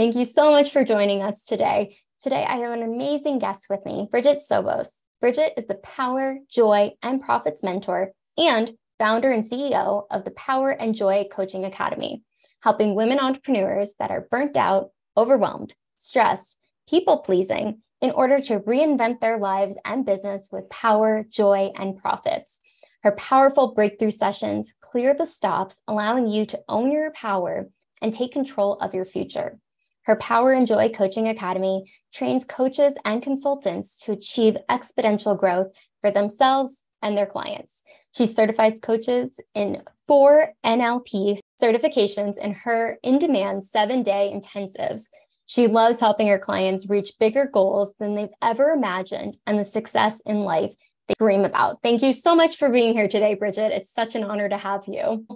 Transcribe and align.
Thank 0.00 0.16
you 0.16 0.24
so 0.24 0.50
much 0.50 0.72
for 0.72 0.82
joining 0.82 1.22
us 1.22 1.44
today. 1.44 1.98
Today, 2.22 2.42
I 2.42 2.56
have 2.56 2.72
an 2.72 2.82
amazing 2.82 3.38
guest 3.38 3.66
with 3.68 3.84
me, 3.84 4.08
Brigette 4.10 4.40
Sobus. 4.40 5.02
Brigette 5.20 5.52
is 5.58 5.66
the 5.66 5.74
Power, 5.74 6.38
Joy, 6.50 6.92
and 7.02 7.20
Profits 7.20 7.62
mentor 7.62 8.12
and 8.38 8.72
founder 8.98 9.30
and 9.30 9.44
CEO 9.44 10.06
of 10.10 10.24
the 10.24 10.30
Power 10.30 10.70
and 10.70 10.94
Joy 10.94 11.28
Coaching 11.30 11.66
Academy, 11.66 12.22
helping 12.62 12.94
women 12.94 13.18
entrepreneurs 13.18 13.92
that 13.98 14.10
are 14.10 14.26
burnt 14.30 14.56
out, 14.56 14.88
overwhelmed, 15.18 15.74
stressed, 15.98 16.58
people 16.88 17.18
pleasing 17.18 17.82
in 18.00 18.10
order 18.12 18.40
to 18.40 18.60
reinvent 18.60 19.20
their 19.20 19.36
lives 19.36 19.76
and 19.84 20.06
business 20.06 20.48
with 20.50 20.70
power, 20.70 21.26
joy, 21.28 21.72
and 21.76 21.98
profits. 21.98 22.58
Her 23.02 23.12
powerful 23.12 23.74
breakthrough 23.74 24.12
sessions 24.12 24.72
clear 24.80 25.12
the 25.12 25.26
stops, 25.26 25.82
allowing 25.86 26.26
you 26.26 26.46
to 26.46 26.62
own 26.70 26.90
your 26.90 27.10
power 27.10 27.68
and 28.00 28.14
take 28.14 28.32
control 28.32 28.78
of 28.78 28.94
your 28.94 29.04
future. 29.04 29.58
Her 30.04 30.16
Power 30.16 30.52
and 30.52 30.66
Joy 30.66 30.90
Coaching 30.90 31.28
Academy 31.28 31.84
trains 32.12 32.44
coaches 32.44 32.96
and 33.04 33.22
consultants 33.22 33.98
to 34.00 34.12
achieve 34.12 34.56
exponential 34.68 35.38
growth 35.38 35.68
for 36.00 36.10
themselves 36.10 36.82
and 37.02 37.16
their 37.16 37.26
clients. 37.26 37.82
She 38.12 38.26
certifies 38.26 38.80
coaches 38.80 39.40
in 39.54 39.82
four 40.06 40.52
NLP 40.64 41.38
certifications 41.60 42.38
in 42.38 42.52
her 42.52 42.98
in 43.02 43.18
demand 43.18 43.64
seven 43.64 44.02
day 44.02 44.32
intensives. 44.34 45.08
She 45.46 45.66
loves 45.66 46.00
helping 46.00 46.28
her 46.28 46.38
clients 46.38 46.88
reach 46.88 47.18
bigger 47.18 47.48
goals 47.52 47.94
than 47.98 48.14
they've 48.14 48.28
ever 48.40 48.70
imagined 48.70 49.36
and 49.46 49.58
the 49.58 49.64
success 49.64 50.20
in 50.20 50.44
life 50.44 50.72
they 51.08 51.14
dream 51.18 51.44
about. 51.44 51.82
Thank 51.82 52.02
you 52.02 52.12
so 52.12 52.34
much 52.34 52.56
for 52.56 52.70
being 52.70 52.92
here 52.92 53.08
today, 53.08 53.34
Brigette. 53.34 53.72
It's 53.72 53.92
such 53.92 54.14
an 54.14 54.24
honor 54.24 54.48
to 54.48 54.56
have 54.56 54.84
you. 54.86 55.26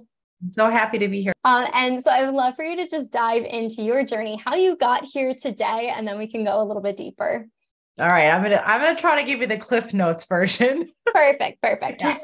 I'm 0.44 0.50
so 0.50 0.70
happy 0.70 0.98
to 0.98 1.08
be 1.08 1.22
here. 1.22 1.32
Uh, 1.42 1.68
and 1.72 2.04
so 2.04 2.10
I 2.10 2.26
would 2.26 2.34
love 2.34 2.54
for 2.54 2.64
you 2.64 2.76
to 2.76 2.86
just 2.86 3.10
dive 3.10 3.44
into 3.44 3.82
your 3.82 4.04
journey, 4.04 4.36
how 4.36 4.54
you 4.54 4.76
got 4.76 5.04
here 5.04 5.34
today, 5.34 5.90
and 5.96 6.06
then 6.06 6.18
we 6.18 6.26
can 6.26 6.44
go 6.44 6.60
a 6.60 6.64
little 6.64 6.82
bit 6.82 6.98
deeper. 6.98 7.48
All 7.98 8.08
right, 8.08 8.28
I'm 8.28 8.42
gonna 8.42 8.60
I'm 8.66 8.80
gonna 8.80 8.98
try 8.98 9.20
to 9.20 9.26
give 9.26 9.40
you 9.40 9.46
the 9.46 9.56
Cliff 9.56 9.94
Notes 9.94 10.26
version. 10.26 10.84
Perfect, 11.06 11.62
perfect. 11.62 12.02
yeah. 12.02 12.18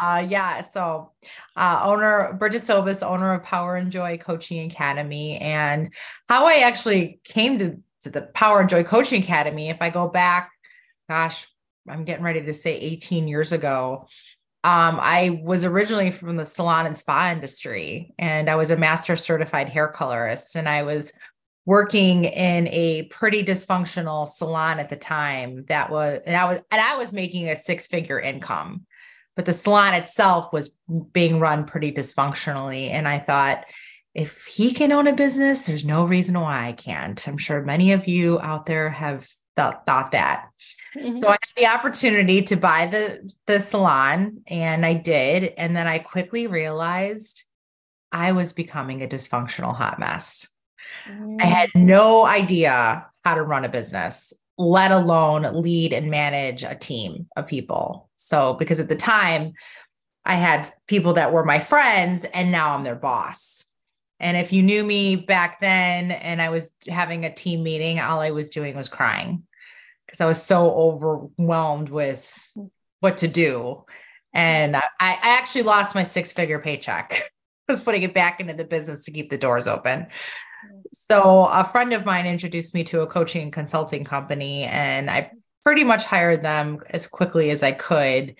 Uh, 0.00 0.24
yeah. 0.28 0.60
So, 0.62 1.10
uh, 1.56 1.82
owner 1.84 2.34
Brigette 2.38 2.62
Sobus, 2.62 3.04
owner 3.04 3.32
of 3.32 3.42
Power 3.42 3.74
and 3.74 3.90
Joy 3.90 4.16
Coaching 4.16 4.70
Academy, 4.70 5.36
and 5.38 5.90
how 6.28 6.46
I 6.46 6.60
actually 6.60 7.20
came 7.24 7.58
to 7.58 7.78
to 8.02 8.10
the 8.10 8.22
Power 8.22 8.60
and 8.60 8.68
Joy 8.68 8.84
Coaching 8.84 9.20
Academy. 9.20 9.70
If 9.70 9.78
I 9.82 9.90
go 9.90 10.08
back, 10.08 10.52
gosh, 11.10 11.48
I'm 11.88 12.04
getting 12.04 12.24
ready 12.24 12.42
to 12.42 12.54
say 12.54 12.76
18 12.76 13.26
years 13.26 13.50
ago. 13.50 14.06
Um, 14.64 14.98
I 15.00 15.40
was 15.44 15.64
originally 15.64 16.10
from 16.10 16.36
the 16.36 16.44
salon 16.44 16.86
and 16.86 16.96
spa 16.96 17.30
industry, 17.30 18.12
and 18.18 18.50
I 18.50 18.56
was 18.56 18.70
a 18.70 18.76
master 18.76 19.14
certified 19.14 19.68
hair 19.68 19.88
colorist, 19.88 20.56
and 20.56 20.68
I 20.68 20.82
was 20.82 21.12
working 21.68 22.24
in 22.24 22.66
a 22.68 23.02
pretty 23.10 23.44
dysfunctional 23.44 24.26
salon 24.26 24.78
at 24.78 24.88
the 24.88 24.96
time 24.96 25.66
that 25.68 25.90
was 25.90 26.18
and 26.24 26.34
I 26.34 26.46
was 26.46 26.60
and 26.70 26.80
I 26.80 26.96
was 26.96 27.12
making 27.12 27.50
a 27.50 27.56
six 27.56 27.86
figure 27.86 28.18
income 28.18 28.86
but 29.36 29.44
the 29.44 29.52
salon 29.52 29.92
itself 29.92 30.50
was 30.50 30.78
being 31.12 31.40
run 31.40 31.66
pretty 31.66 31.92
dysfunctionally 31.92 32.88
and 32.88 33.06
I 33.06 33.18
thought 33.18 33.66
if 34.14 34.46
he 34.46 34.72
can 34.72 34.92
own 34.92 35.08
a 35.08 35.12
business 35.12 35.66
there's 35.66 35.84
no 35.84 36.06
reason 36.06 36.40
why 36.40 36.68
I 36.68 36.72
can't. 36.72 37.28
I'm 37.28 37.36
sure 37.36 37.62
many 37.62 37.92
of 37.92 38.08
you 38.08 38.40
out 38.40 38.64
there 38.64 38.88
have 38.88 39.28
thought, 39.54 39.84
thought 39.84 40.12
that 40.12 40.48
mm-hmm. 40.96 41.12
so 41.12 41.28
I 41.28 41.32
had 41.32 41.38
the 41.56 41.66
opportunity 41.66 42.42
to 42.42 42.56
buy 42.56 42.86
the 42.86 43.32
the 43.46 43.60
salon 43.60 44.42
and 44.46 44.84
I 44.84 44.94
did 44.94 45.52
and 45.56 45.76
then 45.76 45.86
I 45.86 45.98
quickly 45.98 46.46
realized 46.46 47.44
I 48.12 48.32
was 48.32 48.52
becoming 48.52 49.02
a 49.02 49.06
dysfunctional 49.06 49.74
hot 49.74 49.98
mess 49.98 50.48
I 51.40 51.46
had 51.46 51.70
no 51.74 52.26
idea 52.26 53.06
how 53.24 53.34
to 53.34 53.42
run 53.42 53.64
a 53.64 53.68
business, 53.68 54.32
let 54.56 54.90
alone 54.90 55.62
lead 55.62 55.92
and 55.92 56.10
manage 56.10 56.64
a 56.64 56.74
team 56.74 57.26
of 57.36 57.46
people. 57.46 58.08
So, 58.16 58.54
because 58.54 58.80
at 58.80 58.88
the 58.88 58.96
time, 58.96 59.52
I 60.24 60.34
had 60.34 60.68
people 60.86 61.14
that 61.14 61.32
were 61.32 61.44
my 61.44 61.58
friends, 61.58 62.24
and 62.24 62.52
now 62.52 62.74
I'm 62.74 62.84
their 62.84 62.94
boss. 62.94 63.66
And 64.20 64.36
if 64.36 64.52
you 64.52 64.62
knew 64.62 64.82
me 64.82 65.16
back 65.16 65.60
then 65.60 66.10
and 66.10 66.42
I 66.42 66.48
was 66.48 66.72
having 66.88 67.24
a 67.24 67.32
team 67.32 67.62
meeting, 67.62 68.00
all 68.00 68.20
I 68.20 68.32
was 68.32 68.50
doing 68.50 68.76
was 68.76 68.88
crying 68.88 69.44
because 70.08 70.22
I 70.22 70.26
was 70.26 70.42
so 70.42 70.70
overwhelmed 70.70 71.90
with 71.90 72.56
what 73.00 73.18
to 73.18 73.28
do. 73.28 73.84
And 74.32 74.74
I, 74.74 74.82
I 74.98 75.18
actually 75.22 75.62
lost 75.62 75.94
my 75.94 76.04
six 76.04 76.32
figure 76.32 76.58
paycheck. 76.58 77.30
I 77.68 77.72
was 77.72 77.82
putting 77.82 78.02
it 78.02 78.14
back 78.14 78.40
into 78.40 78.54
the 78.54 78.64
business 78.64 79.04
to 79.04 79.10
keep 79.10 79.28
the 79.28 79.36
doors 79.36 79.68
open. 79.68 80.06
So 80.90 81.44
a 81.44 81.62
friend 81.64 81.92
of 81.92 82.06
mine 82.06 82.26
introduced 82.26 82.72
me 82.72 82.82
to 82.84 83.02
a 83.02 83.06
coaching 83.06 83.42
and 83.42 83.52
consulting 83.52 84.04
company, 84.04 84.64
and 84.64 85.10
I 85.10 85.30
pretty 85.64 85.84
much 85.84 86.06
hired 86.06 86.42
them 86.42 86.78
as 86.90 87.06
quickly 87.06 87.50
as 87.50 87.62
I 87.62 87.72
could. 87.72 88.36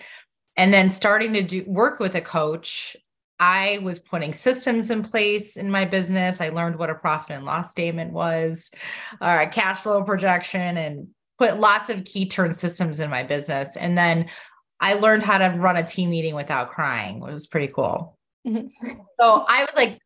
And 0.57 0.73
then 0.73 0.89
starting 0.89 1.35
to 1.35 1.43
do 1.43 1.65
work 1.67 2.01
with 2.01 2.15
a 2.15 2.23
coach, 2.23 2.97
I 3.39 3.79
was 3.83 3.99
putting 3.99 4.33
systems 4.33 4.91
in 4.91 5.03
place 5.03 5.57
in 5.57 5.71
my 5.71 5.85
business. 5.85 6.41
I 6.41 6.49
learned 6.49 6.77
what 6.77 6.91
a 6.91 6.95
profit 6.95 7.37
and 7.37 7.45
loss 7.45 7.71
statement 7.71 8.13
was, 8.13 8.71
or 9.21 9.41
a 9.41 9.49
cash 9.49 9.81
flow 9.81 10.03
projection, 10.03 10.77
and 10.77 11.09
put 11.39 11.61
lots 11.61 11.89
of 11.89 12.05
key 12.05 12.27
turn 12.27 12.53
systems 12.55 13.01
in 13.01 13.11
my 13.11 13.23
business. 13.23 13.77
And 13.77 13.97
then 13.97 14.29
I 14.81 14.95
learned 14.95 15.23
how 15.23 15.39
to 15.39 15.57
run 15.57 15.77
a 15.77 15.85
team 15.85 16.11
meeting 16.11 16.35
without 16.35 16.71
crying. 16.71 17.17
It 17.17 17.33
was 17.33 17.47
pretty 17.47 17.73
cool. 17.73 18.19
Mm-hmm. 18.47 19.01
So 19.21 19.45
I 19.49 19.65
was 19.65 19.75
like, 19.77 19.99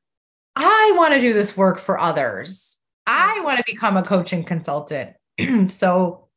I 0.56 0.92
want 0.96 1.14
to 1.14 1.20
do 1.20 1.32
this 1.32 1.56
work 1.56 1.78
for 1.78 1.98
others. 1.98 2.76
I 3.06 3.40
want 3.44 3.58
to 3.58 3.64
become 3.66 3.96
a 3.96 4.02
coaching 4.02 4.44
consultant. 4.44 5.14
so 5.68 6.28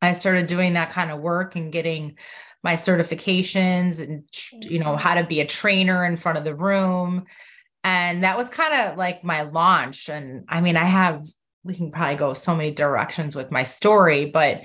I 0.00 0.12
started 0.12 0.46
doing 0.46 0.74
that 0.74 0.90
kind 0.90 1.10
of 1.10 1.20
work 1.20 1.56
and 1.56 1.72
getting 1.72 2.16
my 2.62 2.74
certifications 2.74 4.02
and 4.02 4.24
you 4.70 4.78
know 4.78 4.96
how 4.96 5.14
to 5.14 5.24
be 5.24 5.40
a 5.40 5.46
trainer 5.46 6.04
in 6.04 6.16
front 6.16 6.38
of 6.38 6.44
the 6.44 6.54
room 6.54 7.24
and 7.84 8.24
that 8.24 8.36
was 8.36 8.48
kind 8.48 8.74
of 8.74 8.98
like 8.98 9.22
my 9.22 9.42
launch 9.42 10.08
and 10.08 10.44
I 10.48 10.60
mean 10.60 10.76
I 10.76 10.84
have 10.84 11.24
we 11.68 11.74
can 11.74 11.92
probably 11.92 12.16
go 12.16 12.32
so 12.32 12.56
many 12.56 12.72
directions 12.72 13.36
with 13.36 13.50
my 13.52 13.62
story 13.62 14.30
but 14.30 14.62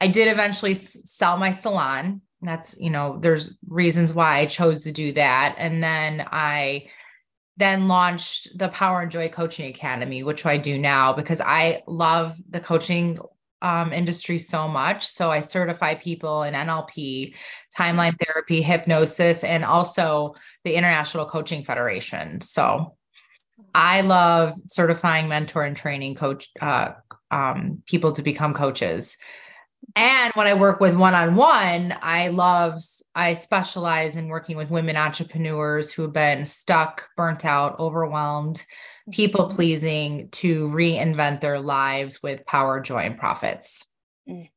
I 0.00 0.08
did 0.08 0.26
eventually 0.28 0.74
sell 0.74 1.38
my 1.38 1.50
salon 1.50 2.20
that's 2.42 2.76
you 2.78 2.90
know 2.90 3.18
there's 3.20 3.54
reasons 3.68 4.12
why 4.12 4.38
I 4.38 4.46
chose 4.46 4.82
to 4.84 4.92
do 4.92 5.12
that 5.12 5.54
and 5.56 5.82
then 5.82 6.26
I 6.30 6.88
then 7.56 7.86
launched 7.86 8.58
the 8.58 8.68
Power 8.68 9.02
and 9.02 9.10
Joy 9.10 9.28
Coaching 9.28 9.68
Academy, 9.68 10.22
which 10.22 10.46
I 10.46 10.56
do 10.56 10.78
now 10.78 11.12
because 11.12 11.40
I 11.40 11.82
love 11.86 12.34
the 12.48 12.60
coaching 12.60 13.18
um, 13.60 13.92
industry 13.92 14.38
so 14.38 14.66
much. 14.66 15.06
So 15.06 15.30
I 15.30 15.40
certify 15.40 15.94
people 15.94 16.42
in 16.42 16.54
NLP, 16.54 17.34
timeline 17.76 18.18
therapy, 18.18 18.62
hypnosis, 18.62 19.44
and 19.44 19.64
also 19.64 20.34
the 20.64 20.74
International 20.74 21.26
Coaching 21.26 21.64
Federation. 21.64 22.40
So 22.40 22.96
I 23.74 24.02
love 24.02 24.54
certifying, 24.66 25.28
mentor, 25.28 25.64
and 25.64 25.76
training 25.76 26.14
coach 26.14 26.48
uh, 26.60 26.92
um, 27.30 27.82
people 27.86 28.12
to 28.12 28.22
become 28.22 28.54
coaches. 28.54 29.16
And 29.96 30.32
when 30.34 30.46
I 30.46 30.54
work 30.54 30.80
with 30.80 30.96
one 30.96 31.14
on 31.14 31.34
one, 31.34 31.94
I 32.00 32.28
love, 32.28 32.80
I 33.14 33.32
specialize 33.32 34.16
in 34.16 34.28
working 34.28 34.56
with 34.56 34.70
women 34.70 34.96
entrepreneurs 34.96 35.92
who 35.92 36.02
have 36.02 36.12
been 36.12 36.44
stuck, 36.44 37.08
burnt 37.16 37.44
out, 37.44 37.78
overwhelmed, 37.78 38.64
people 39.10 39.46
mm-hmm. 39.46 39.56
pleasing 39.56 40.28
to 40.30 40.68
reinvent 40.68 41.40
their 41.40 41.58
lives 41.58 42.22
with 42.22 42.46
power, 42.46 42.80
joy, 42.80 43.00
and 43.00 43.18
profits. 43.18 43.84
Mm. 44.28 44.48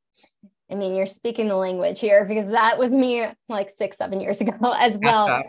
I 0.70 0.76
mean, 0.76 0.96
you're 0.96 1.06
speaking 1.06 1.48
the 1.48 1.56
language 1.56 2.00
here 2.00 2.26
because 2.26 2.50
that 2.50 2.78
was 2.78 2.94
me 2.94 3.26
like 3.50 3.70
six, 3.70 3.98
seven 3.98 4.22
years 4.22 4.42
ago 4.42 4.74
as 4.78 4.98
well. 5.02 5.44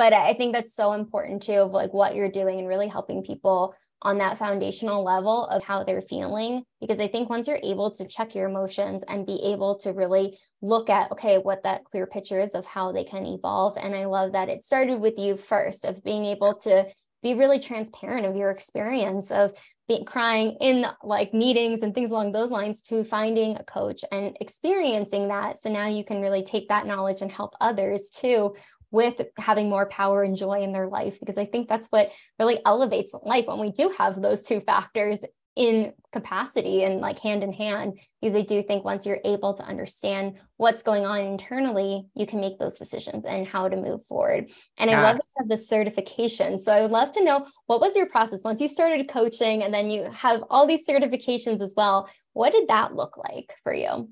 But 0.00 0.14
I 0.14 0.32
think 0.32 0.54
that's 0.54 0.74
so 0.74 0.94
important 0.94 1.42
too 1.42 1.58
of 1.58 1.72
like 1.72 1.92
what 1.92 2.14
you're 2.14 2.30
doing 2.30 2.58
and 2.58 2.66
really 2.66 2.88
helping 2.88 3.22
people 3.22 3.74
on 4.00 4.16
that 4.16 4.38
foundational 4.38 5.04
level 5.04 5.44
of 5.48 5.62
how 5.62 5.84
they're 5.84 6.00
feeling. 6.00 6.64
Because 6.80 6.98
I 7.00 7.06
think 7.06 7.28
once 7.28 7.46
you're 7.46 7.60
able 7.62 7.90
to 7.90 8.08
check 8.08 8.34
your 8.34 8.48
emotions 8.48 9.04
and 9.08 9.26
be 9.26 9.38
able 9.52 9.76
to 9.80 9.92
really 9.92 10.38
look 10.62 10.88
at, 10.88 11.12
okay, 11.12 11.36
what 11.36 11.64
that 11.64 11.84
clear 11.84 12.06
picture 12.06 12.40
is 12.40 12.54
of 12.54 12.64
how 12.64 12.92
they 12.92 13.04
can 13.04 13.26
evolve. 13.26 13.76
And 13.76 13.94
I 13.94 14.06
love 14.06 14.32
that 14.32 14.48
it 14.48 14.64
started 14.64 15.02
with 15.02 15.18
you 15.18 15.36
first, 15.36 15.84
of 15.84 16.02
being 16.02 16.24
able 16.24 16.54
to 16.60 16.86
be 17.22 17.34
really 17.34 17.60
transparent 17.60 18.24
of 18.24 18.34
your 18.34 18.50
experience 18.50 19.30
of 19.30 19.52
being 19.86 20.06
crying 20.06 20.56
in 20.62 20.86
like 21.04 21.34
meetings 21.34 21.82
and 21.82 21.94
things 21.94 22.10
along 22.10 22.32
those 22.32 22.50
lines 22.50 22.80
to 22.80 23.04
finding 23.04 23.54
a 23.56 23.64
coach 23.64 24.02
and 24.10 24.34
experiencing 24.40 25.28
that. 25.28 25.58
So 25.58 25.70
now 25.70 25.88
you 25.88 26.06
can 26.06 26.22
really 26.22 26.42
take 26.42 26.68
that 26.68 26.86
knowledge 26.86 27.20
and 27.20 27.30
help 27.30 27.54
others 27.60 28.08
too 28.08 28.54
with 28.90 29.14
having 29.38 29.68
more 29.68 29.86
power 29.86 30.22
and 30.22 30.36
joy 30.36 30.62
in 30.62 30.72
their 30.72 30.88
life 30.88 31.18
because 31.20 31.38
i 31.38 31.44
think 31.44 31.68
that's 31.68 31.88
what 31.88 32.10
really 32.38 32.60
elevates 32.64 33.14
life 33.22 33.46
when 33.46 33.58
we 33.58 33.70
do 33.72 33.92
have 33.96 34.20
those 34.20 34.42
two 34.42 34.60
factors 34.60 35.18
in 35.56 35.92
capacity 36.12 36.84
and 36.84 37.00
like 37.00 37.18
hand 37.18 37.42
in 37.42 37.52
hand 37.52 37.98
because 38.20 38.36
i 38.36 38.40
do 38.40 38.62
think 38.62 38.84
once 38.84 39.04
you're 39.04 39.20
able 39.24 39.52
to 39.52 39.64
understand 39.64 40.34
what's 40.56 40.82
going 40.82 41.04
on 41.04 41.20
internally 41.20 42.06
you 42.14 42.26
can 42.26 42.40
make 42.40 42.58
those 42.58 42.78
decisions 42.78 43.26
and 43.26 43.46
how 43.46 43.68
to 43.68 43.76
move 43.76 44.04
forward. 44.06 44.50
And 44.78 44.90
yes. 44.90 44.98
i 44.98 45.02
love 45.02 45.20
the 45.48 45.56
certification. 45.56 46.58
So 46.58 46.72
i 46.72 46.82
would 46.82 46.90
love 46.90 47.10
to 47.12 47.24
know 47.24 47.46
what 47.66 47.80
was 47.80 47.96
your 47.96 48.06
process? 48.06 48.44
Once 48.44 48.60
you 48.60 48.68
started 48.68 49.08
coaching 49.08 49.62
and 49.62 49.72
then 49.74 49.90
you 49.90 50.08
have 50.12 50.42
all 50.50 50.66
these 50.66 50.86
certifications 50.86 51.60
as 51.60 51.74
well 51.76 52.08
what 52.32 52.52
did 52.52 52.68
that 52.68 52.94
look 52.94 53.16
like 53.16 53.54
for 53.64 53.74
you? 53.74 54.08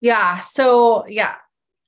Yeah 0.00 0.38
so 0.38 1.06
yeah 1.08 1.36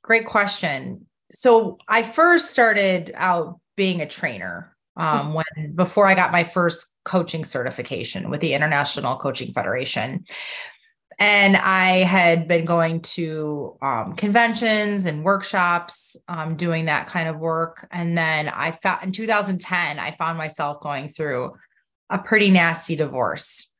great 0.03 0.27
question 0.27 1.06
so 1.31 1.78
i 1.88 2.02
first 2.02 2.50
started 2.50 3.12
out 3.14 3.58
being 3.76 4.00
a 4.00 4.06
trainer 4.06 4.76
um, 4.96 5.34
when 5.34 5.75
before 5.75 6.06
I 6.06 6.14
got 6.14 6.32
my 6.32 6.44
first 6.44 6.94
coaching 7.05 7.44
certification 7.44 8.31
with 8.31 8.40
the 8.40 8.55
International 8.55 9.17
Coaching 9.17 9.52
Federation. 9.52 10.25
And 11.19 11.56
I 11.56 11.99
had 11.99 12.46
been 12.46 12.67
going 12.67 13.00
to 13.00 13.78
um, 13.81 14.14
conventions 14.17 15.06
and 15.06 15.25
workshops, 15.25 16.14
um, 16.28 16.56
doing 16.56 16.87
that 16.87 17.06
kind 17.06 17.28
of 17.28 17.38
work. 17.38 17.87
And 17.90 18.19
then 18.19 18.49
I 18.49 18.73
found 18.73 19.05
in 19.05 19.12
2010, 19.12 19.99
I 19.99 20.11
found 20.12 20.37
myself 20.37 20.81
going 20.81 21.08
through 21.08 21.55
a 22.11 22.19
pretty 22.19 22.50
nasty 22.50 22.96
divorce. 22.96 23.70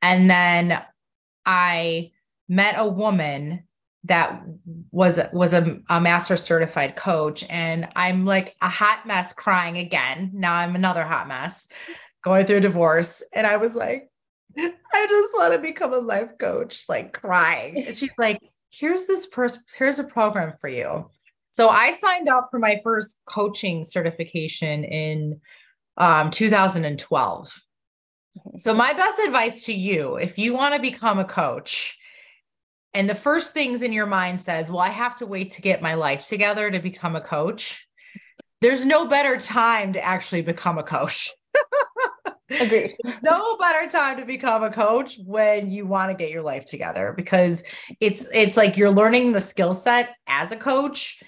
And 0.00 0.30
then 0.30 0.82
I 1.44 2.12
met 2.48 2.74
a 2.78 2.88
woman 2.88 3.64
that 4.04 4.42
was 4.90 5.20
was 5.32 5.52
a, 5.52 5.78
a 5.88 6.00
master 6.00 6.36
certified 6.36 6.96
coach. 6.96 7.44
And 7.48 7.88
i'm 7.96 8.24
like 8.24 8.56
a 8.60 8.68
hot 8.68 9.06
mess 9.06 9.32
crying 9.32 9.78
again. 9.78 10.30
Now 10.34 10.54
i'm 10.54 10.74
another 10.74 11.04
hot 11.04 11.28
mess 11.28 11.68
going 12.22 12.46
through 12.46 12.60
divorce. 12.60 13.22
And 13.32 13.46
i 13.46 13.56
was 13.56 13.74
like 13.74 14.08
i 14.58 15.06
just 15.08 15.34
want 15.36 15.52
to 15.52 15.58
become 15.58 15.92
a 15.92 15.98
life 15.98 16.30
coach 16.38 16.84
like 16.88 17.12
crying. 17.12 17.84
And 17.86 17.96
she's 17.96 18.12
like 18.18 18.40
here's 18.70 19.06
this 19.06 19.26
person 19.26 19.62
here's 19.76 19.98
a 19.98 20.04
program 20.04 20.54
for 20.60 20.68
you. 20.68 21.08
So 21.52 21.68
i 21.68 21.92
signed 21.92 22.28
up 22.28 22.48
for 22.50 22.58
my 22.58 22.80
first 22.82 23.18
coaching 23.26 23.84
certification 23.84 24.84
in 24.84 25.40
um, 25.98 26.30
2012 26.30 27.62
so 28.56 28.72
my 28.72 28.94
best 28.94 29.18
advice 29.20 29.66
to 29.66 29.74
you 29.74 30.16
if 30.16 30.38
you 30.38 30.54
want 30.54 30.74
to 30.74 30.80
become 30.80 31.18
a 31.18 31.24
coach 31.24 31.98
and 32.94 33.08
the 33.08 33.14
first 33.14 33.52
things 33.52 33.82
in 33.82 33.92
your 33.92 34.06
mind 34.06 34.40
says, 34.40 34.70
well, 34.70 34.80
I 34.80 34.88
have 34.88 35.16
to 35.16 35.26
wait 35.26 35.52
to 35.52 35.62
get 35.62 35.82
my 35.82 35.94
life 35.94 36.26
together 36.26 36.70
to 36.70 36.78
become 36.78 37.16
a 37.16 37.20
coach. 37.20 37.86
There's 38.60 38.84
no 38.84 39.06
better 39.06 39.38
time 39.38 39.94
to 39.94 40.04
actually 40.04 40.42
become 40.42 40.78
a 40.78 40.82
coach. 40.82 41.32
Agreed. 42.60 42.96
no 43.22 43.56
better 43.56 43.88
time 43.88 44.18
to 44.18 44.24
become 44.24 44.62
a 44.62 44.70
coach 44.70 45.18
when 45.24 45.70
you 45.70 45.86
want 45.86 46.10
to 46.10 46.16
get 46.16 46.30
your 46.30 46.42
life 46.42 46.66
together 46.66 47.14
because 47.16 47.62
it's 48.00 48.26
it's 48.32 48.56
like 48.56 48.76
you're 48.76 48.90
learning 48.90 49.32
the 49.32 49.40
skill 49.40 49.74
set 49.74 50.10
as 50.26 50.52
a 50.52 50.56
coach 50.56 51.22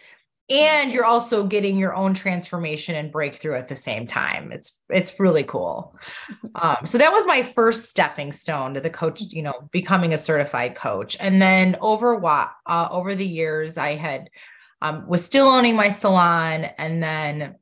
and 0.51 0.93
you're 0.93 1.05
also 1.05 1.45
getting 1.45 1.79
your 1.79 1.95
own 1.95 2.13
transformation 2.13 2.95
and 2.97 3.11
breakthrough 3.11 3.55
at 3.55 3.69
the 3.69 3.77
same 3.77 4.07
time. 4.07 4.53
It's 4.53 4.81
it's 4.91 5.19
really 5.19 5.45
cool. 5.45 5.97
Um, 6.55 6.77
so 6.85 6.99
that 6.99 7.13
was 7.13 7.27
my 7.27 7.43
first 7.43 7.89
stepping 7.89 8.31
stone 8.31 8.75
to 8.75 8.81
the 8.81 8.91
coach 8.91 9.23
you 9.31 9.43
know 9.43 9.69
becoming 9.73 10.13
a 10.13 10.19
certified 10.19 10.75
coach. 10.75 11.17
And 11.19 11.41
then 11.41 11.77
over 11.81 12.15
what 12.15 12.51
uh, 12.67 12.89
over 12.91 13.15
the 13.15 13.27
years 13.27 13.79
i 13.79 13.95
had 13.95 14.29
um, 14.83 15.07
was 15.09 15.25
still 15.25 15.47
owning 15.47 15.77
my 15.77 15.89
salon 15.89 16.65
and 16.77 17.03
then 17.03 17.57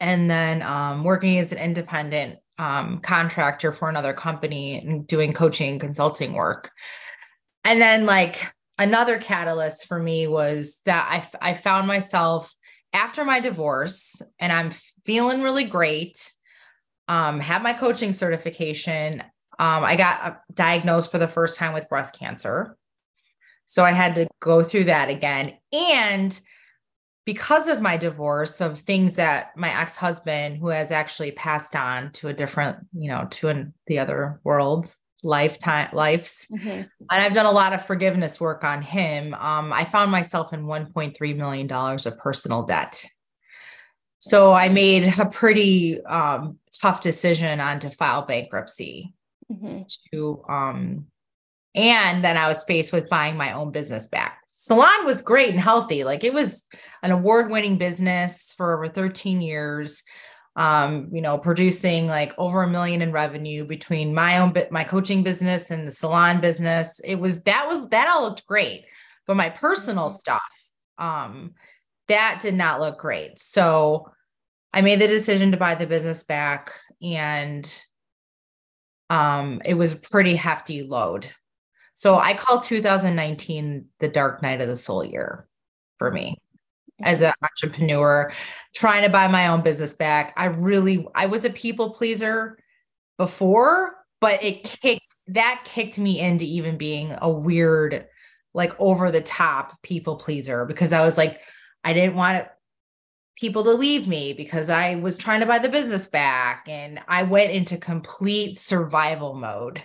and 0.00 0.30
then 0.30 0.62
um, 0.62 1.04
working 1.04 1.38
as 1.38 1.52
an 1.52 1.58
independent 1.58 2.38
um, 2.58 3.00
contractor 3.00 3.72
for 3.72 3.88
another 3.88 4.12
company 4.12 4.78
and 4.78 5.06
doing 5.06 5.32
coaching 5.32 5.72
and 5.72 5.80
consulting 5.80 6.32
work. 6.32 6.70
And 7.64 7.80
then 7.80 8.06
like 8.06 8.54
another 8.78 9.18
catalyst 9.18 9.86
for 9.86 9.98
me 9.98 10.26
was 10.26 10.80
that 10.84 11.28
I, 11.42 11.50
I 11.50 11.54
found 11.54 11.86
myself 11.86 12.54
after 12.92 13.24
my 13.24 13.40
divorce 13.40 14.20
and 14.38 14.52
I'm 14.52 14.70
feeling 14.70 15.42
really 15.42 15.64
great. 15.64 16.32
Um, 17.08 17.40
had 17.40 17.62
my 17.62 17.72
coaching 17.72 18.12
certification. 18.12 19.20
Um, 19.58 19.84
I 19.84 19.96
got 19.96 20.20
uh, 20.22 20.34
diagnosed 20.52 21.10
for 21.10 21.18
the 21.18 21.28
first 21.28 21.58
time 21.58 21.74
with 21.74 21.88
breast 21.88 22.18
cancer. 22.18 22.76
So 23.66 23.84
I 23.84 23.92
had 23.92 24.14
to 24.16 24.28
go 24.40 24.62
through 24.62 24.84
that 24.84 25.08
again. 25.08 25.54
And 25.72 26.38
because 27.24 27.68
of 27.68 27.80
my 27.80 27.96
divorce, 27.96 28.60
of 28.60 28.78
things 28.78 29.14
that 29.14 29.56
my 29.56 29.80
ex 29.80 29.96
husband, 29.96 30.58
who 30.58 30.68
has 30.68 30.90
actually 30.90 31.32
passed 31.32 31.74
on 31.74 32.12
to 32.12 32.28
a 32.28 32.34
different, 32.34 32.78
you 32.92 33.08
know, 33.08 33.26
to 33.30 33.48
an, 33.48 33.74
the 33.86 33.98
other 33.98 34.40
world, 34.44 34.94
lifetime 35.24 35.88
lives 35.92 36.46
mm-hmm. 36.52 36.68
and 36.68 36.88
i've 37.10 37.32
done 37.32 37.46
a 37.46 37.50
lot 37.50 37.72
of 37.72 37.84
forgiveness 37.84 38.40
work 38.40 38.62
on 38.62 38.82
him. 38.82 39.34
Um, 39.34 39.72
i 39.72 39.84
found 39.84 40.10
myself 40.10 40.52
in 40.52 40.66
1.3 40.66 41.36
million 41.36 41.66
dollars 41.66 42.06
of 42.06 42.18
personal 42.18 42.62
debt. 42.62 43.04
So 44.18 44.52
i 44.52 44.68
made 44.68 45.18
a 45.18 45.26
pretty 45.26 46.04
um, 46.04 46.58
tough 46.80 47.00
decision 47.00 47.60
on 47.60 47.80
to 47.80 47.90
file 47.90 48.22
bankruptcy 48.22 49.14
mm-hmm. 49.50 49.82
to 50.12 50.44
um, 50.48 51.06
and 51.74 52.22
then 52.22 52.36
i 52.36 52.46
was 52.46 52.62
faced 52.64 52.92
with 52.92 53.08
buying 53.08 53.36
my 53.36 53.52
own 53.52 53.72
business 53.72 54.06
back. 54.06 54.38
Salon 54.46 55.04
was 55.04 55.22
great 55.22 55.50
and 55.50 55.60
healthy. 55.60 56.04
Like 56.04 56.22
it 56.22 56.32
was 56.32 56.64
an 57.02 57.10
award-winning 57.10 57.76
business 57.76 58.54
for 58.56 58.74
over 58.74 58.88
13 58.88 59.40
years 59.40 60.02
um, 60.56 61.08
you 61.12 61.20
know, 61.20 61.36
producing 61.36 62.06
like 62.06 62.32
over 62.38 62.62
a 62.62 62.68
million 62.68 63.02
in 63.02 63.12
revenue 63.12 63.64
between 63.64 64.14
my 64.14 64.38
own 64.38 64.52
bit, 64.52 64.70
my 64.70 64.84
coaching 64.84 65.22
business 65.22 65.70
and 65.70 65.86
the 65.86 65.92
salon 65.92 66.40
business. 66.40 67.00
It 67.04 67.16
was 67.16 67.42
that 67.42 67.66
was 67.66 67.88
that 67.88 68.08
all 68.08 68.22
looked 68.22 68.46
great, 68.46 68.84
but 69.26 69.36
my 69.36 69.50
personal 69.50 70.06
mm-hmm. 70.06 70.16
stuff, 70.16 70.70
um, 70.98 71.54
that 72.08 72.38
did 72.40 72.54
not 72.54 72.80
look 72.80 72.98
great. 72.98 73.38
So 73.38 74.08
I 74.72 74.80
made 74.80 75.00
the 75.00 75.08
decision 75.08 75.50
to 75.52 75.56
buy 75.56 75.74
the 75.74 75.86
business 75.86 76.22
back, 76.22 76.72
and 77.02 77.84
um, 79.10 79.60
it 79.64 79.74
was 79.74 79.94
a 79.94 79.98
pretty 79.98 80.36
hefty 80.36 80.82
load. 80.82 81.28
So 81.94 82.16
I 82.16 82.34
call 82.34 82.60
2019 82.60 83.86
the 84.00 84.08
dark 84.08 84.42
night 84.42 84.60
of 84.60 84.68
the 84.68 84.76
soul 84.76 85.04
year 85.04 85.46
for 85.96 86.10
me 86.10 86.38
as 87.02 87.22
an 87.22 87.32
entrepreneur 87.42 88.32
trying 88.74 89.02
to 89.02 89.08
buy 89.08 89.28
my 89.28 89.48
own 89.48 89.62
business 89.62 89.94
back. 89.94 90.32
I 90.36 90.46
really 90.46 91.06
i 91.14 91.26
was 91.26 91.44
a 91.44 91.50
people 91.50 91.90
pleaser 91.90 92.58
before 93.18 93.96
but 94.20 94.42
it 94.42 94.64
kicked 94.64 95.14
that 95.28 95.62
kicked 95.64 95.98
me 95.98 96.20
into 96.20 96.44
even 96.44 96.76
being 96.76 97.14
a 97.20 97.30
weird 97.30 98.06
like 98.54 98.72
over 98.80 99.10
the 99.10 99.20
top 99.20 99.80
people 99.82 100.16
pleaser 100.16 100.64
because 100.64 100.92
i 100.92 101.04
was 101.04 101.16
like 101.16 101.40
i 101.84 101.92
didn't 101.92 102.16
want 102.16 102.46
people 103.36 103.62
to 103.62 103.72
leave 103.72 104.08
me 104.08 104.32
because 104.32 104.70
i 104.70 104.96
was 104.96 105.16
trying 105.16 105.40
to 105.40 105.46
buy 105.46 105.58
the 105.58 105.68
business 105.68 106.08
back 106.08 106.64
and 106.68 106.98
i 107.06 107.22
went 107.22 107.50
into 107.50 107.76
complete 107.76 108.56
survival 108.56 109.34
mode. 109.34 109.82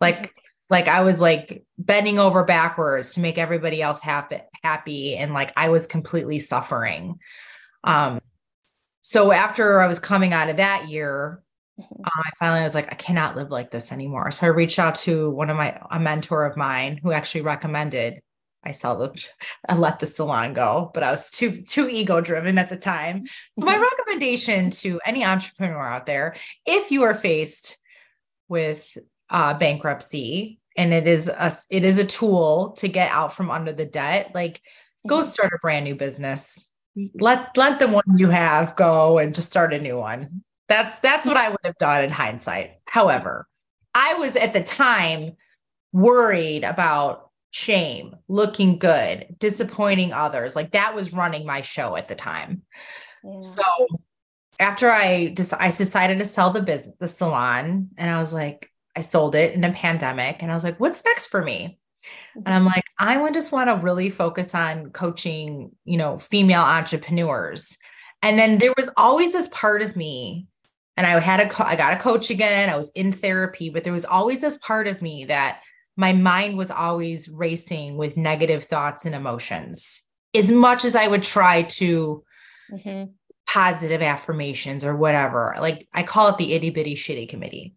Like 0.00 0.34
like 0.72 0.88
I 0.88 1.02
was 1.02 1.20
like 1.20 1.64
bending 1.76 2.18
over 2.18 2.44
backwards 2.44 3.12
to 3.12 3.20
make 3.20 3.36
everybody 3.36 3.82
else 3.82 4.00
happy 4.00 4.38
happy 4.62 5.16
and 5.16 5.34
like 5.34 5.52
I 5.54 5.68
was 5.68 5.86
completely 5.86 6.40
suffering. 6.40 7.18
Um 7.84 8.20
so 9.02 9.32
after 9.32 9.80
I 9.80 9.86
was 9.86 9.98
coming 9.98 10.32
out 10.32 10.48
of 10.48 10.56
that 10.56 10.88
year, 10.88 11.42
mm-hmm. 11.78 12.02
uh, 12.04 12.22
I 12.24 12.30
finally 12.38 12.62
was 12.62 12.74
like, 12.74 12.90
I 12.90 12.94
cannot 12.94 13.36
live 13.36 13.50
like 13.50 13.70
this 13.70 13.92
anymore. 13.92 14.30
So 14.30 14.46
I 14.46 14.50
reached 14.50 14.78
out 14.78 14.94
to 14.96 15.30
one 15.30 15.50
of 15.50 15.58
my 15.58 15.78
a 15.90 16.00
mentor 16.00 16.46
of 16.46 16.56
mine 16.56 16.98
who 17.02 17.12
actually 17.12 17.42
recommended 17.42 18.22
I 18.64 18.72
sell 18.72 18.96
the 18.96 19.28
I 19.68 19.76
let 19.76 19.98
the 19.98 20.06
salon 20.06 20.54
go, 20.54 20.90
but 20.94 21.02
I 21.02 21.10
was 21.10 21.30
too 21.30 21.60
too 21.60 21.86
ego 21.90 22.22
driven 22.22 22.56
at 22.56 22.70
the 22.70 22.76
time. 22.78 23.26
So 23.58 23.66
my 23.66 23.74
mm-hmm. 23.74 23.82
recommendation 23.82 24.70
to 24.70 25.00
any 25.04 25.22
entrepreneur 25.22 25.86
out 25.86 26.06
there, 26.06 26.36
if 26.64 26.90
you 26.90 27.02
are 27.02 27.14
faced 27.14 27.76
with 28.48 28.96
uh, 29.28 29.54
bankruptcy 29.54 30.60
and 30.76 30.92
it 30.92 31.06
is 31.06 31.28
a 31.28 31.52
it 31.70 31.84
is 31.84 31.98
a 31.98 32.06
tool 32.06 32.72
to 32.78 32.88
get 32.88 33.10
out 33.10 33.32
from 33.32 33.50
under 33.50 33.72
the 33.72 33.86
debt 33.86 34.30
like 34.34 34.60
go 35.06 35.16
mm-hmm. 35.16 35.24
start 35.24 35.52
a 35.52 35.58
brand 35.60 35.84
new 35.84 35.94
business. 35.94 36.70
Let 37.14 37.56
let 37.56 37.78
the 37.78 37.88
one 37.88 38.04
you 38.16 38.28
have 38.28 38.76
go 38.76 39.18
and 39.18 39.34
just 39.34 39.50
start 39.50 39.74
a 39.74 39.80
new 39.80 39.98
one. 39.98 40.42
That's 40.68 41.00
that's 41.00 41.26
what 41.26 41.36
i 41.36 41.48
would 41.48 41.58
have 41.64 41.78
done 41.78 42.04
in 42.04 42.10
hindsight. 42.10 42.72
However 42.86 43.46
i 43.94 44.14
was 44.14 44.36
at 44.36 44.52
the 44.52 44.62
time 44.62 45.36
worried 45.92 46.64
about 46.64 47.30
shame 47.50 48.16
looking 48.28 48.78
good 48.78 49.36
disappointing 49.38 50.12
others. 50.12 50.56
Like 50.56 50.72
that 50.72 50.94
was 50.94 51.12
running 51.12 51.46
my 51.46 51.62
show 51.62 51.96
at 51.96 52.08
the 52.08 52.14
time. 52.14 52.62
Yeah. 53.24 53.40
so 53.40 53.62
after 54.58 54.90
I 54.90 55.28
just 55.28 55.52
I 55.54 55.68
decided 55.68 56.18
to 56.18 56.24
sell 56.24 56.50
the 56.50 56.62
business, 56.62 56.94
the 56.98 57.08
salon, 57.08 57.90
and 57.96 58.10
I 58.10 58.18
was 58.18 58.32
like, 58.32 58.71
I 58.96 59.00
sold 59.00 59.34
it 59.34 59.54
in 59.54 59.64
a 59.64 59.72
pandemic, 59.72 60.42
and 60.42 60.50
I 60.50 60.54
was 60.54 60.64
like, 60.64 60.78
what's 60.78 61.04
next 61.04 61.28
for 61.28 61.42
me? 61.42 61.78
And 62.34 62.48
I'm 62.48 62.64
like, 62.64 62.84
I 62.98 63.18
would 63.18 63.34
just 63.34 63.52
want 63.52 63.68
to 63.68 63.76
really 63.76 64.10
focus 64.10 64.54
on 64.54 64.90
coaching, 64.90 65.70
you 65.84 65.96
know, 65.96 66.18
female 66.18 66.62
entrepreneurs. 66.62 67.78
And 68.22 68.38
then 68.38 68.58
there 68.58 68.72
was 68.76 68.90
always 68.96 69.32
this 69.32 69.48
part 69.48 69.82
of 69.82 69.96
me, 69.96 70.46
and 70.96 71.06
I 71.06 71.18
had 71.20 71.40
a, 71.40 71.66
I 71.66 71.76
got 71.76 71.94
a 71.94 71.96
coach 72.00 72.30
again. 72.30 72.70
I 72.70 72.76
was 72.76 72.90
in 72.90 73.12
therapy, 73.12 73.70
but 73.70 73.84
there 73.84 73.92
was 73.92 74.04
always 74.04 74.40
this 74.40 74.58
part 74.58 74.88
of 74.88 75.00
me 75.02 75.24
that 75.26 75.60
my 75.96 76.12
mind 76.12 76.56
was 76.56 76.70
always 76.70 77.28
racing 77.28 77.96
with 77.96 78.16
negative 78.16 78.64
thoughts 78.64 79.04
and 79.04 79.14
emotions. 79.14 80.04
As 80.34 80.50
much 80.50 80.84
as 80.84 80.96
I 80.96 81.06
would 81.06 81.22
try 81.22 81.62
to 81.62 82.24
mm-hmm. 82.72 83.10
positive 83.46 84.00
affirmations 84.00 84.84
or 84.84 84.96
whatever, 84.96 85.54
like 85.60 85.86
I 85.92 86.02
call 86.02 86.28
it 86.28 86.38
the 86.38 86.54
itty 86.54 86.70
bitty 86.70 86.94
shitty 86.94 87.28
committee. 87.28 87.74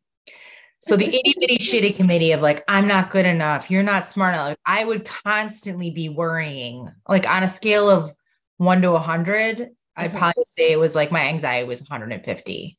So 0.86 0.96
the 0.96 1.08
itty 1.08 1.34
bitty 1.40 1.58
shitty 1.58 1.96
committee 1.96 2.32
of 2.32 2.44
like, 2.44 2.64
I'm 2.68 2.88
not 2.88 3.10
good 3.10 3.26
enough, 3.26 3.72
you're 3.72 3.82
not 3.82 4.08
smart 4.08 4.36
enough. 4.36 4.56
I 4.68 4.86
would 4.86 5.04
constantly 5.04 5.90
be 5.90 6.10
worrying, 6.10 6.92
like 7.10 7.28
on 7.28 7.42
a 7.42 7.48
scale 7.48 7.90
of 7.90 8.14
one 8.58 8.84
to 8.84 8.90
a 8.90 8.94
100, 8.94 9.72
I'd 9.96 10.10
mm-hmm. 10.10 10.18
probably 10.20 10.44
say 10.46 10.72
it 10.72 10.80
was 10.80 10.94
like 10.94 11.12
my 11.12 11.22
anxiety 11.22 11.68
was 11.68 11.82
150. 11.82 12.78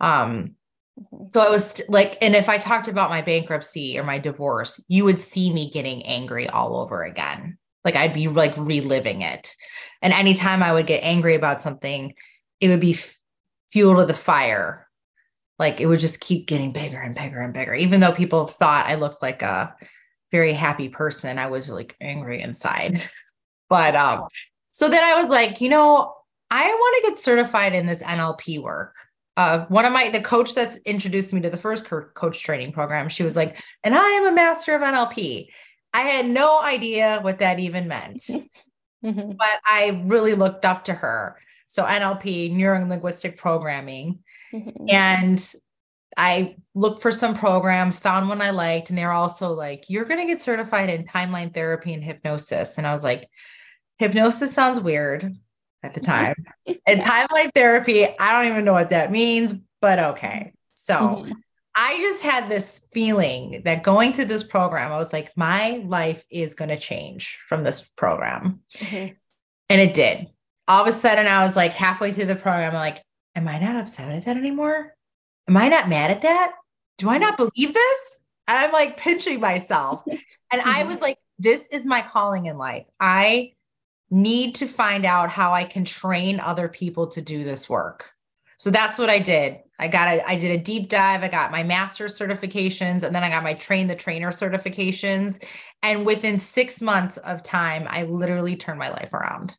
Um, 0.00 0.56
mm-hmm. 0.98 1.26
so 1.30 1.40
I 1.40 1.50
was 1.50 1.80
like, 1.88 2.18
and 2.20 2.34
if 2.34 2.48
I 2.48 2.58
talked 2.58 2.88
about 2.88 3.10
my 3.10 3.22
bankruptcy 3.22 3.96
or 3.96 4.02
my 4.02 4.18
divorce, 4.18 4.82
you 4.88 5.04
would 5.04 5.20
see 5.20 5.52
me 5.52 5.70
getting 5.70 6.04
angry 6.06 6.48
all 6.48 6.80
over 6.80 7.04
again. 7.04 7.58
Like 7.84 7.94
I'd 7.94 8.12
be 8.12 8.26
like 8.26 8.56
reliving 8.56 9.22
it. 9.22 9.54
And 10.02 10.12
anytime 10.12 10.64
I 10.64 10.72
would 10.72 10.88
get 10.88 11.04
angry 11.04 11.36
about 11.36 11.60
something, 11.60 12.12
it 12.58 12.68
would 12.70 12.80
be 12.80 12.94
f- 12.94 13.16
fuel 13.68 13.98
to 13.98 14.04
the 14.04 14.14
fire 14.14 14.88
like 15.60 15.78
it 15.78 15.86
would 15.86 16.00
just 16.00 16.20
keep 16.20 16.48
getting 16.48 16.72
bigger 16.72 16.98
and 16.98 17.14
bigger 17.14 17.40
and 17.40 17.52
bigger. 17.52 17.74
Even 17.74 18.00
though 18.00 18.12
people 18.12 18.46
thought 18.46 18.86
I 18.86 18.94
looked 18.94 19.20
like 19.20 19.42
a 19.42 19.76
very 20.32 20.54
happy 20.54 20.88
person, 20.88 21.38
I 21.38 21.46
was 21.46 21.70
like 21.70 21.94
angry 22.00 22.40
inside. 22.42 23.00
But 23.68 23.94
um, 23.94 24.24
so 24.72 24.88
then 24.88 25.04
I 25.04 25.22
was 25.22 25.30
like, 25.30 25.60
you 25.60 25.68
know, 25.68 26.12
I 26.50 26.66
want 26.66 27.04
to 27.04 27.08
get 27.08 27.18
certified 27.18 27.72
in 27.72 27.86
this 27.86 28.02
NLP 28.02 28.60
work. 28.60 28.96
Uh, 29.36 29.64
one 29.66 29.84
of 29.84 29.92
my 29.92 30.08
the 30.08 30.20
coach 30.20 30.56
that's 30.56 30.78
introduced 30.78 31.32
me 31.32 31.40
to 31.42 31.50
the 31.50 31.56
first 31.56 31.84
coach 31.84 32.42
training 32.42 32.72
program, 32.72 33.08
she 33.08 33.22
was 33.22 33.36
like, 33.36 33.62
and 33.84 33.94
I 33.94 34.08
am 34.08 34.26
a 34.26 34.32
master 34.32 34.74
of 34.74 34.82
NLP. 34.82 35.50
I 35.94 36.00
had 36.00 36.28
no 36.28 36.60
idea 36.60 37.20
what 37.22 37.38
that 37.38 37.60
even 37.60 37.86
meant, 37.86 38.16
mm-hmm. 39.04 39.32
but 39.38 39.60
I 39.64 40.02
really 40.04 40.34
looked 40.34 40.64
up 40.64 40.82
to 40.86 40.94
her. 40.94 41.38
So 41.70 41.84
NLP, 41.84 42.52
neuro 42.52 42.84
linguistic 42.84 43.36
programming. 43.36 44.24
Mm-hmm. 44.52 44.86
And 44.88 45.54
I 46.16 46.56
looked 46.74 47.00
for 47.00 47.12
some 47.12 47.32
programs, 47.32 48.00
found 48.00 48.28
one 48.28 48.42
I 48.42 48.50
liked, 48.50 48.90
and 48.90 48.98
they're 48.98 49.12
also 49.12 49.52
like, 49.52 49.84
you're 49.88 50.04
going 50.04 50.18
to 50.18 50.26
get 50.26 50.40
certified 50.40 50.90
in 50.90 51.04
timeline 51.04 51.54
therapy 51.54 51.94
and 51.94 52.02
hypnosis. 52.02 52.76
And 52.76 52.88
I 52.88 52.92
was 52.92 53.04
like, 53.04 53.30
hypnosis 53.98 54.52
sounds 54.52 54.80
weird 54.80 55.32
at 55.84 55.94
the 55.94 56.00
time. 56.00 56.34
and 56.88 57.00
timeline 57.00 57.54
therapy, 57.54 58.04
I 58.18 58.32
don't 58.32 58.50
even 58.50 58.64
know 58.64 58.72
what 58.72 58.90
that 58.90 59.12
means, 59.12 59.54
but 59.80 60.00
okay. 60.00 60.54
So 60.70 60.96
mm-hmm. 60.96 61.32
I 61.76 62.00
just 62.00 62.24
had 62.24 62.48
this 62.48 62.88
feeling 62.92 63.62
that 63.64 63.84
going 63.84 64.12
through 64.12 64.24
this 64.24 64.42
program, 64.42 64.90
I 64.90 64.96
was 64.96 65.12
like, 65.12 65.30
my 65.36 65.84
life 65.86 66.24
is 66.32 66.56
going 66.56 66.70
to 66.70 66.76
change 66.76 67.38
from 67.46 67.62
this 67.62 67.88
program. 67.96 68.62
Mm-hmm. 68.74 69.12
And 69.68 69.80
it 69.80 69.94
did. 69.94 70.26
All 70.70 70.82
of 70.82 70.86
a 70.86 70.92
sudden, 70.92 71.26
I 71.26 71.44
was 71.44 71.56
like 71.56 71.72
halfway 71.72 72.12
through 72.12 72.26
the 72.26 72.36
program, 72.36 72.70
I'm 72.70 72.76
like, 72.76 73.02
am 73.34 73.48
I 73.48 73.58
not 73.58 73.74
upset 73.74 74.08
at 74.08 74.24
that 74.24 74.36
anymore? 74.36 74.94
Am 75.48 75.56
I 75.56 75.66
not 75.66 75.88
mad 75.88 76.12
at 76.12 76.22
that? 76.22 76.52
Do 76.96 77.10
I 77.10 77.18
not 77.18 77.36
believe 77.36 77.74
this? 77.74 78.20
And 78.46 78.56
I'm 78.56 78.70
like 78.70 78.96
pinching 78.96 79.40
myself. 79.40 80.04
And 80.52 80.60
I 80.62 80.80
mm-hmm. 80.80 80.88
was 80.88 81.00
like, 81.00 81.16
this 81.38 81.68
is 81.68 81.86
my 81.86 82.02
calling 82.02 82.46
in 82.46 82.58
life. 82.58 82.84
I 82.98 83.52
need 84.10 84.56
to 84.56 84.66
find 84.66 85.04
out 85.04 85.30
how 85.30 85.52
I 85.52 85.62
can 85.62 85.84
train 85.84 86.40
other 86.40 86.68
people 86.68 87.06
to 87.08 87.22
do 87.22 87.44
this 87.44 87.68
work. 87.68 88.10
So 88.56 88.70
that's 88.70 88.98
what 88.98 89.10
I 89.10 89.20
did. 89.20 89.58
I 89.78 89.86
got 89.86 90.08
a, 90.08 90.28
I 90.28 90.36
did 90.36 90.50
a 90.50 90.62
deep 90.62 90.88
dive. 90.88 91.22
I 91.22 91.28
got 91.28 91.52
my 91.52 91.62
master's 91.62 92.18
certifications 92.18 93.04
and 93.04 93.14
then 93.14 93.22
I 93.22 93.30
got 93.30 93.44
my 93.44 93.54
train 93.54 93.86
the 93.86 93.94
trainer 93.94 94.30
certifications. 94.30 95.42
And 95.82 96.04
within 96.04 96.36
six 96.36 96.80
months 96.80 97.16
of 97.16 97.42
time, 97.42 97.86
I 97.88 98.02
literally 98.02 98.56
turned 98.56 98.80
my 98.80 98.90
life 98.90 99.14
around. 99.14 99.56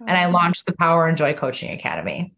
And 0.00 0.10
I 0.10 0.26
launched 0.26 0.66
the 0.66 0.76
Power 0.76 1.06
and 1.06 1.16
Joy 1.16 1.34
Coaching 1.34 1.70
Academy. 1.72 2.34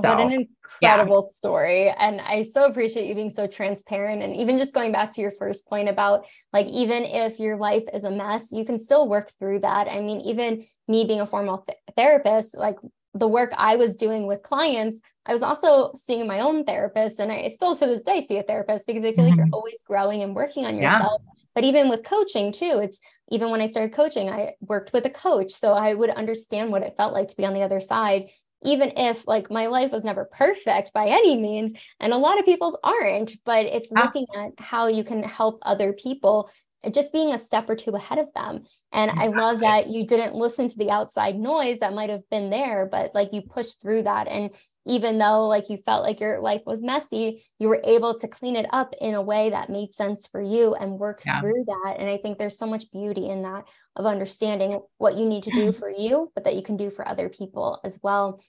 So, 0.00 0.08
what 0.08 0.20
an 0.20 0.46
incredible 0.80 1.28
yeah. 1.28 1.34
story. 1.34 1.88
And 1.90 2.20
I 2.20 2.42
so 2.42 2.64
appreciate 2.64 3.06
you 3.06 3.14
being 3.14 3.30
so 3.30 3.46
transparent. 3.46 4.22
And 4.22 4.36
even 4.36 4.56
just 4.56 4.72
going 4.72 4.92
back 4.92 5.12
to 5.14 5.20
your 5.20 5.32
first 5.32 5.68
point 5.68 5.88
about 5.88 6.26
like, 6.52 6.66
even 6.66 7.04
if 7.04 7.40
your 7.40 7.56
life 7.56 7.84
is 7.92 8.04
a 8.04 8.10
mess, 8.10 8.52
you 8.52 8.64
can 8.64 8.78
still 8.78 9.08
work 9.08 9.32
through 9.38 9.60
that. 9.60 9.88
I 9.88 10.00
mean, 10.00 10.20
even 10.20 10.64
me 10.86 11.04
being 11.04 11.20
a 11.20 11.26
formal 11.26 11.64
th- 11.66 11.78
therapist, 11.96 12.56
like 12.56 12.76
the 13.14 13.28
work 13.28 13.52
I 13.56 13.76
was 13.76 13.96
doing 13.96 14.26
with 14.26 14.42
clients, 14.42 15.00
I 15.26 15.32
was 15.32 15.42
also 15.42 15.92
seeing 15.96 16.26
my 16.26 16.40
own 16.40 16.64
therapist. 16.64 17.18
And 17.18 17.32
I 17.32 17.48
still 17.48 17.74
to 17.74 17.86
this 17.86 18.02
day 18.02 18.20
see 18.20 18.38
a 18.38 18.42
therapist 18.42 18.86
because 18.86 19.04
I 19.04 19.12
feel 19.12 19.24
mm-hmm. 19.24 19.30
like 19.30 19.36
you're 19.36 19.46
mm-hmm. 19.46 19.54
always 19.54 19.82
growing 19.84 20.22
and 20.22 20.34
working 20.34 20.66
on 20.66 20.76
yourself. 20.76 21.22
Yeah. 21.24 21.32
But 21.54 21.64
even 21.64 21.88
with 21.88 22.04
coaching 22.04 22.52
too, 22.52 22.80
it's 22.82 23.00
even 23.30 23.50
when 23.50 23.60
I 23.60 23.66
started 23.66 23.92
coaching, 23.94 24.28
I 24.28 24.54
worked 24.60 24.92
with 24.92 25.06
a 25.06 25.10
coach. 25.10 25.52
So 25.52 25.72
I 25.72 25.94
would 25.94 26.10
understand 26.10 26.70
what 26.70 26.82
it 26.82 26.94
felt 26.96 27.14
like 27.14 27.28
to 27.28 27.36
be 27.36 27.44
on 27.44 27.54
the 27.54 27.62
other 27.62 27.80
side 27.80 28.30
even 28.62 28.92
if 28.96 29.26
like 29.26 29.50
my 29.50 29.66
life 29.66 29.92
was 29.92 30.04
never 30.04 30.24
perfect 30.24 30.92
by 30.92 31.06
any 31.06 31.36
means 31.40 31.72
and 31.98 32.12
a 32.12 32.18
lot 32.18 32.38
of 32.38 32.44
people's 32.44 32.76
aren't 32.82 33.32
but 33.44 33.66
it's 33.66 33.90
ah. 33.96 34.02
looking 34.02 34.26
at 34.36 34.52
how 34.58 34.86
you 34.86 35.04
can 35.04 35.22
help 35.22 35.58
other 35.62 35.92
people 35.92 36.50
just 36.92 37.12
being 37.12 37.32
a 37.32 37.38
step 37.38 37.68
or 37.68 37.76
two 37.76 37.90
ahead 37.90 38.18
of 38.18 38.28
them 38.34 38.64
and 38.92 39.10
exactly. 39.10 39.34
i 39.34 39.38
love 39.38 39.60
that 39.60 39.88
you 39.88 40.06
didn't 40.06 40.34
listen 40.34 40.68
to 40.68 40.78
the 40.78 40.90
outside 40.90 41.36
noise 41.36 41.78
that 41.78 41.94
might 41.94 42.10
have 42.10 42.28
been 42.30 42.50
there 42.50 42.88
but 42.90 43.14
like 43.14 43.32
you 43.32 43.42
pushed 43.42 43.80
through 43.80 44.02
that 44.02 44.28
and 44.28 44.50
even 44.90 45.18
though 45.18 45.46
like 45.46 45.70
you 45.70 45.78
felt 45.86 46.02
like 46.02 46.18
your 46.18 46.40
life 46.40 46.62
was 46.66 46.82
messy 46.82 47.44
you 47.60 47.68
were 47.68 47.80
able 47.84 48.18
to 48.18 48.26
clean 48.26 48.56
it 48.56 48.66
up 48.72 48.92
in 49.00 49.14
a 49.14 49.22
way 49.22 49.50
that 49.50 49.70
made 49.70 49.94
sense 49.94 50.26
for 50.26 50.42
you 50.42 50.74
and 50.74 50.98
work 50.98 51.22
yeah. 51.24 51.40
through 51.40 51.64
that. 51.66 51.96
And 51.98 52.10
i 52.10 52.18
think 52.18 52.36
there's 52.36 52.58
so 52.58 52.66
much 52.66 52.90
beauty 52.90 53.28
in 53.28 53.42
that 53.42 53.64
of 53.96 54.04
understanding 54.04 54.80
what 54.98 55.16
you 55.16 55.24
need 55.24 55.44
to 55.44 55.52
do 55.52 55.70
mm. 55.70 55.78
for 55.78 55.88
you 55.88 56.30
but 56.34 56.44
that 56.44 56.56
you 56.56 56.62
can 56.62 56.76
do 56.76 56.90
for 56.90 57.06
other 57.06 57.28
people 57.28 57.80
as 57.84 57.98
well. 58.02 58.40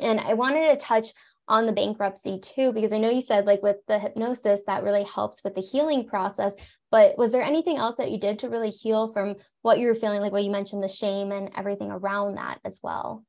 And 0.00 0.20
i 0.20 0.34
wanted 0.34 0.70
to 0.70 0.76
touch 0.76 1.08
on 1.46 1.66
the 1.66 1.72
bankruptcy 1.72 2.38
too 2.40 2.72
because 2.72 2.92
i 2.92 2.98
know 2.98 3.10
you 3.10 3.20
said 3.20 3.44
like 3.44 3.62
with 3.62 3.76
the 3.86 3.98
hypnosis 3.98 4.62
that 4.66 4.82
really 4.82 5.04
helped 5.04 5.42
with 5.44 5.54
the 5.54 5.60
healing 5.60 6.06
process. 6.06 6.54
But 6.90 7.18
was 7.18 7.32
there 7.32 7.42
anything 7.42 7.76
else 7.76 7.96
that 7.96 8.12
you 8.12 8.20
did 8.20 8.38
to 8.38 8.48
really 8.48 8.70
heal 8.70 9.10
from 9.12 9.34
what 9.62 9.80
you 9.80 9.88
were 9.88 9.96
feeling? 9.96 10.20
Like 10.20 10.30
what 10.30 10.44
you 10.44 10.50
mentioned 10.52 10.80
the 10.80 10.88
shame 10.88 11.32
and 11.32 11.50
everything 11.56 11.90
around 11.90 12.36
that 12.36 12.60
as 12.64 12.78
well 12.84 13.24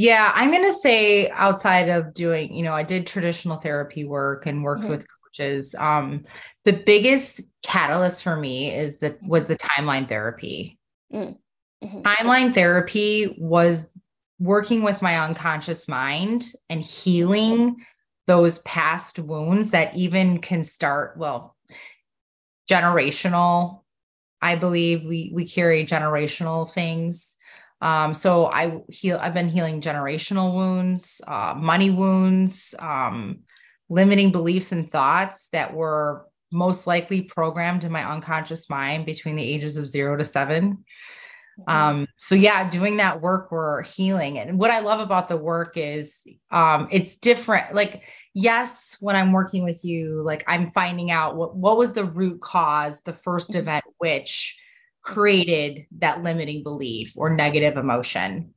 yeah, 0.00 0.32
I'm 0.34 0.50
going 0.50 0.64
to 0.64 0.72
say 0.72 1.28
outside 1.28 1.90
of 1.90 2.14
doing, 2.14 2.54
you 2.54 2.62
know, 2.62 2.72
I 2.72 2.82
did 2.82 3.06
traditional 3.06 3.58
therapy 3.58 4.06
work 4.06 4.46
and 4.46 4.64
worked 4.64 4.84
mm-hmm. 4.84 4.92
with 4.92 5.06
coaches. 5.26 5.74
Um, 5.74 6.24
the 6.64 6.72
biggest 6.72 7.42
catalyst 7.62 8.22
for 8.22 8.34
me 8.34 8.74
is 8.74 8.96
that 9.00 9.22
was 9.22 9.46
the 9.46 9.56
timeline 9.56 10.08
therapy. 10.08 10.78
Mm-hmm. 11.12 11.86
mm-hmm. 11.86 12.00
Timeline 12.00 12.54
therapy 12.54 13.36
was 13.38 13.90
working 14.38 14.82
with 14.82 15.02
my 15.02 15.20
unconscious 15.20 15.86
mind 15.86 16.46
and 16.70 16.82
healing 16.82 17.84
those 18.26 18.60
past 18.60 19.18
wounds 19.18 19.72
that 19.72 19.94
even 19.94 20.38
can 20.38 20.64
start, 20.64 21.18
well, 21.18 21.56
generational. 22.70 23.82
I 24.40 24.54
believe 24.54 25.04
we 25.04 25.30
we 25.34 25.46
carry 25.46 25.84
generational 25.84 26.72
things 26.72 27.36
um, 27.80 28.12
so 28.12 28.46
I 28.46 28.80
heal, 28.88 29.18
I've 29.20 29.34
been 29.34 29.48
healing 29.48 29.80
generational 29.80 30.54
wounds, 30.54 31.20
uh, 31.26 31.54
money 31.56 31.90
wounds, 31.90 32.74
um, 32.78 33.40
limiting 33.88 34.32
beliefs 34.32 34.72
and 34.72 34.90
thoughts 34.90 35.48
that 35.48 35.74
were 35.74 36.26
most 36.52 36.86
likely 36.86 37.22
programmed 37.22 37.84
in 37.84 37.92
my 37.92 38.04
unconscious 38.04 38.68
mind 38.68 39.06
between 39.06 39.36
the 39.36 39.42
ages 39.42 39.76
of 39.76 39.88
zero 39.88 40.16
to 40.16 40.24
7 40.24 40.72
mm-hmm. 40.72 40.82
Um, 41.70 42.06
so 42.16 42.34
yeah, 42.34 42.68
doing 42.68 42.96
that 42.98 43.20
work, 43.20 43.52
we're 43.52 43.82
healing. 43.82 44.38
And 44.38 44.58
what 44.58 44.70
I 44.70 44.80
love 44.80 45.00
about 45.00 45.28
the 45.28 45.36
work 45.36 45.74
is 45.76 46.26
um, 46.50 46.88
it's 46.90 47.16
different. 47.16 47.74
Like, 47.74 48.02
yes, 48.34 48.96
when 49.00 49.14
I'm 49.14 49.32
working 49.32 49.64
with 49.64 49.84
you, 49.84 50.22
like 50.22 50.42
I'm 50.46 50.68
finding 50.68 51.10
out 51.10 51.36
what, 51.36 51.54
what 51.54 51.76
was 51.76 51.92
the 51.92 52.04
root 52.04 52.40
cause, 52.40 53.02
the 53.02 53.12
1st 53.12 53.50
mm-hmm. 53.50 53.58
event, 53.58 53.84
which 53.98 54.59
created 55.02 55.86
that 55.98 56.22
limiting 56.22 56.62
belief 56.62 57.14
or 57.16 57.30
negative 57.30 57.76
emotion. 57.76 58.54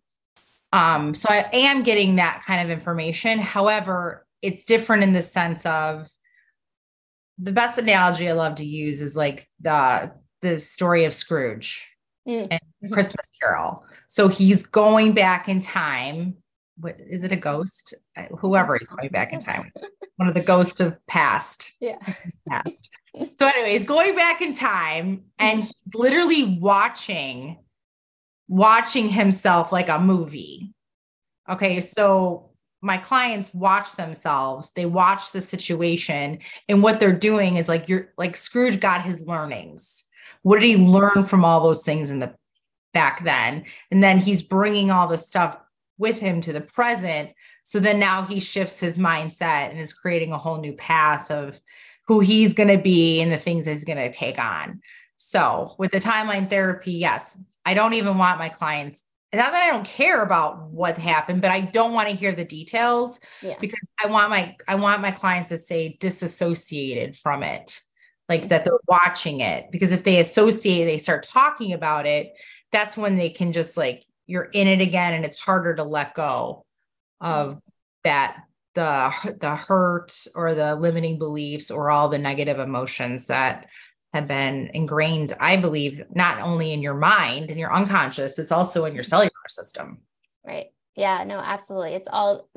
Um, 0.71 1.13
so 1.13 1.29
I 1.29 1.49
am 1.53 1.83
getting 1.83 2.15
that 2.15 2.43
kind 2.45 2.61
of 2.61 2.75
information. 2.75 3.39
However, 3.39 4.25
it's 4.41 4.65
different 4.65 5.03
in 5.03 5.13
the 5.13 5.21
sense 5.21 5.65
of 5.65 6.07
the 7.37 7.51
best 7.51 7.77
analogy 7.77 8.29
I 8.29 8.33
love 8.33 8.55
to 8.55 8.65
use 8.65 9.01
is 9.01 9.15
like 9.15 9.47
the 9.61 10.11
the 10.41 10.59
story 10.59 11.05
of 11.05 11.13
Scrooge 11.13 11.87
mm. 12.27 12.47
and 12.49 12.91
Christmas 12.91 13.31
Carol. 13.39 13.85
So 14.07 14.27
he's 14.27 14.65
going 14.65 15.13
back 15.13 15.47
in 15.47 15.61
time 15.61 16.35
what 16.77 16.99
is 16.99 17.23
it 17.23 17.31
a 17.31 17.37
ghost? 17.37 17.93
Whoever 18.39 18.77
he's 18.77 18.87
going 18.87 19.09
back 19.09 19.33
in 19.33 19.39
time. 19.39 19.71
One 20.17 20.27
of 20.27 20.33
the 20.33 20.41
ghosts 20.41 20.79
of 20.79 20.97
past. 21.07 21.73
Yeah. 21.79 21.97
Past. 22.49 22.89
So, 23.37 23.47
anyways, 23.47 23.83
going 23.83 24.15
back 24.15 24.41
in 24.41 24.53
time 24.53 25.25
and 25.37 25.59
mm-hmm. 25.59 25.59
he's 25.59 25.75
literally 25.93 26.57
watching, 26.59 27.57
watching 28.47 29.09
himself 29.09 29.71
like 29.71 29.89
a 29.89 29.99
movie. 29.99 30.73
Okay. 31.49 31.79
So 31.79 32.51
my 32.81 32.97
clients 32.97 33.53
watch 33.53 33.95
themselves, 33.95 34.71
they 34.71 34.85
watch 34.85 35.31
the 35.31 35.41
situation, 35.41 36.39
and 36.67 36.83
what 36.83 36.99
they're 36.99 37.13
doing 37.13 37.57
is 37.57 37.69
like 37.69 37.87
you're 37.87 38.13
like 38.17 38.35
Scrooge 38.35 38.79
got 38.79 39.01
his 39.01 39.21
learnings. 39.21 40.05
What 40.41 40.59
did 40.59 40.67
he 40.67 40.75
learn 40.75 41.23
from 41.23 41.45
all 41.45 41.63
those 41.63 41.85
things 41.85 42.11
in 42.11 42.19
the 42.19 42.35
back 42.93 43.23
then? 43.23 43.63
And 43.91 44.03
then 44.03 44.19
he's 44.19 44.41
bringing 44.41 44.91
all 44.91 45.07
the 45.07 45.17
stuff 45.17 45.57
with 45.97 46.19
him 46.19 46.41
to 46.41 46.51
the 46.51 46.61
present. 46.61 47.31
So 47.63 47.79
then 47.79 47.99
now 47.99 48.25
he 48.25 48.41
shifts 48.41 48.79
his 48.79 48.97
mindset 48.97 49.69
and 49.69 49.79
is 49.79 49.93
creating 49.93 50.33
a 50.33 50.37
whole 50.37 50.59
new 50.59 50.73
path 50.73 51.31
of 51.31 51.57
who 52.07 52.19
he's 52.19 52.53
going 52.53 52.69
to 52.69 52.77
be 52.77 53.21
and 53.21 53.31
the 53.31 53.37
things 53.37 53.65
he's 53.65 53.85
going 53.85 53.97
to 53.97 54.11
take 54.11 54.39
on. 54.39 54.81
So 55.17 55.75
with 55.77 55.91
the 55.91 55.99
timeline 55.99 56.49
therapy, 56.49 56.93
yes, 56.93 57.37
I 57.65 57.73
don't 57.73 57.93
even 57.93 58.17
want 58.17 58.39
my 58.39 58.49
clients 58.49 59.03
not 59.33 59.51
that 59.51 59.63
I 59.63 59.71
don't 59.71 59.85
care 59.85 60.21
about 60.21 60.69
what 60.69 60.97
happened, 60.97 61.41
but 61.41 61.49
I 61.49 61.61
don't 61.61 61.93
want 61.93 62.07
to 62.07 62.15
hear 62.15 62.33
the 62.33 62.45
details 62.45 63.19
yeah. 63.41 63.55
because 63.59 63.91
I 64.03 64.07
want 64.07 64.29
my 64.29 64.55
I 64.67 64.75
want 64.75 65.01
my 65.01 65.11
clients 65.11 65.49
to 65.49 65.57
say 65.57 65.97
disassociated 65.99 67.15
from 67.15 67.41
it, 67.41 67.81
like 68.29 68.49
that 68.49 68.63
they're 68.63 68.77
watching 68.87 69.39
it. 69.39 69.71
Because 69.71 69.91
if 69.91 70.03
they 70.03 70.19
associate, 70.19 70.85
they 70.85 70.99
start 70.99 71.23
talking 71.23 71.73
about 71.73 72.05
it, 72.05 72.33
that's 72.71 72.95
when 72.95 73.15
they 73.15 73.29
can 73.29 73.51
just 73.51 73.75
like 73.75 74.05
you're 74.27 74.49
in 74.53 74.67
it 74.67 74.81
again, 74.81 75.15
and 75.15 75.25
it's 75.25 75.39
harder 75.39 75.73
to 75.75 75.83
let 75.83 76.13
go 76.13 76.63
of 77.19 77.49
mm-hmm. 77.49 77.59
that 78.03 78.43
the 78.73 79.37
the 79.39 79.55
hurt 79.55 80.25
or 80.35 80.53
the 80.53 80.75
limiting 80.75 81.17
beliefs 81.17 81.71
or 81.71 81.91
all 81.91 82.09
the 82.09 82.17
negative 82.17 82.59
emotions 82.59 83.27
that 83.27 83.67
have 84.13 84.27
been 84.27 84.69
ingrained, 84.73 85.35
I 85.39 85.57
believe, 85.57 86.03
not 86.13 86.39
only 86.39 86.71
in 86.71 86.81
your 86.81 86.93
mind 86.93 87.49
and 87.49 87.59
your 87.59 87.73
unconscious, 87.73 88.37
it's 88.37 88.51
also 88.51 88.85
in 88.85 88.93
your 88.93 89.03
cellular 89.03 89.31
system. 89.47 89.99
Right. 90.45 90.67
Yeah, 90.95 91.23
no, 91.23 91.39
absolutely. 91.39 91.93
It's 91.93 92.07
all 92.11 92.47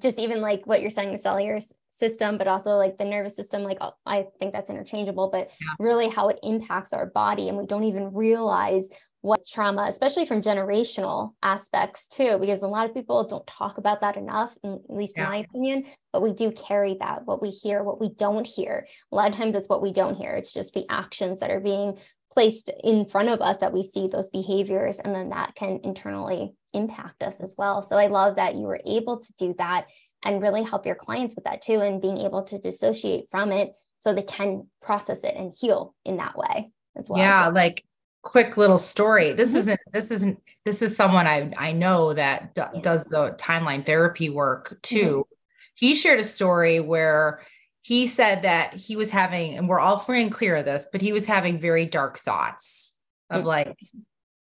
just 0.00 0.20
even 0.20 0.40
like 0.40 0.66
what 0.66 0.80
you're 0.80 0.90
saying, 0.90 1.10
the 1.10 1.18
cellular 1.18 1.58
system, 1.88 2.38
but 2.38 2.46
also 2.46 2.76
like 2.76 2.96
the 2.96 3.04
nervous 3.04 3.34
system. 3.34 3.64
Like 3.64 3.78
I 4.06 4.26
think 4.38 4.52
that's 4.52 4.70
interchangeable, 4.70 5.30
but 5.30 5.50
yeah. 5.60 5.74
really 5.80 6.08
how 6.08 6.28
it 6.28 6.38
impacts 6.44 6.92
our 6.92 7.06
body. 7.06 7.48
And 7.48 7.58
we 7.58 7.66
don't 7.66 7.84
even 7.84 8.14
realize 8.14 8.88
what 9.22 9.46
trauma, 9.46 9.86
especially 9.88 10.24
from 10.24 10.40
generational 10.40 11.32
aspects 11.42 12.08
too, 12.08 12.38
because 12.40 12.62
a 12.62 12.68
lot 12.68 12.86
of 12.86 12.94
people 12.94 13.22
don't 13.24 13.46
talk 13.46 13.76
about 13.76 14.00
that 14.00 14.16
enough, 14.16 14.56
at 14.64 14.78
least 14.88 15.18
yeah. 15.18 15.24
in 15.24 15.30
my 15.30 15.36
opinion, 15.38 15.84
but 16.12 16.22
we 16.22 16.32
do 16.32 16.50
carry 16.50 16.96
that, 17.00 17.26
what 17.26 17.42
we 17.42 17.50
hear, 17.50 17.82
what 17.82 18.00
we 18.00 18.08
don't 18.08 18.46
hear. 18.46 18.86
A 19.12 19.14
lot 19.14 19.28
of 19.28 19.36
times 19.36 19.54
it's 19.54 19.68
what 19.68 19.82
we 19.82 19.92
don't 19.92 20.16
hear. 20.16 20.32
It's 20.32 20.54
just 20.54 20.72
the 20.72 20.86
actions 20.88 21.40
that 21.40 21.50
are 21.50 21.60
being 21.60 21.98
placed 22.32 22.70
in 22.82 23.04
front 23.04 23.28
of 23.28 23.42
us 23.42 23.58
that 23.58 23.72
we 23.72 23.82
see 23.82 24.06
those 24.06 24.30
behaviors, 24.30 25.00
and 25.00 25.14
then 25.14 25.30
that 25.30 25.54
can 25.54 25.80
internally 25.82 26.54
impact 26.72 27.22
us 27.22 27.40
as 27.40 27.56
well. 27.58 27.82
So 27.82 27.98
I 27.98 28.06
love 28.06 28.36
that 28.36 28.54
you 28.54 28.62
were 28.62 28.80
able 28.86 29.18
to 29.18 29.32
do 29.36 29.54
that 29.58 29.86
and 30.24 30.40
really 30.40 30.62
help 30.62 30.86
your 30.86 30.94
clients 30.94 31.34
with 31.34 31.44
that 31.44 31.60
too, 31.60 31.80
and 31.80 32.00
being 32.00 32.18
able 32.18 32.44
to 32.44 32.58
dissociate 32.58 33.26
from 33.30 33.52
it 33.52 33.72
so 33.98 34.14
they 34.14 34.22
can 34.22 34.68
process 34.80 35.24
it 35.24 35.34
and 35.36 35.54
heal 35.58 35.94
in 36.04 36.18
that 36.18 36.38
way 36.38 36.70
as 36.96 37.08
well. 37.08 37.18
Yeah, 37.18 37.48
like 37.48 37.84
quick 38.22 38.56
little 38.56 38.78
story. 38.78 39.32
This 39.32 39.50
mm-hmm. 39.50 39.58
isn't 39.58 39.80
this 39.92 40.10
isn't 40.10 40.42
this 40.64 40.82
is 40.82 40.96
someone 40.96 41.26
I 41.26 41.52
I 41.56 41.72
know 41.72 42.14
that 42.14 42.54
d- 42.54 42.80
does 42.80 43.04
the 43.06 43.32
timeline 43.32 43.84
therapy 43.84 44.30
work 44.30 44.78
too. 44.82 45.26
Mm-hmm. 45.26 45.34
He 45.74 45.94
shared 45.94 46.20
a 46.20 46.24
story 46.24 46.80
where 46.80 47.42
he 47.82 48.06
said 48.06 48.42
that 48.42 48.74
he 48.74 48.96
was 48.96 49.10
having 49.10 49.56
and 49.56 49.68
we're 49.68 49.80
all 49.80 49.98
free 49.98 50.20
and 50.22 50.30
clear 50.30 50.56
of 50.56 50.66
this, 50.66 50.86
but 50.92 51.00
he 51.00 51.12
was 51.12 51.26
having 51.26 51.58
very 51.58 51.86
dark 51.86 52.18
thoughts 52.18 52.94
of 53.30 53.40
mm-hmm. 53.40 53.48
like 53.48 53.78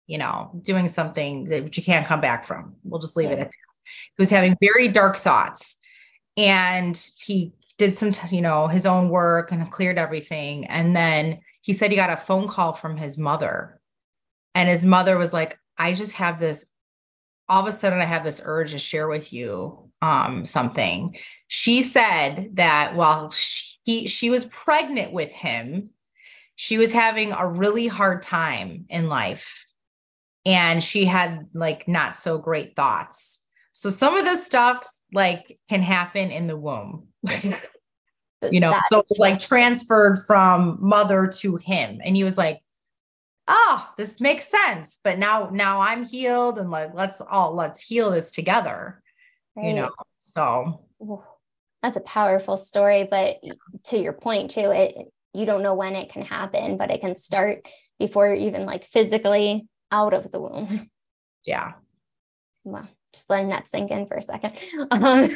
you 0.09 0.17
know, 0.17 0.59
doing 0.63 0.87
something 0.87 1.45
that 1.45 1.77
you 1.77 1.83
can't 1.83 2.07
come 2.07 2.19
back 2.19 2.43
from. 2.43 2.75
We'll 2.83 2.99
just 2.99 3.15
leave 3.15 3.29
yeah. 3.29 3.35
it 3.35 3.39
at 3.41 3.45
that. 3.45 3.53
He 4.17 4.21
was 4.21 4.31
having 4.31 4.57
very 4.59 4.87
dark 4.87 5.17
thoughts 5.17 5.77
and 6.35 6.99
he 7.19 7.53
did 7.77 7.95
some, 7.95 8.11
t- 8.11 8.35
you 8.35 8.41
know, 8.41 8.67
his 8.67 8.87
own 8.87 9.09
work 9.09 9.51
and 9.51 9.69
cleared 9.71 9.99
everything. 9.99 10.65
And 10.65 10.95
then 10.95 11.41
he 11.61 11.73
said 11.73 11.91
he 11.91 11.97
got 11.97 12.09
a 12.09 12.17
phone 12.17 12.47
call 12.47 12.73
from 12.73 12.97
his 12.97 13.17
mother. 13.17 13.79
And 14.55 14.69
his 14.69 14.85
mother 14.85 15.17
was 15.17 15.33
like, 15.33 15.59
I 15.77 15.93
just 15.93 16.13
have 16.13 16.39
this, 16.39 16.65
all 17.47 17.61
of 17.61 17.67
a 17.67 17.71
sudden, 17.71 17.99
I 17.99 18.05
have 18.05 18.23
this 18.23 18.41
urge 18.43 18.71
to 18.71 18.79
share 18.79 19.07
with 19.07 19.31
you 19.31 19.89
um, 20.01 20.45
something. 20.45 21.15
She 21.47 21.83
said 21.83 22.51
that 22.53 22.95
while 22.95 23.29
she, 23.29 24.07
she 24.07 24.29
was 24.29 24.45
pregnant 24.45 25.13
with 25.13 25.31
him, 25.31 25.89
she 26.55 26.77
was 26.77 26.91
having 26.91 27.31
a 27.31 27.47
really 27.47 27.87
hard 27.87 28.21
time 28.21 28.85
in 28.89 29.07
life. 29.07 29.65
And 30.45 30.83
she 30.83 31.05
had 31.05 31.47
like 31.53 31.87
not 31.87 32.15
so 32.15 32.37
great 32.37 32.75
thoughts. 32.75 33.41
So 33.71 33.89
some 33.89 34.15
of 34.17 34.25
this 34.25 34.45
stuff 34.45 34.85
like 35.13 35.57
can 35.69 35.81
happen 35.81 36.31
in 36.31 36.47
the 36.47 36.57
womb. 36.57 37.07
you 38.51 38.59
know 38.59 38.73
so 38.87 39.03
like 39.17 39.41
transferred 39.41 40.17
from 40.25 40.77
mother 40.79 41.27
to 41.27 41.57
him. 41.57 41.99
And 42.03 42.15
he 42.15 42.23
was 42.23 42.37
like 42.37 42.61
oh 43.47 43.89
this 43.97 44.21
makes 44.21 44.47
sense 44.47 44.99
but 45.03 45.17
now 45.17 45.49
now 45.51 45.81
i'm 45.81 46.05
healed 46.05 46.59
and 46.59 46.69
like 46.69 46.93
let's 46.93 47.19
all 47.19 47.55
let's 47.55 47.81
heal 47.81 48.11
this 48.11 48.31
together 48.31 49.01
right. 49.55 49.65
you 49.65 49.73
know 49.73 49.89
so. 50.19 50.81
That's 51.81 51.95
a 51.95 52.01
powerful 52.01 52.57
story 52.57 53.07
but 53.09 53.37
to 53.85 53.97
your 53.97 54.13
point 54.13 54.51
too 54.51 54.71
it 54.71 54.95
you 55.33 55.45
don't 55.45 55.63
know 55.63 55.73
when 55.73 55.95
it 55.95 56.09
can 56.09 56.23
happen 56.23 56.77
but 56.77 56.91
it 56.91 57.01
can 57.01 57.15
start 57.15 57.67
before 57.97 58.27
you're 58.27 58.35
even 58.35 58.65
like 58.65 58.83
physically 58.83 59.67
out 59.91 60.13
of 60.13 60.31
the 60.31 60.39
womb. 60.39 60.89
Yeah. 61.45 61.71
Wow 62.65 62.87
just 63.13 63.29
letting 63.29 63.49
that 63.49 63.67
sink 63.67 63.91
in 63.91 64.05
for 64.05 64.17
a 64.17 64.21
second. 64.21 64.57
Um, 64.91 65.29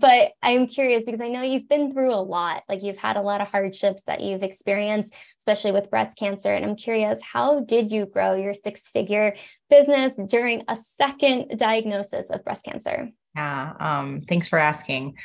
but 0.00 0.32
I'm 0.42 0.66
curious 0.66 1.04
because 1.04 1.20
I 1.20 1.28
know 1.28 1.42
you've 1.42 1.68
been 1.68 1.92
through 1.92 2.12
a 2.12 2.16
lot. 2.16 2.62
Like 2.68 2.82
you've 2.82 2.96
had 2.96 3.16
a 3.16 3.22
lot 3.22 3.40
of 3.40 3.50
hardships 3.50 4.02
that 4.04 4.20
you've 4.20 4.42
experienced, 4.42 5.14
especially 5.38 5.72
with 5.72 5.90
breast 5.90 6.16
cancer. 6.18 6.52
And 6.52 6.64
I'm 6.64 6.76
curious, 6.76 7.22
how 7.22 7.60
did 7.60 7.92
you 7.92 8.06
grow 8.06 8.34
your 8.34 8.54
six 8.54 8.88
figure 8.88 9.36
business 9.68 10.18
during 10.28 10.64
a 10.68 10.76
second 10.76 11.58
diagnosis 11.58 12.30
of 12.30 12.44
breast 12.44 12.64
cancer? 12.64 13.10
Yeah. 13.34 13.74
Um, 13.78 14.22
thanks 14.22 14.48
for 14.48 14.58
asking. 14.58 15.16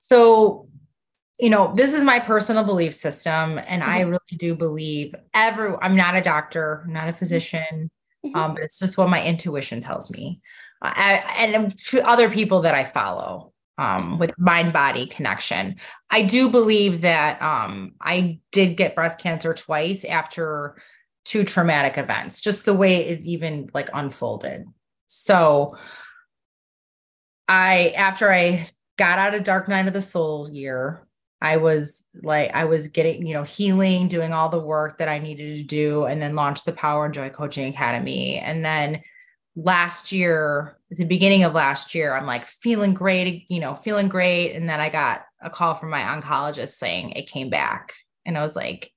So, 0.00 0.68
you 1.38 1.50
know, 1.50 1.72
this 1.74 1.94
is 1.94 2.02
my 2.02 2.18
personal 2.18 2.64
belief 2.64 2.94
system. 2.94 3.58
And 3.58 3.82
mm-hmm. 3.82 3.90
I 3.90 4.00
really 4.00 4.36
do 4.36 4.54
believe 4.56 5.14
every, 5.34 5.74
I'm 5.80 5.96
not 5.96 6.16
a 6.16 6.20
doctor, 6.20 6.82
I'm 6.84 6.92
not 6.92 7.08
a 7.08 7.12
physician. 7.12 7.90
Mm-hmm. 8.24 8.36
Um, 8.36 8.54
but 8.54 8.64
it's 8.64 8.78
just 8.78 8.98
what 8.98 9.08
my 9.08 9.24
intuition 9.24 9.80
tells 9.80 10.10
me. 10.10 10.40
I, 10.82 11.22
and 11.38 11.74
other 12.04 12.30
people 12.30 12.60
that 12.60 12.74
I 12.74 12.84
follow 12.84 13.52
um, 13.78 14.18
with 14.18 14.32
mind 14.38 14.72
body 14.72 15.06
connection. 15.06 15.76
I 16.10 16.22
do 16.22 16.48
believe 16.50 17.00
that 17.02 17.40
um, 17.40 17.92
I 18.00 18.40
did 18.52 18.76
get 18.76 18.94
breast 18.94 19.20
cancer 19.20 19.54
twice 19.54 20.04
after 20.04 20.76
two 21.24 21.44
traumatic 21.44 21.98
events, 21.98 22.40
just 22.40 22.64
the 22.64 22.74
way 22.74 22.96
it 22.96 23.20
even 23.20 23.70
like 23.74 23.90
unfolded. 23.92 24.64
So 25.06 25.76
I, 27.46 27.94
after 27.96 28.32
I 28.32 28.66
got 28.96 29.18
out 29.18 29.34
of 29.34 29.44
Dark 29.44 29.68
Night 29.68 29.86
of 29.86 29.92
the 29.92 30.02
Soul 30.02 30.48
year, 30.50 31.06
I 31.40 31.56
was 31.56 32.04
like, 32.22 32.52
I 32.52 32.64
was 32.64 32.88
getting, 32.88 33.24
you 33.24 33.32
know, 33.32 33.44
healing, 33.44 34.08
doing 34.08 34.32
all 34.32 34.48
the 34.48 34.58
work 34.58 34.98
that 34.98 35.08
I 35.08 35.20
needed 35.20 35.56
to 35.56 35.62
do, 35.62 36.04
and 36.04 36.20
then 36.20 36.34
launched 36.34 36.66
the 36.66 36.72
Power 36.72 37.04
and 37.04 37.14
Joy 37.14 37.30
Coaching 37.30 37.72
Academy. 37.72 38.38
And 38.38 38.64
then 38.64 39.02
last 39.58 40.12
year, 40.12 40.78
at 40.90 40.96
the 40.96 41.04
beginning 41.04 41.42
of 41.42 41.52
last 41.52 41.94
year, 41.94 42.14
I'm 42.14 42.26
like 42.26 42.46
feeling 42.46 42.94
great, 42.94 43.46
you 43.48 43.58
know, 43.58 43.74
feeling 43.74 44.08
great. 44.08 44.52
And 44.52 44.68
then 44.68 44.80
I 44.80 44.88
got 44.88 45.24
a 45.40 45.50
call 45.50 45.74
from 45.74 45.90
my 45.90 46.00
oncologist 46.00 46.70
saying 46.70 47.10
it 47.10 47.28
came 47.28 47.50
back. 47.50 47.94
And 48.24 48.38
I 48.38 48.42
was 48.42 48.54
like, 48.54 48.92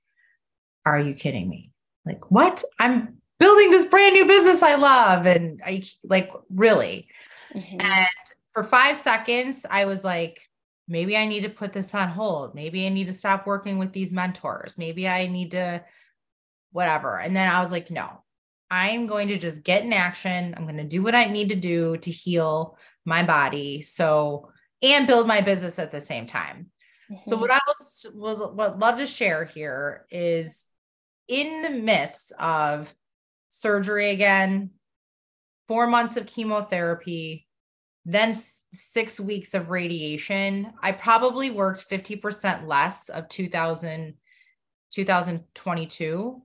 are 0.86 1.00
you 1.00 1.16
kidding 1.16 1.50
me? 1.50 1.72
Like, 2.06 2.30
what? 2.30 2.64
I'm 2.80 3.18
building 3.40 3.72
this 3.72 3.86
brand 3.86 4.14
new 4.14 4.28
business 4.28 4.62
I 4.62 4.76
love. 4.76 5.26
And 5.26 5.62
I 5.66 5.82
like, 6.04 6.32
really? 6.50 7.08
Mm-hmm. 7.56 7.82
And 7.82 8.08
for 8.50 8.64
five 8.64 8.98
seconds, 8.98 9.66
I 9.70 9.86
was 9.86 10.04
like, 10.04 10.42
maybe 10.88 11.18
I 11.18 11.26
need 11.26 11.42
to 11.42 11.50
put 11.50 11.74
this 11.74 11.94
on 11.96 12.10
hold. 12.10 12.54
Maybe 12.54 12.86
I 12.86 12.90
need 12.90 13.08
to 13.08 13.14
stop 13.14 13.48
working 13.48 13.78
with 13.80 13.94
these 13.94 14.14
mentors. 14.14 14.78
Maybe 14.78 15.08
I 15.08 15.28
need 15.28 15.52
to, 15.52 15.84
whatever. 16.72 17.20
And 17.20 17.36
then 17.36 17.50
I 17.50 17.62
was 17.62 17.72
like, 17.72 17.90
no, 17.90 18.24
I'm 18.72 19.06
going 19.06 19.28
to 19.28 19.38
just 19.38 19.64
get 19.64 19.84
in 19.84 19.92
action. 19.92 20.56
I'm 20.58 20.64
going 20.64 20.78
to 20.78 20.84
do 20.86 21.04
what 21.04 21.14
I 21.14 21.26
need 21.26 21.50
to 21.50 21.56
do 21.56 21.98
to 21.98 22.10
heal 22.10 22.78
my 23.06 23.22
body. 23.22 23.82
So, 23.82 24.50
and 24.82 25.06
build 25.06 25.28
my 25.28 25.42
business 25.42 25.78
at 25.78 25.92
the 25.92 26.02
same 26.02 26.26
time. 26.26 26.72
Mm-hmm. 27.12 27.30
So, 27.30 27.38
what 27.38 27.52
I 27.52 27.60
would, 27.68 28.56
would 28.56 28.80
love 28.80 28.98
to 28.98 29.06
share 29.06 29.44
here 29.44 30.06
is 30.10 30.66
in 31.28 31.62
the 31.62 31.70
midst 31.70 32.32
of 32.40 32.94
surgery 33.50 34.12
again, 34.12 34.72
four 35.68 35.86
months 35.88 36.16
of 36.16 36.26
chemotherapy, 36.26 37.48
then 38.06 38.34
six 38.34 39.20
weeks 39.20 39.54
of 39.54 39.70
radiation. 39.70 40.72
I 40.82 40.94
probably 40.94 41.52
worked 41.52 41.88
50% 41.90 42.68
less 42.68 43.10
of 43.10 43.28
2000, 43.28 44.14
2022. 44.92 46.42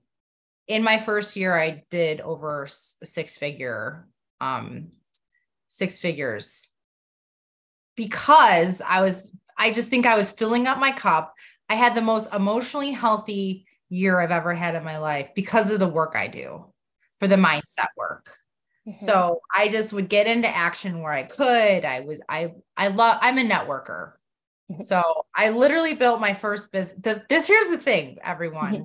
In 0.67 0.83
my 0.83 0.97
first 0.97 1.35
year, 1.35 1.57
I 1.57 1.83
did 1.89 2.21
over 2.21 2.67
six 2.67 3.35
figure, 3.35 4.07
um, 4.41 4.89
six 5.67 5.99
figures 5.99 6.69
because 7.95 8.81
I 8.81 9.01
was, 9.01 9.35
I 9.57 9.71
just 9.71 9.89
think 9.89 10.05
I 10.05 10.17
was 10.17 10.31
filling 10.31 10.67
up 10.67 10.77
my 10.77 10.91
cup. 10.91 11.33
I 11.69 11.75
had 11.75 11.95
the 11.95 12.01
most 12.01 12.33
emotionally 12.33 12.91
healthy 12.91 13.65
year 13.89 14.19
I've 14.19 14.31
ever 14.31 14.53
had 14.53 14.75
in 14.75 14.83
my 14.83 14.97
life 14.97 15.29
because 15.35 15.71
of 15.71 15.79
the 15.79 15.87
work 15.87 16.15
I 16.15 16.27
do 16.27 16.65
for 17.19 17.27
the 17.27 17.35
mindset 17.35 17.87
work. 17.95 18.35
Mm-hmm. 18.87 19.05
So 19.05 19.41
I 19.55 19.67
just 19.67 19.91
would 19.93 20.09
get 20.09 20.27
into 20.27 20.47
action 20.47 21.01
where 21.01 21.11
I 21.11 21.23
could. 21.23 21.85
I 21.85 22.01
was 22.01 22.21
I 22.29 22.53
I 22.75 22.87
love 22.87 23.17
I'm 23.21 23.37
a 23.37 23.43
networker. 23.43 24.13
Mm-hmm. 24.71 24.83
So 24.83 25.01
I 25.35 25.49
literally 25.49 25.93
built 25.93 26.21
my 26.21 26.33
first 26.33 26.71
business. 26.71 27.21
This 27.29 27.47
here's 27.47 27.69
the 27.69 27.77
thing, 27.77 28.17
everyone, 28.23 28.73
mm-hmm. 28.73 28.83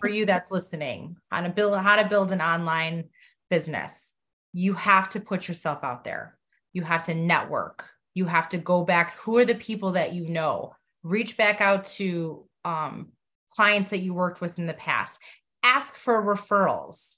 For 0.00 0.08
you 0.08 0.26
that's 0.26 0.50
listening, 0.50 1.16
on 1.30 1.46
a 1.46 1.50
build 1.50 1.78
how 1.78 1.96
to 1.96 2.08
build 2.08 2.32
an 2.32 2.40
online 2.40 3.04
business. 3.50 4.12
You 4.52 4.74
have 4.74 5.08
to 5.10 5.20
put 5.20 5.48
yourself 5.48 5.82
out 5.82 6.04
there. 6.04 6.36
You 6.72 6.82
have 6.82 7.02
to 7.04 7.14
network. 7.14 7.88
You 8.14 8.26
have 8.26 8.48
to 8.50 8.58
go 8.58 8.84
back. 8.84 9.14
Who 9.16 9.38
are 9.38 9.44
the 9.44 9.54
people 9.54 9.92
that 9.92 10.12
you 10.12 10.28
know? 10.28 10.74
Reach 11.02 11.36
back 11.36 11.60
out 11.60 11.84
to 11.84 12.44
um, 12.64 13.08
clients 13.50 13.90
that 13.90 14.00
you 14.00 14.14
worked 14.14 14.40
with 14.40 14.58
in 14.58 14.66
the 14.66 14.74
past. 14.74 15.18
Ask 15.62 15.96
for 15.96 16.22
referrals 16.22 17.16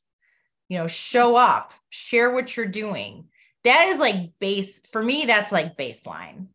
you 0.69 0.79
know, 0.79 0.87
show 0.87 1.37
up, 1.37 1.73
share 1.91 2.33
what 2.33 2.57
you're 2.57 2.67
doing. 2.67 3.27
That 3.65 3.89
is 3.89 3.99
like 3.99 4.33
base 4.39 4.81
for 4.91 5.03
me, 5.03 5.25
that's 5.27 5.53
like 5.53 5.77
baseline, 5.77 6.49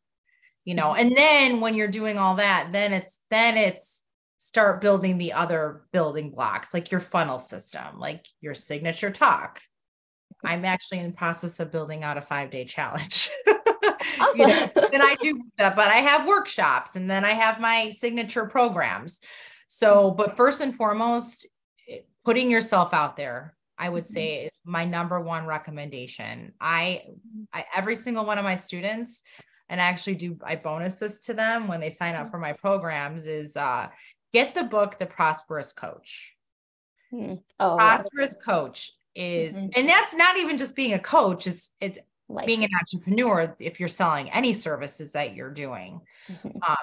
you 0.66 0.76
know. 0.76 0.94
And 0.94 1.16
then 1.16 1.60
when 1.60 1.76
you're 1.76 1.88
doing 1.88 2.18
all 2.18 2.36
that, 2.36 2.70
then 2.72 2.94
it's 2.94 3.20
then 3.30 3.58
it's 3.58 4.04
start 4.40 4.80
building 4.82 5.18
the 5.18 5.34
other 5.34 5.84
building 5.92 6.32
blocks, 6.32 6.74
like 6.74 6.92
your 6.92 7.02
funnel 7.02 7.40
system, 7.40 8.00
like 8.00 8.26
your 8.42 8.56
signature 8.56 9.12
talk. 9.12 9.62
I'm 10.44 10.64
actually 10.64 11.00
in 11.00 11.12
process 11.12 11.60
of 11.60 11.72
building 11.72 12.04
out 12.04 12.18
a 12.18 12.22
five 12.22 12.50
day 12.50 12.64
challenge. 12.64 13.30
Awesome. 14.20 14.30
you 14.36 14.48
know, 14.48 14.70
and 14.94 15.04
I 15.04 15.16
do 15.20 15.42
that, 15.58 15.76
but 15.76 15.90
I 15.90 15.98
have 15.98 16.26
workshops 16.26 16.96
and 16.96 17.12
then 17.12 17.26
I 17.26 17.32
have 17.32 17.60
my 17.60 17.92
signature 17.92 18.46
programs. 18.46 19.20
So, 19.68 20.12
but 20.12 20.38
first 20.38 20.62
and 20.62 20.74
foremost, 20.74 21.46
putting 22.26 22.50
yourself 22.50 22.94
out 22.94 23.18
there, 23.18 23.56
I 23.78 23.90
would 23.90 24.06
mm-hmm. 24.06 24.14
say 24.14 24.46
is 24.46 24.60
my 24.64 24.86
number 24.86 25.20
one 25.20 25.46
recommendation. 25.46 26.54
I, 26.62 27.04
I 27.54 27.66
every 27.76 27.96
single 27.96 28.26
one 28.26 28.38
of 28.38 28.46
my 28.46 28.56
students, 28.56 29.22
and 29.68 29.82
I 29.82 29.86
actually 29.86 30.16
do 30.16 30.38
I 30.44 30.56
bonus 30.56 30.96
this 30.96 31.20
to 31.22 31.34
them 31.34 31.68
when 31.68 31.80
they 31.80 31.90
sign 31.90 32.16
up 32.16 32.24
mm-hmm. 32.24 32.32
for 32.32 32.40
my 32.40 32.54
programs 32.54 33.26
is 33.26 33.56
uh, 33.56 33.90
get 34.32 34.56
the 34.56 34.64
book 34.64 34.98
The 34.98 35.06
Prosperous 35.06 35.74
Coach. 35.74 36.34
Hmm. 37.12 37.36
Oh, 37.60 37.76
Prosperous 37.78 38.36
wow. 38.36 38.54
Coach 38.54 38.92
is, 39.16 39.56
mm-hmm. 39.56 39.68
and 39.76 39.90
that's 39.90 40.16
not 40.16 40.38
even 40.38 40.58
just 40.58 40.76
being 40.76 40.94
a 40.94 41.00
coach. 41.00 41.48
It's 41.48 41.72
it's 41.82 42.00
Life. 42.28 42.46
being 42.46 42.64
an 42.64 42.70
entrepreneur. 42.80 43.56
If 43.60 43.80
you're 43.80 43.90
selling 43.90 44.32
any 44.32 44.54
services 44.54 45.14
that 45.14 45.36
you're 45.36 45.52
doing, 45.52 46.02
mm-hmm. 46.30 46.62
um, 46.62 46.78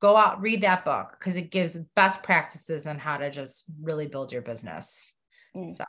go 0.00 0.16
out 0.16 0.40
read 0.40 0.62
that 0.62 0.84
book 0.84 1.16
because 1.18 1.36
it 1.36 1.50
gives 1.50 1.78
best 1.96 2.22
practices 2.22 2.86
on 2.86 2.98
how 2.98 3.16
to 3.16 3.30
just 3.30 3.64
really 3.82 4.06
build 4.06 4.32
your 4.32 4.42
business. 4.42 5.12
Mm. 5.56 5.74
So 5.74 5.84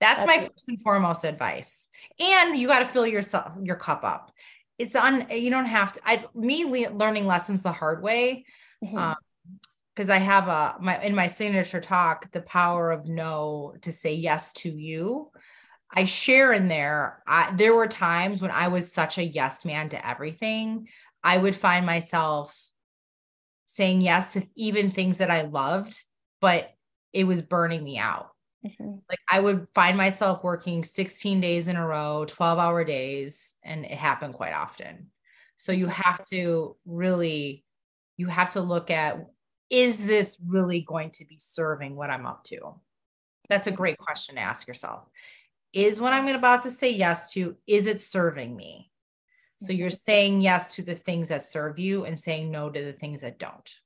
that's, 0.00 0.24
That's 0.24 0.26
my 0.26 0.46
first 0.46 0.68
and 0.68 0.82
foremost 0.82 1.24
advice. 1.24 1.88
And 2.18 2.58
you 2.58 2.66
got 2.66 2.78
to 2.78 2.86
fill 2.86 3.06
yourself 3.06 3.52
your 3.62 3.76
cup 3.76 4.02
up. 4.02 4.32
It's 4.78 4.96
on. 4.96 5.26
You 5.30 5.50
don't 5.50 5.66
have 5.66 5.92
to. 5.92 6.00
I 6.06 6.24
me 6.34 6.64
le- 6.64 6.94
learning 6.94 7.26
lessons 7.26 7.62
the 7.62 7.72
hard 7.72 8.02
way. 8.02 8.46
Mm-hmm. 8.82 8.96
Um, 8.96 9.16
because 10.00 10.08
I 10.08 10.16
have 10.16 10.48
a 10.48 10.76
my 10.80 10.98
in 11.02 11.14
my 11.14 11.26
signature 11.26 11.78
talk, 11.78 12.32
the 12.32 12.40
power 12.40 12.90
of 12.90 13.06
no 13.06 13.74
to 13.82 13.92
say 13.92 14.14
yes 14.14 14.54
to 14.54 14.70
you. 14.70 15.30
I 15.94 16.04
share 16.04 16.54
in 16.54 16.68
there. 16.68 17.22
I, 17.26 17.52
there 17.54 17.74
were 17.74 17.86
times 17.86 18.40
when 18.40 18.50
I 18.50 18.68
was 18.68 18.90
such 18.90 19.18
a 19.18 19.26
yes 19.26 19.62
man 19.62 19.90
to 19.90 20.08
everything. 20.08 20.88
I 21.22 21.36
would 21.36 21.54
find 21.54 21.84
myself 21.84 22.58
saying 23.66 24.00
yes 24.00 24.32
to 24.32 24.46
even 24.56 24.90
things 24.90 25.18
that 25.18 25.30
I 25.30 25.42
loved, 25.42 26.02
but 26.40 26.70
it 27.12 27.24
was 27.24 27.42
burning 27.42 27.84
me 27.84 27.98
out. 27.98 28.30
Mm-hmm. 28.64 29.00
Like 29.06 29.18
I 29.30 29.40
would 29.40 29.68
find 29.74 29.98
myself 29.98 30.42
working 30.42 30.82
16 30.82 31.42
days 31.42 31.68
in 31.68 31.76
a 31.76 31.86
row, 31.86 32.24
12 32.26 32.58
hour 32.58 32.84
days, 32.84 33.54
and 33.62 33.84
it 33.84 33.98
happened 33.98 34.32
quite 34.32 34.54
often. 34.54 35.08
So 35.56 35.72
you 35.72 35.88
have 35.88 36.24
to 36.28 36.76
really, 36.86 37.66
you 38.16 38.28
have 38.28 38.48
to 38.50 38.62
look 38.62 38.90
at 38.90 39.26
is 39.70 40.04
this 40.04 40.36
really 40.44 40.80
going 40.80 41.10
to 41.10 41.24
be 41.24 41.38
serving 41.38 41.96
what 41.96 42.10
I'm 42.10 42.26
up 42.26 42.44
to? 42.44 42.74
That's 43.48 43.68
a 43.68 43.72
great 43.72 43.98
question 43.98 44.34
to 44.34 44.40
ask 44.40 44.68
yourself. 44.68 45.08
Is 45.72 46.00
what 46.00 46.12
I'm 46.12 46.28
about 46.28 46.62
to 46.62 46.70
say 46.70 46.90
yes 46.90 47.32
to, 47.34 47.56
is 47.66 47.86
it 47.86 48.00
serving 48.00 48.56
me? 48.56 48.90
So 49.60 49.72
you're 49.72 49.88
mm-hmm. 49.88 49.94
saying 49.94 50.40
yes 50.40 50.74
to 50.76 50.82
the 50.82 50.94
things 50.94 51.28
that 51.28 51.42
serve 51.42 51.78
you 51.78 52.04
and 52.04 52.18
saying 52.18 52.50
no 52.50 52.70
to 52.70 52.84
the 52.84 52.92
things 52.92 53.20
that 53.20 53.38
don't. 53.38 53.80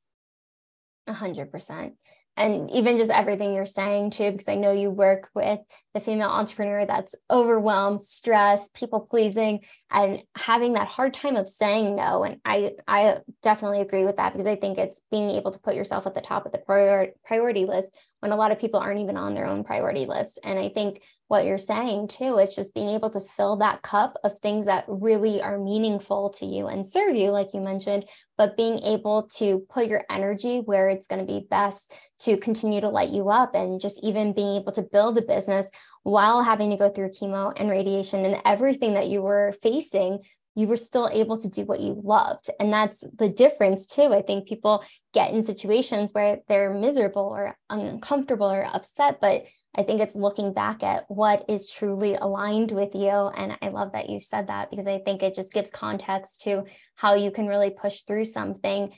A 1.07 1.13
hundred 1.13 1.51
percent 1.51 1.95
and 2.37 2.71
even 2.71 2.97
just 2.97 3.11
everything 3.11 3.55
you're 3.55 3.67
saying 3.67 4.11
too 4.11 4.31
because 4.33 4.49
i 4.49 4.55
know 4.55 4.73
you 4.73 4.91
work 4.91 5.29
with 5.35 5.61
the 5.95 6.01
female 6.01 6.29
entrepreneur 6.29 6.85
that's 6.85 7.15
overwhelmed 7.31 8.01
stressed 8.01 8.75
people 8.75 9.01
pleasing 9.01 9.61
and 9.91 10.23
having 10.37 10.73
that 10.73 10.89
hard 10.89 11.15
time 11.15 11.37
of 11.37 11.49
saying 11.49 11.95
no. 11.95 12.25
And 12.25 12.41
i 12.45 12.73
i 12.89 13.19
definitely 13.43 13.81
agree 13.81 14.05
with 14.05 14.17
that 14.17 14.33
because 14.33 14.47
i 14.47 14.57
think 14.57 14.79
it's 14.79 15.01
being 15.11 15.31
able 15.31 15.53
to 15.53 15.61
put 15.61 15.75
yourself 15.75 16.07
at 16.07 16.15
the 16.15 16.21
top 16.21 16.47
of 16.47 16.53
the 16.53 16.59
prior, 16.59 17.09
priority 17.25 17.65
list 17.65 17.97
when 18.25 18.33
a 18.33 18.37
lot 18.37 18.51
of 18.51 18.59
people 18.59 18.81
aren't 18.81 19.03
even 19.03 19.19
on 19.19 19.35
their 19.35 19.45
own 19.45 19.63
priority 19.65 20.07
list. 20.07 20.41
And 20.45 20.59
i 20.59 20.71
think 20.71 21.03
what 21.29 21.45
you're 21.45 21.59
saying 21.59 22.09
too 22.09 22.39
is 22.39 22.55
just 22.55 22.75
being 22.75 22.89
able 22.89 23.11
to 23.11 23.21
fill 23.37 23.57
that 23.57 23.83
cup 23.83 24.17
of 24.25 24.39
things 24.39 24.65
that 24.65 24.85
really 24.89 25.43
are 25.43 25.59
meaningful 25.59 26.31
to 26.31 26.47
you 26.47 26.69
and 26.69 26.87
serve 26.87 27.17
you 27.17 27.31
like 27.31 27.53
you 27.53 27.61
mentioned 27.61 28.05
but 28.39 28.57
being 28.57 28.79
able 28.79 29.29
to 29.37 29.67
put 29.69 29.89
your 29.89 30.05
energy 30.09 30.63
where 30.65 30.89
it's 30.89 31.07
going 31.07 31.25
to 31.25 31.31
be 31.31 31.47
best 31.51 31.93
to 32.21 32.37
continue 32.39 32.81
to 32.81 32.89
light 32.89 33.11
you 33.11 33.29
up 33.29 33.55
and 33.55 33.81
just 33.81 34.01
even 34.03 34.33
being 34.33 34.57
able 34.61 34.73
to 34.73 34.83
build 34.83 35.19
a 35.19 35.23
business 35.23 35.71
while 36.03 36.43
having 36.43 36.71
to 36.71 36.77
go 36.77 36.89
through 36.89 37.11
chemo 37.11 37.53
and 37.57 37.69
radiation 37.69 38.25
and 38.25 38.41
everything 38.45 38.95
that 38.95 39.09
you 39.09 39.21
were 39.21 39.53
facing 39.63 40.19
you 40.55 40.69
were 40.69 40.77
still 40.77 41.09
able 41.13 41.37
to 41.39 41.49
do 41.49 41.65
what 41.65 41.81
you 41.81 42.01
loved. 42.03 42.49
And 42.61 42.73
that's 42.73 43.03
the 43.19 43.29
difference 43.29 43.87
too. 43.87 44.15
I 44.15 44.23
think 44.23 44.47
people 44.47 44.85
get 45.13 45.33
in 45.33 45.43
situations 45.43 46.13
where 46.13 46.39
they're 46.49 46.73
miserable 46.73 47.23
or 47.23 47.57
uncomfortable 47.71 48.51
or 48.51 48.65
upset 48.65 49.21
but 49.21 49.45
i 49.77 49.83
think 49.83 50.01
it's 50.01 50.17
looking 50.17 50.53
back 50.53 50.83
at 50.83 51.05
what 51.09 51.45
is 51.49 51.71
truly 51.71 52.15
aligned 52.15 52.73
with 52.73 52.95
you. 52.95 53.09
And 53.09 53.57
i 53.63 53.69
love 53.69 53.93
that 53.93 54.11
you 54.11 54.21
said 54.21 54.49
that 54.49 54.71
because 54.71 54.87
i 54.87 54.99
think 54.99 55.23
it 55.23 55.35
just 55.35 55.53
gives 55.53 55.71
context 55.71 56.43
to 56.43 56.65
how 56.97 57.15
you 57.15 57.31
can 57.31 57.47
really 57.47 57.71
push 57.71 58.03
through 58.03 58.25
something 58.25 58.93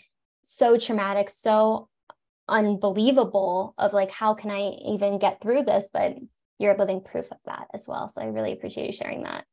so 0.45 0.79
traumatic 0.79 1.29
so 1.29 1.89
unbelievable 2.49 3.75
of 3.77 3.93
like 3.93 4.11
how 4.11 4.35
can 4.35 4.51
i 4.51 4.71
even 4.87 5.19
get 5.19 5.41
through 5.41 5.65
this? 5.65 5.89
But 5.93 6.17
you're 6.59 6.75
a 6.75 6.79
living 6.79 7.03
proof 7.03 7.31
of 7.31 7.39
that 7.45 7.67
as 7.75 7.87
well. 7.87 8.09
So 8.09 8.23
i 8.23 8.27
really 8.27 8.53
appreciate 8.53 8.87
you 8.87 8.93
sharing 8.93 9.25
that 9.25 9.45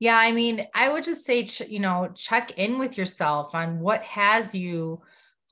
yeah 0.00 0.16
i 0.16 0.32
mean 0.32 0.64
i 0.74 0.90
would 0.90 1.04
just 1.04 1.24
say 1.24 1.46
you 1.68 1.78
know 1.78 2.10
check 2.14 2.58
in 2.58 2.78
with 2.78 2.98
yourself 2.98 3.54
on 3.54 3.80
what 3.80 4.02
has 4.02 4.54
you 4.54 5.00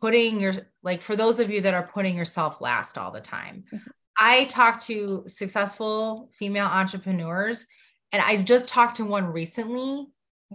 putting 0.00 0.40
your 0.40 0.52
like 0.82 1.00
for 1.00 1.16
those 1.16 1.38
of 1.38 1.50
you 1.50 1.60
that 1.60 1.74
are 1.74 1.86
putting 1.86 2.16
yourself 2.16 2.60
last 2.60 2.98
all 2.98 3.10
the 3.10 3.20
time. 3.20 3.64
Mm-hmm. 3.72 3.90
i 4.18 4.44
talk 4.44 4.80
to 4.82 5.24
successful 5.26 6.30
female 6.32 6.66
entrepreneurs 6.66 7.66
and 8.10 8.22
i 8.22 8.42
just 8.42 8.68
talked 8.68 8.96
to 8.96 9.04
one 9.04 9.26
recently 9.26 10.08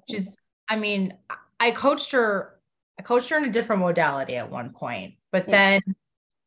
She's, 0.10 0.38
i 0.70 0.76
mean 0.76 1.16
i 1.60 1.72
coached 1.72 2.12
her 2.12 2.60
i 3.00 3.02
coached 3.02 3.30
her 3.30 3.38
in 3.38 3.46
a 3.46 3.52
different 3.52 3.82
modality 3.82 4.36
at 4.36 4.52
one 4.52 4.72
point 4.72 5.16
but 5.32 5.48
then 5.48 5.82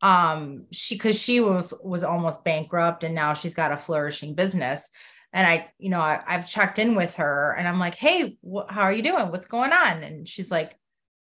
um 0.02 0.66
she 0.70 0.94
because 0.94 1.20
she 1.20 1.40
was 1.40 1.74
was 1.82 2.04
almost 2.04 2.44
bankrupt 2.44 3.04
and 3.04 3.14
now 3.14 3.34
she's 3.34 3.54
got 3.54 3.72
a 3.72 3.76
flourishing 3.76 4.34
business 4.34 4.90
and 5.32 5.46
i 5.46 5.70
you 5.78 5.88
know 5.88 6.00
I, 6.00 6.22
have 6.26 6.48
checked 6.48 6.78
in 6.78 6.94
with 6.94 7.14
her 7.16 7.54
and 7.58 7.66
i'm 7.68 7.78
like 7.78 7.94
hey 7.94 8.38
wh- 8.44 8.68
how 8.68 8.82
are 8.82 8.92
you 8.92 9.02
doing 9.02 9.30
what's 9.30 9.46
going 9.46 9.72
on 9.72 10.02
and 10.02 10.28
she's 10.28 10.50
like 10.50 10.76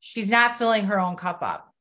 she's 0.00 0.30
not 0.30 0.58
filling 0.58 0.86
her 0.86 1.00
own 1.00 1.16
cup 1.16 1.42
up 1.42 1.72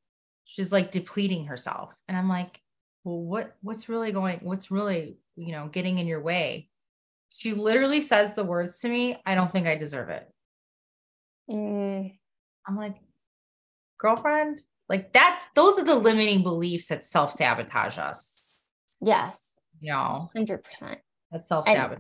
she's 0.46 0.72
like 0.72 0.92
depleting 0.92 1.46
herself 1.46 1.98
and 2.08 2.18
i'm 2.18 2.30
like 2.30 2.62
well 3.04 3.20
what 3.20 3.56
what's 3.62 3.90
really 3.90 4.12
going 4.12 4.40
what's 4.42 4.72
really 4.72 5.18
you 5.36 5.52
know 5.52 5.68
getting 5.68 5.98
in 5.98 6.08
your 6.08 6.22
way 6.22 6.70
she 7.32 7.54
literally 7.54 8.02
says 8.02 8.34
the 8.34 8.44
words 8.44 8.80
to 8.80 8.90
me 8.90 9.18
i 9.26 9.36
don't 9.36 9.52
think 9.52 9.68
i 9.68 9.76
deserve 9.76 10.10
it 10.10 10.30
mm. 11.50 12.12
i'm 12.68 12.78
like 12.78 12.96
girlfriend 13.98 14.62
like 14.90 15.12
that's 15.14 15.50
those 15.56 15.80
are 15.80 15.84
the 15.84 15.96
limiting 15.96 16.44
beliefs 16.44 16.88
that 16.88 17.04
self-sabotage 17.04 17.98
us. 17.98 18.52
Yes. 19.02 19.56
You 19.80 19.92
know, 19.94 20.30
100%. 20.36 20.98
That 21.36 21.46
self-sabotage. 21.46 22.00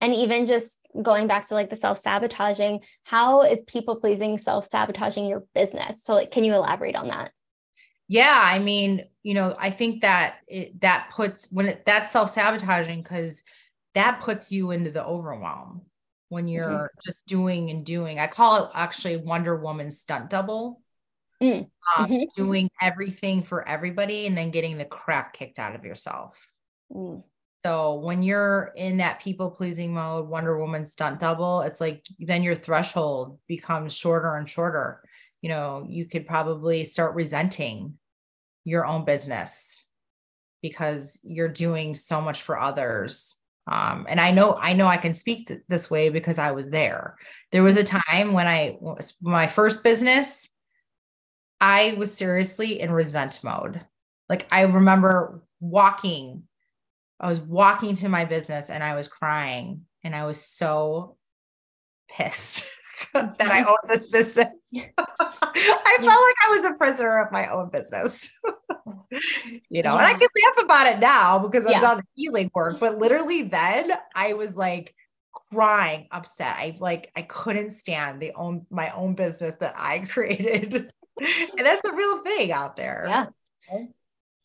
and 0.00 0.14
even 0.14 0.46
just 0.46 0.78
going 1.02 1.26
back 1.26 1.48
to 1.48 1.54
like 1.54 1.68
the 1.68 1.76
self-sabotaging 1.76 2.80
how 3.02 3.42
is 3.42 3.62
people 3.62 3.96
pleasing 3.96 4.38
self-sabotaging 4.38 5.26
your 5.26 5.44
business 5.54 6.04
so 6.04 6.14
like 6.14 6.30
can 6.30 6.44
you 6.44 6.54
elaborate 6.54 6.96
on 6.96 7.08
that 7.08 7.32
yeah 8.06 8.40
i 8.40 8.58
mean 8.58 9.02
you 9.22 9.34
know 9.34 9.54
i 9.58 9.70
think 9.70 10.02
that 10.02 10.36
it 10.46 10.80
that 10.80 11.10
puts 11.10 11.50
when 11.50 11.66
it 11.66 11.84
that's 11.84 12.12
self-sabotaging 12.12 13.02
because 13.02 13.42
that 13.94 14.20
puts 14.20 14.52
you 14.52 14.70
into 14.70 14.90
the 14.90 15.04
overwhelm 15.04 15.82
when 16.28 16.44
mm-hmm. 16.44 16.54
you're 16.54 16.70
mm-hmm. 16.70 17.00
just 17.04 17.26
doing 17.26 17.70
and 17.70 17.84
doing 17.84 18.20
i 18.20 18.26
call 18.26 18.64
it 18.64 18.70
actually 18.74 19.16
wonder 19.16 19.56
woman 19.56 19.90
stunt 19.90 20.30
double 20.30 20.80
mm. 21.42 21.66
um, 21.96 22.06
mm-hmm. 22.06 22.24
doing 22.36 22.70
everything 22.80 23.42
for 23.42 23.66
everybody 23.66 24.26
and 24.26 24.36
then 24.36 24.50
getting 24.50 24.78
the 24.78 24.84
crap 24.84 25.32
kicked 25.32 25.58
out 25.58 25.74
of 25.74 25.84
yourself 25.84 26.48
mm. 26.92 27.22
So 27.64 27.94
when 27.94 28.22
you're 28.22 28.72
in 28.76 28.98
that 28.98 29.20
people 29.20 29.50
pleasing 29.50 29.92
mode, 29.92 30.28
Wonder 30.28 30.58
Woman 30.58 30.86
stunt 30.86 31.18
double, 31.18 31.62
it's 31.62 31.80
like 31.80 32.06
then 32.18 32.42
your 32.42 32.54
threshold 32.54 33.38
becomes 33.48 33.96
shorter 33.96 34.36
and 34.36 34.48
shorter. 34.48 35.02
You 35.42 35.48
know, 35.48 35.84
you 35.88 36.06
could 36.06 36.26
probably 36.26 36.84
start 36.84 37.14
resenting 37.14 37.94
your 38.64 38.86
own 38.86 39.04
business 39.04 39.88
because 40.62 41.20
you're 41.24 41.48
doing 41.48 41.94
so 41.94 42.20
much 42.20 42.42
for 42.42 42.58
others. 42.58 43.38
Um, 43.70 44.06
and 44.08 44.20
I 44.20 44.30
know, 44.30 44.56
I 44.60 44.72
know 44.72 44.86
I 44.86 44.96
can 44.96 45.14
speak 45.14 45.48
th- 45.48 45.60
this 45.68 45.90
way 45.90 46.08
because 46.08 46.38
I 46.38 46.52
was 46.52 46.70
there. 46.70 47.16
There 47.52 47.62
was 47.62 47.76
a 47.76 47.84
time 47.84 48.32
when 48.32 48.46
I 48.46 48.78
my 49.20 49.46
first 49.46 49.84
business, 49.84 50.48
I 51.60 51.94
was 51.98 52.14
seriously 52.14 52.80
in 52.80 52.90
resent 52.90 53.40
mode. 53.42 53.84
Like 54.28 54.46
I 54.50 54.62
remember 54.62 55.42
walking 55.60 56.44
I 57.20 57.28
was 57.28 57.40
walking 57.40 57.94
to 57.96 58.08
my 58.08 58.24
business 58.24 58.70
and 58.70 58.82
I 58.82 58.94
was 58.94 59.08
crying 59.08 59.82
and 60.04 60.14
I 60.14 60.26
was 60.26 60.40
so 60.42 61.16
pissed 62.08 62.70
that 63.14 63.36
I 63.40 63.62
mm-hmm. 63.62 63.68
owned 63.68 63.78
this 63.88 64.08
business. 64.08 64.48
I 64.74 65.96
felt 66.00 66.06
like 66.06 66.36
I 66.46 66.50
was 66.50 66.64
a 66.66 66.74
prisoner 66.74 67.20
of 67.20 67.32
my 67.32 67.48
own 67.48 67.70
business. 67.70 68.36
you 69.68 69.82
know, 69.82 69.94
yeah. 69.94 69.98
and 69.98 70.06
I 70.06 70.12
can 70.14 70.20
laugh 70.20 70.64
about 70.64 70.86
it 70.86 70.98
now 70.98 71.38
because 71.38 71.64
I've 71.64 71.72
yeah. 71.72 71.80
done 71.80 72.02
healing 72.14 72.50
work, 72.54 72.78
but 72.78 72.98
literally 72.98 73.42
then 73.42 73.92
I 74.14 74.34
was 74.34 74.56
like 74.56 74.94
crying, 75.52 76.06
upset. 76.10 76.56
I 76.56 76.76
like 76.80 77.10
I 77.16 77.22
couldn't 77.22 77.70
stand 77.70 78.20
the 78.20 78.32
own 78.34 78.66
my 78.70 78.90
own 78.90 79.14
business 79.14 79.56
that 79.56 79.74
I 79.76 80.00
created. 80.00 80.74
and 81.20 81.66
that's 81.66 81.82
the 81.82 81.92
real 81.92 82.22
thing 82.22 82.52
out 82.52 82.76
there. 82.76 83.06
Yeah. 83.08 83.26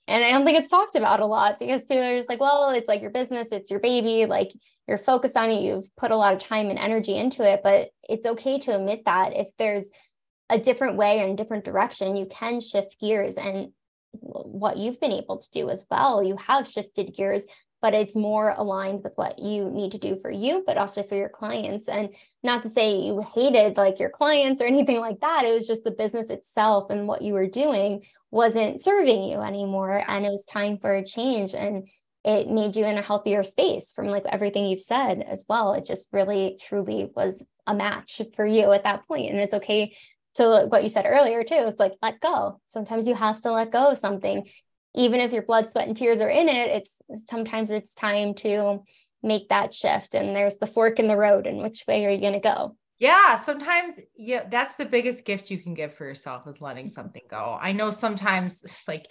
And 0.08 0.24
I 0.24 0.32
don't 0.32 0.46
think 0.46 0.60
it's 0.60 0.70
talked 0.70 0.96
about 0.96 1.22
a 1.22 1.26
lot 1.26 1.60
because 1.60 1.86
people 1.86 2.04
are 2.04 2.18
just 2.18 2.30
like, 2.30 2.42
well, 2.42 2.72
it's 2.72 2.90
like 2.90 3.02
your 3.02 3.10
business, 3.10 3.52
it's 3.52 3.72
your 3.72 3.80
baby, 3.80 4.26
like 4.26 4.52
you're 4.88 4.98
focused 4.98 5.38
on 5.38 5.50
it, 5.50 5.62
you've 5.62 5.96
put 5.96 6.12
a 6.12 6.16
lot 6.16 6.34
of 6.34 6.40
time 6.40 6.70
and 6.70 6.78
energy 6.78 7.16
into 7.16 7.50
it. 7.50 7.62
But 7.64 7.90
it's 8.10 8.26
okay 8.26 8.60
to 8.60 8.76
admit 8.76 9.04
that 9.06 9.36
if 9.36 9.48
there's 9.58 9.92
a 10.50 10.60
different 10.60 10.98
way 10.98 11.22
and 11.22 11.38
different 11.38 11.64
direction, 11.64 12.18
you 12.18 12.26
can 12.26 12.60
shift 12.60 13.00
gears. 13.00 13.38
And 13.38 13.70
what 14.12 14.78
you've 14.78 15.00
been 15.00 15.14
able 15.14 15.38
to 15.38 15.52
do 15.52 15.70
as 15.70 15.86
well, 15.90 16.22
you 16.22 16.38
have 16.48 16.68
shifted 16.68 17.16
gears 17.16 17.48
but 17.84 17.94
it's 17.94 18.16
more 18.16 18.56
aligned 18.58 19.04
with 19.04 19.12
what 19.18 19.40
you 19.40 19.70
need 19.70 19.92
to 19.92 19.98
do 19.98 20.18
for 20.22 20.32
you, 20.32 20.64
but 20.66 20.78
also 20.78 21.04
for 21.04 21.16
your 21.16 21.28
clients. 21.28 21.90
And 21.90 22.16
not 22.42 22.64
to 22.64 22.70
say 22.70 23.02
you 23.02 23.20
hated 23.36 23.76
like 23.76 24.00
your 24.00 24.10
clients 24.10 24.62
or 24.62 24.66
anything 24.68 25.02
like 25.02 25.20
that. 25.20 25.44
It 25.44 25.52
was 25.52 25.68
just 25.68 25.84
the 25.84 25.92
business 25.92 26.30
itself 26.30 26.90
and 26.90 27.10
what 27.10 27.22
you 27.22 27.34
were 27.34 27.46
doing 27.46 28.06
wasn't 28.32 28.80
serving 28.80 29.26
you 29.26 29.42
anymore. 29.42 30.02
And 30.08 30.26
it 30.26 30.30
was 30.30 30.46
time 30.46 30.78
for 30.78 30.96
a 30.96 31.06
change. 31.06 31.54
And 31.54 31.90
it 32.24 32.50
made 32.50 32.78
you 32.78 32.86
in 32.86 32.98
a 32.98 33.02
healthier 33.02 33.44
space 33.44 33.92
from 33.92 34.08
like 34.08 34.24
everything 34.28 34.66
you've 34.66 34.82
said 34.82 35.22
as 35.22 35.46
well. 35.50 35.74
It 35.74 35.86
just 35.86 36.08
really 36.14 36.58
truly 36.62 37.12
was 37.14 37.46
a 37.68 37.76
match 37.76 38.22
for 38.34 38.46
you 38.46 38.72
at 38.72 38.84
that 38.84 39.06
point. 39.10 39.30
And 39.30 39.42
it's 39.42 39.56
okay 39.56 39.94
to 40.36 40.68
what 40.70 40.84
you 40.84 40.90
said 40.90 41.06
earlier 41.06 41.44
too. 41.44 41.66
It's 41.68 41.82
like 41.82 41.96
let 42.02 42.22
go. 42.22 42.62
Sometimes 42.66 43.10
you 43.10 43.14
have 43.14 43.42
to 43.42 43.52
let 43.52 43.72
go 43.72 43.92
of 43.92 43.98
something 43.98 44.48
even 44.96 45.20
if 45.20 45.32
your 45.32 45.44
blood, 45.44 45.68
sweat, 45.68 45.88
and 45.88 45.98
tears 45.98 46.22
are 46.22 46.30
in 46.30 46.50
it, 46.50 46.70
it's 46.70 47.02
sometimes 47.30 47.72
it's 47.72 47.96
time 47.96 48.34
to 48.36 48.84
make 49.22 49.50
that 49.50 49.74
shift. 49.74 50.16
And 50.16 50.36
there's 50.36 50.58
the 50.58 50.68
fork 50.68 51.00
in 51.00 51.08
the 51.08 51.18
road, 51.18 51.48
and 51.48 51.60
which 51.60 51.86
way 51.88 52.06
are 52.06 52.10
you 52.10 52.22
going 52.22 52.34
to 52.34 52.40
go? 52.40 52.76
Yeah, 53.00 53.36
sometimes 53.36 54.00
yeah, 54.16 54.44
that's 54.50 54.76
the 54.76 54.86
biggest 54.86 55.26
gift 55.26 55.50
you 55.50 55.58
can 55.58 55.74
give 55.74 55.94
for 55.94 56.06
yourself 56.06 56.48
is 56.48 56.62
letting 56.62 56.86
mm-hmm. 56.86 56.94
something 56.94 57.24
go. 57.30 57.58
I 57.60 57.72
know 57.72 57.90
sometimes 57.90 58.64
it's 58.64 58.88
like 58.88 59.08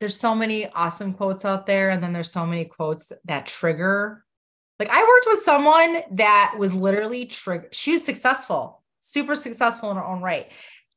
there's 0.00 0.18
so 0.18 0.34
many 0.34 0.68
awesome 0.70 1.12
quotes 1.12 1.44
out 1.44 1.66
there, 1.66 1.90
and 1.90 2.02
then 2.02 2.12
there's 2.12 2.32
so 2.32 2.46
many 2.46 2.64
quotes 2.64 3.12
that 3.24 3.46
trigger. 3.46 4.24
Like 4.78 4.90
I 4.90 5.02
worked 5.02 5.26
with 5.26 5.40
someone 5.40 5.98
that 6.12 6.54
was 6.58 6.74
literally 6.74 7.26
trigger. 7.26 7.68
She 7.72 7.92
was 7.92 8.04
successful, 8.04 8.82
super 9.00 9.34
successful 9.34 9.90
in 9.90 9.96
her 9.96 10.04
own 10.04 10.20
right. 10.20 10.50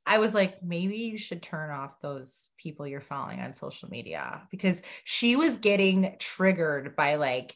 I 0.10 0.18
was 0.18 0.34
like, 0.34 0.64
maybe 0.64 0.98
you 0.98 1.20
should 1.20 1.44
turn 1.44 1.70
off 1.70 2.02
those 2.02 2.50
people 2.58 2.88
you're 2.88 3.00
following 3.00 3.42
on 3.42 3.54
social 3.54 3.90
media 3.90 4.42
because 4.50 4.82
she 5.04 5.36
was 5.36 5.58
getting 5.58 6.16
triggered 6.18 6.96
by 6.96 7.16
like, 7.16 7.56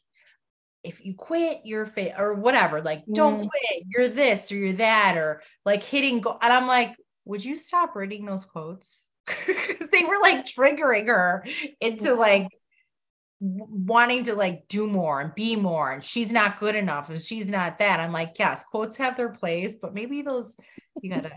if 0.83 1.03
you 1.03 1.15
quit, 1.15 1.61
you're 1.63 1.87
fit 1.87 2.13
or 2.15 2.35
whatever, 2.35 2.79
like, 2.79 3.07
mm. 3.07 3.15
don't 3.15 3.39
quit, 3.39 3.83
you're 3.87 4.07
this 4.07 4.51
or 4.51 4.55
you're 4.57 4.73
that, 4.73 5.17
or 5.17 5.41
like 5.65 5.81
hitting 5.81 6.21
go. 6.21 6.37
And 6.39 6.53
I'm 6.53 6.67
like, 6.67 6.95
would 7.25 7.43
you 7.43 7.57
stop 7.57 7.95
reading 7.95 8.25
those 8.25 8.45
quotes? 8.45 9.07
Because 9.47 9.89
they 9.89 10.03
were 10.03 10.19
like 10.21 10.45
triggering 10.45 11.07
her 11.07 11.45
into 11.81 12.13
like 12.13 12.47
wanting 13.39 14.25
to 14.25 14.35
like 14.35 14.67
do 14.67 14.85
more 14.87 15.19
and 15.19 15.33
be 15.35 15.55
more 15.55 15.91
and 15.91 16.03
she's 16.03 16.31
not 16.31 16.59
good 16.59 16.75
enough 16.75 17.09
and 17.09 17.21
she's 17.21 17.49
not 17.49 17.77
that 17.79 17.99
i'm 17.99 18.13
like 18.13 18.31
yes 18.39 18.63
quotes 18.63 18.95
have 18.95 19.17
their 19.17 19.31
place 19.31 19.75
but 19.75 19.93
maybe 19.93 20.21
those 20.21 20.55
you 21.01 21.09
gotta 21.09 21.29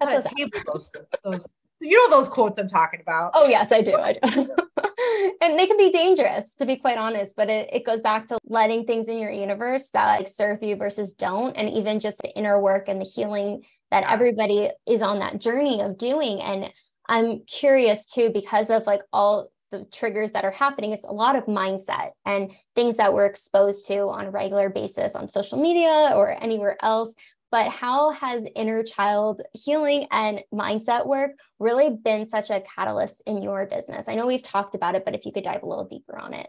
those, 0.00 0.92
those, 1.24 1.48
you 1.80 1.96
know 1.96 2.16
those 2.16 2.28
quotes 2.28 2.58
I'm 2.58 2.68
talking 2.68 3.00
about. 3.00 3.32
Oh 3.34 3.48
yes, 3.48 3.72
I 3.72 3.80
do. 3.80 3.94
I 3.94 4.14
do. 4.14 4.20
and 5.40 5.58
they 5.58 5.66
can 5.66 5.76
be 5.76 5.90
dangerous, 5.90 6.54
to 6.56 6.66
be 6.66 6.76
quite 6.76 6.98
honest. 6.98 7.36
But 7.36 7.50
it, 7.50 7.70
it 7.72 7.84
goes 7.84 8.00
back 8.00 8.26
to 8.28 8.38
letting 8.46 8.86
things 8.86 9.08
in 9.08 9.18
your 9.18 9.30
universe 9.30 9.90
that 9.90 10.18
like 10.18 10.28
serve 10.28 10.62
you 10.62 10.76
versus 10.76 11.12
don't, 11.12 11.56
and 11.56 11.68
even 11.70 12.00
just 12.00 12.18
the 12.22 12.34
inner 12.36 12.60
work 12.60 12.88
and 12.88 13.00
the 13.00 13.06
healing 13.06 13.64
that 13.90 14.02
yes. 14.02 14.10
everybody 14.12 14.70
is 14.86 15.02
on 15.02 15.18
that 15.18 15.40
journey 15.40 15.80
of 15.80 15.98
doing. 15.98 16.40
And 16.40 16.70
I'm 17.08 17.40
curious 17.40 18.06
too, 18.06 18.30
because 18.32 18.70
of 18.70 18.86
like 18.86 19.02
all 19.12 19.50
the 19.70 19.84
triggers 19.92 20.30
that 20.32 20.44
are 20.44 20.52
happening 20.52 20.92
it's 20.92 21.02
a 21.02 21.12
lot 21.12 21.34
of 21.34 21.46
mindset 21.46 22.10
and 22.24 22.52
things 22.76 22.96
that 22.96 23.12
we're 23.12 23.26
exposed 23.26 23.86
to 23.86 24.02
on 24.02 24.26
a 24.26 24.30
regular 24.30 24.68
basis 24.68 25.16
on 25.16 25.28
social 25.28 25.60
media 25.60 26.12
or 26.14 26.40
anywhere 26.40 26.76
else 26.84 27.16
but 27.54 27.68
how 27.68 28.10
has 28.10 28.44
inner 28.56 28.82
child 28.82 29.40
healing 29.52 30.08
and 30.10 30.40
mindset 30.52 31.06
work 31.06 31.38
really 31.60 31.88
been 31.88 32.26
such 32.26 32.50
a 32.50 32.60
catalyst 32.62 33.22
in 33.26 33.44
your 33.44 33.64
business? 33.66 34.08
I 34.08 34.16
know 34.16 34.26
we've 34.26 34.42
talked 34.42 34.74
about 34.74 34.96
it, 34.96 35.04
but 35.04 35.14
if 35.14 35.24
you 35.24 35.30
could 35.30 35.44
dive 35.44 35.62
a 35.62 35.68
little 35.68 35.84
deeper 35.84 36.18
on 36.18 36.34
it. 36.34 36.48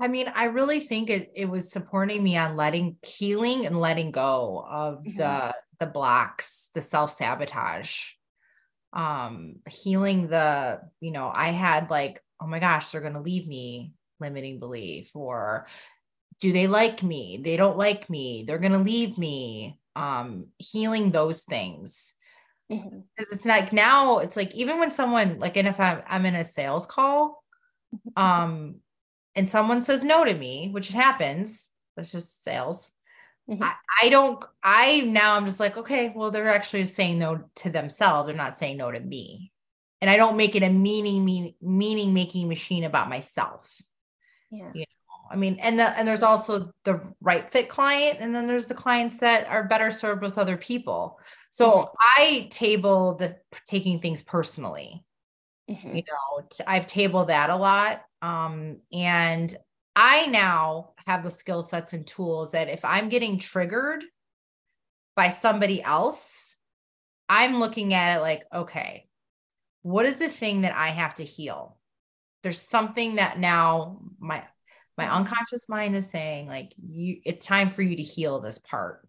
I 0.00 0.08
mean, 0.08 0.26
I 0.34 0.46
really 0.46 0.80
think 0.80 1.10
it, 1.10 1.30
it 1.36 1.48
was 1.48 1.70
supporting 1.70 2.24
me 2.24 2.36
on 2.36 2.56
letting 2.56 2.96
healing 3.06 3.66
and 3.66 3.80
letting 3.80 4.10
go 4.10 4.66
of 4.68 5.04
mm-hmm. 5.04 5.16
the 5.16 5.54
the 5.78 5.86
blocks, 5.86 6.70
the 6.74 6.82
self-sabotage. 6.82 8.08
Um, 8.92 9.60
healing 9.68 10.26
the, 10.26 10.80
you 11.00 11.12
know, 11.12 11.30
I 11.32 11.50
had 11.50 11.88
like, 11.88 12.20
oh 12.40 12.48
my 12.48 12.58
gosh, 12.58 12.90
they're 12.90 13.00
gonna 13.00 13.22
leave 13.22 13.46
me 13.46 13.92
limiting 14.18 14.58
belief, 14.58 15.14
or 15.14 15.68
do 16.40 16.52
they 16.52 16.66
like 16.66 17.04
me? 17.04 17.40
They 17.40 17.56
don't 17.56 17.76
like 17.76 18.10
me, 18.10 18.42
they're 18.44 18.58
gonna 18.58 18.82
leave 18.82 19.16
me 19.18 19.78
um 19.96 20.46
healing 20.58 21.10
those 21.10 21.42
things. 21.42 22.14
Because 22.68 22.84
mm-hmm. 22.84 23.00
it's 23.16 23.46
like 23.46 23.72
now 23.72 24.18
it's 24.18 24.36
like 24.36 24.54
even 24.54 24.78
when 24.78 24.90
someone 24.90 25.38
like 25.38 25.56
and 25.56 25.68
if 25.68 25.80
I'm, 25.80 26.02
I'm 26.06 26.26
in 26.26 26.34
a 26.34 26.44
sales 26.44 26.84
call 26.86 27.42
mm-hmm. 27.94 28.22
um 28.22 28.76
and 29.34 29.48
someone 29.48 29.80
says 29.80 30.02
no 30.02 30.24
to 30.24 30.34
me 30.34 30.70
which 30.72 30.90
happens 30.90 31.70
that's 31.96 32.12
just 32.12 32.44
sales. 32.44 32.92
Mm-hmm. 33.48 33.62
I, 33.62 33.74
I 34.02 34.08
don't 34.08 34.44
i 34.62 35.02
now 35.02 35.36
i'm 35.36 35.46
just 35.46 35.60
like 35.60 35.76
okay 35.76 36.12
well 36.14 36.32
they're 36.32 36.48
actually 36.48 36.84
saying 36.86 37.18
no 37.18 37.44
to 37.56 37.70
themselves. 37.70 38.26
They're 38.26 38.36
not 38.36 38.58
saying 38.58 38.76
no 38.76 38.90
to 38.90 39.00
me. 39.00 39.52
And 40.00 40.10
i 40.10 40.16
don't 40.16 40.36
make 40.36 40.56
it 40.56 40.62
a 40.62 40.70
meaning 40.70 41.24
mean, 41.24 41.54
meaning 41.62 42.12
making 42.12 42.48
machine 42.48 42.84
about 42.84 43.08
myself. 43.08 43.80
Yeah. 44.50 44.70
You 44.74 44.84
I 45.30 45.36
mean, 45.36 45.58
and 45.60 45.78
the 45.78 45.88
and 45.98 46.06
there's 46.06 46.22
also 46.22 46.70
the 46.84 47.00
right 47.20 47.48
fit 47.48 47.68
client, 47.68 48.18
and 48.20 48.34
then 48.34 48.46
there's 48.46 48.66
the 48.66 48.74
clients 48.74 49.18
that 49.18 49.46
are 49.48 49.64
better 49.64 49.90
served 49.90 50.22
with 50.22 50.38
other 50.38 50.56
people. 50.56 51.18
So 51.50 51.70
mm-hmm. 51.70 52.22
I 52.22 52.48
table 52.50 53.14
the 53.16 53.36
taking 53.66 54.00
things 54.00 54.22
personally. 54.22 55.04
Mm-hmm. 55.70 55.96
You 55.96 56.02
know, 56.02 56.48
I've 56.66 56.86
tabled 56.86 57.28
that 57.28 57.50
a 57.50 57.56
lot. 57.56 58.02
Um, 58.22 58.78
and 58.92 59.54
I 59.94 60.26
now 60.26 60.92
have 61.06 61.24
the 61.24 61.30
skill 61.30 61.62
sets 61.62 61.92
and 61.92 62.06
tools 62.06 62.52
that 62.52 62.68
if 62.68 62.84
I'm 62.84 63.08
getting 63.08 63.38
triggered 63.38 64.04
by 65.16 65.30
somebody 65.30 65.82
else, 65.82 66.56
I'm 67.28 67.58
looking 67.58 67.94
at 67.94 68.16
it 68.16 68.20
like, 68.20 68.44
okay, 68.52 69.08
what 69.82 70.06
is 70.06 70.18
the 70.18 70.28
thing 70.28 70.62
that 70.62 70.74
I 70.76 70.88
have 70.88 71.14
to 71.14 71.24
heal? 71.24 71.78
There's 72.42 72.60
something 72.60 73.16
that 73.16 73.38
now 73.38 74.00
my 74.18 74.44
My 74.96 75.04
mm-hmm. 75.04 75.16
unconscious 75.16 75.68
mind 75.68 75.94
is 75.96 76.08
saying, 76.08 76.48
like, 76.48 76.72
you, 76.80 77.20
it's 77.24 77.46
time 77.46 77.70
for 77.70 77.82
you 77.82 77.96
to 77.96 78.02
heal 78.02 78.40
this 78.40 78.58
part. 78.58 79.06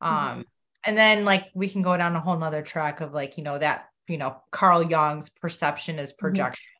Um, 0.00 0.14
mm-hmm. 0.14 0.40
and 0.84 0.96
then 0.96 1.24
like 1.26 1.48
we 1.54 1.68
can 1.68 1.82
go 1.82 1.96
down 1.96 2.16
a 2.16 2.20
whole 2.20 2.38
nother 2.38 2.62
track 2.62 3.00
of 3.00 3.12
like, 3.12 3.36
you 3.36 3.44
know, 3.44 3.58
that, 3.58 3.88
you 4.08 4.16
know, 4.16 4.40
Carl 4.50 4.82
Jung's 4.82 5.28
perception 5.28 5.98
is 5.98 6.12
mm-hmm. 6.12 6.20
projection 6.20 6.72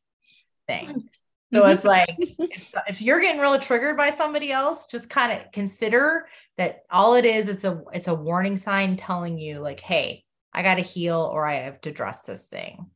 mm-hmm. 0.70 0.86
thing. 0.86 1.08
So 1.52 1.66
it's 1.66 1.84
like 1.84 2.14
if, 2.18 2.72
if, 2.88 3.02
you're 3.02 3.20
getting 3.20 3.40
really 3.40 3.58
triggered 3.58 3.96
by 3.96 4.10
somebody 4.10 4.52
else, 4.52 4.86
just 4.86 5.10
kind 5.10 5.32
of 5.32 5.52
consider 5.52 6.26
that 6.56 6.82
all 6.90 7.14
it 7.14 7.24
is, 7.24 7.48
it's 7.48 7.64
a 7.64 7.82
it's 7.92 8.08
a 8.08 8.14
warning 8.14 8.56
sign 8.56 8.96
telling 8.96 9.38
you 9.38 9.60
like, 9.60 9.80
hey, 9.80 10.24
I 10.52 10.62
got 10.62 10.76
to 10.76 10.82
heal 10.82 11.30
or 11.32 11.46
I 11.46 11.54
have 11.54 11.80
to 11.82 11.90
address 11.90 12.22
this 12.22 12.46
thing. 12.46 12.86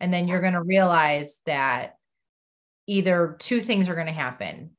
And 0.00 0.12
then 0.12 0.28
you're 0.28 0.40
going 0.40 0.54
to 0.54 0.62
realize 0.62 1.40
that 1.46 1.96
either 2.86 3.36
two 3.38 3.60
things 3.60 3.88
are 3.88 3.94
going 3.94 4.06
to 4.06 4.12
happen. 4.12 4.70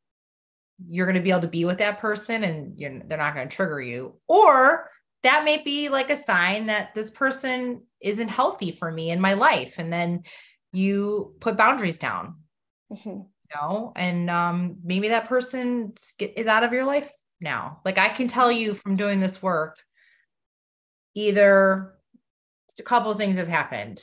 You're 0.85 1.05
going 1.05 1.15
to 1.15 1.21
be 1.21 1.31
able 1.31 1.41
to 1.41 1.47
be 1.47 1.65
with 1.65 1.79
that 1.79 1.99
person 1.99 2.43
and 2.43 2.77
they're 2.77 3.17
not 3.17 3.35
going 3.35 3.47
to 3.47 3.55
trigger 3.55 3.81
you. 3.81 4.15
Or 4.27 4.89
that 5.23 5.43
may 5.43 5.61
be 5.63 5.89
like 5.89 6.09
a 6.09 6.15
sign 6.15 6.67
that 6.67 6.95
this 6.95 7.11
person 7.11 7.83
isn't 8.01 8.29
healthy 8.29 8.71
for 8.71 8.91
me 8.91 9.11
in 9.11 9.19
my 9.19 9.33
life. 9.33 9.75
And 9.77 9.91
then 9.91 10.23
you 10.71 11.35
put 11.39 11.57
boundaries 11.57 11.99
down. 11.99 12.35
Mm-hmm. 12.91 13.09
You 13.09 13.55
know, 13.55 13.93
and 13.95 14.29
um, 14.29 14.77
maybe 14.83 15.09
that 15.09 15.27
person 15.27 15.93
is 16.19 16.47
out 16.47 16.63
of 16.63 16.71
your 16.71 16.85
life 16.85 17.11
now. 17.41 17.79
Like 17.83 17.97
I 17.97 18.09
can 18.09 18.27
tell 18.27 18.51
you 18.51 18.73
from 18.73 18.95
doing 18.95 19.19
this 19.19 19.41
work, 19.41 19.77
either 21.15 21.95
a 22.77 22.83
couple 22.83 23.11
of 23.11 23.17
things 23.17 23.37
have 23.37 23.47
happened. 23.47 24.01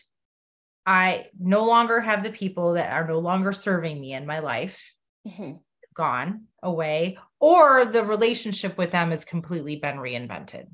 I 0.85 1.27
no 1.39 1.65
longer 1.65 2.01
have 2.01 2.23
the 2.23 2.31
people 2.31 2.75
that 2.75 2.93
are 2.93 3.07
no 3.07 3.19
longer 3.19 3.53
serving 3.53 4.01
me 4.01 4.13
in 4.13 4.27
my 4.27 4.41
life 4.41 4.93
mm-hmm. 5.27 5.53
gone 5.95 6.45
away, 6.67 7.19
or 7.41 7.87
the 7.87 8.05
relationship 8.05 8.77
with 8.77 8.91
them 8.91 9.11
has 9.11 9.25
completely 9.25 9.77
been 9.77 9.97
reinvented 9.97 10.67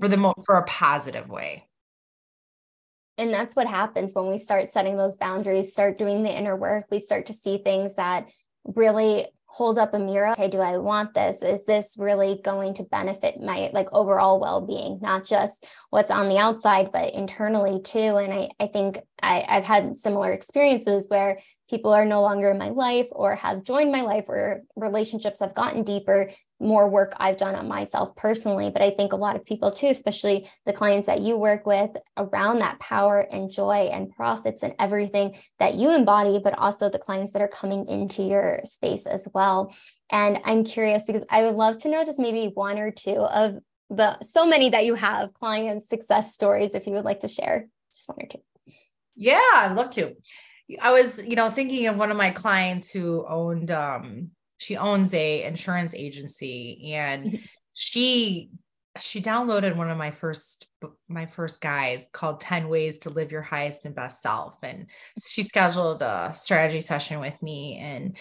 for 0.00 0.08
the 0.08 0.16
mo- 0.16 0.34
for 0.46 0.56
a 0.56 0.64
positive 0.64 1.28
way. 1.28 1.68
And 3.18 3.32
that's 3.32 3.54
what 3.54 3.68
happens 3.68 4.14
when 4.14 4.28
we 4.28 4.38
start 4.38 4.72
setting 4.72 4.96
those 4.96 5.16
boundaries, 5.16 5.72
start 5.72 5.98
doing 5.98 6.22
the 6.22 6.36
inner 6.36 6.56
work. 6.56 6.86
We 6.90 6.98
start 6.98 7.26
to 7.26 7.32
see 7.32 7.58
things 7.58 7.94
that 7.96 8.26
really 8.64 9.28
hold 9.54 9.78
up 9.78 9.94
a 9.94 9.98
mirror 10.00 10.32
okay 10.32 10.50
do 10.50 10.58
i 10.58 10.76
want 10.76 11.14
this? 11.14 11.40
Is 11.42 11.64
this 11.64 11.94
really 11.96 12.40
going 12.42 12.74
to 12.74 12.82
benefit 12.82 13.40
my 13.40 13.70
like 13.72 13.88
overall 13.92 14.40
well-being? 14.40 14.98
Not 15.00 15.24
just 15.24 15.64
what's 15.90 16.10
on 16.10 16.28
the 16.28 16.38
outside 16.38 16.90
but 16.92 17.14
internally 17.14 17.80
too. 17.80 18.16
And 18.16 18.32
i, 18.32 18.50
I 18.58 18.66
think 18.66 18.98
I, 19.22 19.44
i've 19.48 19.64
had 19.64 19.96
similar 19.96 20.32
experiences 20.32 21.06
where 21.08 21.38
people 21.70 21.92
are 21.92 22.04
no 22.04 22.20
longer 22.20 22.50
in 22.50 22.58
my 22.58 22.70
life 22.70 23.06
or 23.12 23.36
have 23.36 23.62
joined 23.62 23.92
my 23.92 24.00
life 24.00 24.28
or 24.28 24.62
relationships 24.74 25.38
have 25.38 25.54
gotten 25.54 25.84
deeper 25.84 26.30
more 26.60 26.88
work 26.88 27.14
I've 27.18 27.36
done 27.36 27.54
on 27.54 27.68
myself 27.68 28.14
personally, 28.16 28.70
but 28.70 28.82
I 28.82 28.90
think 28.90 29.12
a 29.12 29.16
lot 29.16 29.36
of 29.36 29.44
people 29.44 29.70
too, 29.70 29.88
especially 29.88 30.48
the 30.66 30.72
clients 30.72 31.06
that 31.06 31.20
you 31.20 31.36
work 31.36 31.66
with 31.66 31.90
around 32.16 32.60
that 32.60 32.78
power 32.78 33.20
and 33.20 33.50
joy 33.50 33.90
and 33.92 34.10
profits 34.10 34.62
and 34.62 34.74
everything 34.78 35.36
that 35.58 35.74
you 35.74 35.90
embody, 35.90 36.40
but 36.42 36.56
also 36.56 36.88
the 36.88 36.98
clients 36.98 37.32
that 37.32 37.42
are 37.42 37.48
coming 37.48 37.86
into 37.88 38.22
your 38.22 38.60
space 38.64 39.06
as 39.06 39.28
well. 39.34 39.74
And 40.10 40.38
I'm 40.44 40.64
curious 40.64 41.04
because 41.06 41.24
I 41.28 41.42
would 41.42 41.56
love 41.56 41.78
to 41.78 41.88
know 41.88 42.04
just 42.04 42.18
maybe 42.18 42.50
one 42.54 42.78
or 42.78 42.90
two 42.90 43.16
of 43.16 43.56
the 43.90 44.18
so 44.20 44.46
many 44.46 44.70
that 44.70 44.84
you 44.84 44.94
have 44.94 45.34
client 45.34 45.86
success 45.86 46.34
stories 46.34 46.74
if 46.74 46.86
you 46.86 46.94
would 46.94 47.04
like 47.04 47.20
to 47.20 47.28
share 47.28 47.68
just 47.94 48.08
one 48.08 48.18
or 48.20 48.28
two. 48.28 48.40
Yeah, 49.16 49.40
I'd 49.54 49.74
love 49.74 49.90
to. 49.90 50.14
I 50.80 50.92
was, 50.92 51.22
you 51.22 51.36
know, 51.36 51.50
thinking 51.50 51.86
of 51.88 51.96
one 51.96 52.10
of 52.10 52.16
my 52.16 52.30
clients 52.30 52.90
who 52.90 53.24
owned 53.28 53.70
um 53.70 54.30
she 54.58 54.76
owns 54.76 55.12
a 55.14 55.42
insurance 55.42 55.94
agency 55.94 56.92
and 56.94 57.24
mm-hmm. 57.24 57.36
she 57.72 58.50
she 59.00 59.20
downloaded 59.20 59.74
one 59.74 59.90
of 59.90 59.98
my 59.98 60.10
first 60.10 60.68
my 61.08 61.26
first 61.26 61.60
guys 61.60 62.08
called 62.12 62.40
10 62.40 62.68
ways 62.68 62.98
to 62.98 63.10
live 63.10 63.32
your 63.32 63.42
highest 63.42 63.84
and 63.84 63.94
best 63.94 64.22
self 64.22 64.56
and 64.62 64.86
she 65.22 65.42
scheduled 65.42 66.02
a 66.02 66.30
strategy 66.32 66.80
session 66.80 67.20
with 67.20 67.40
me 67.42 67.78
and 67.78 68.16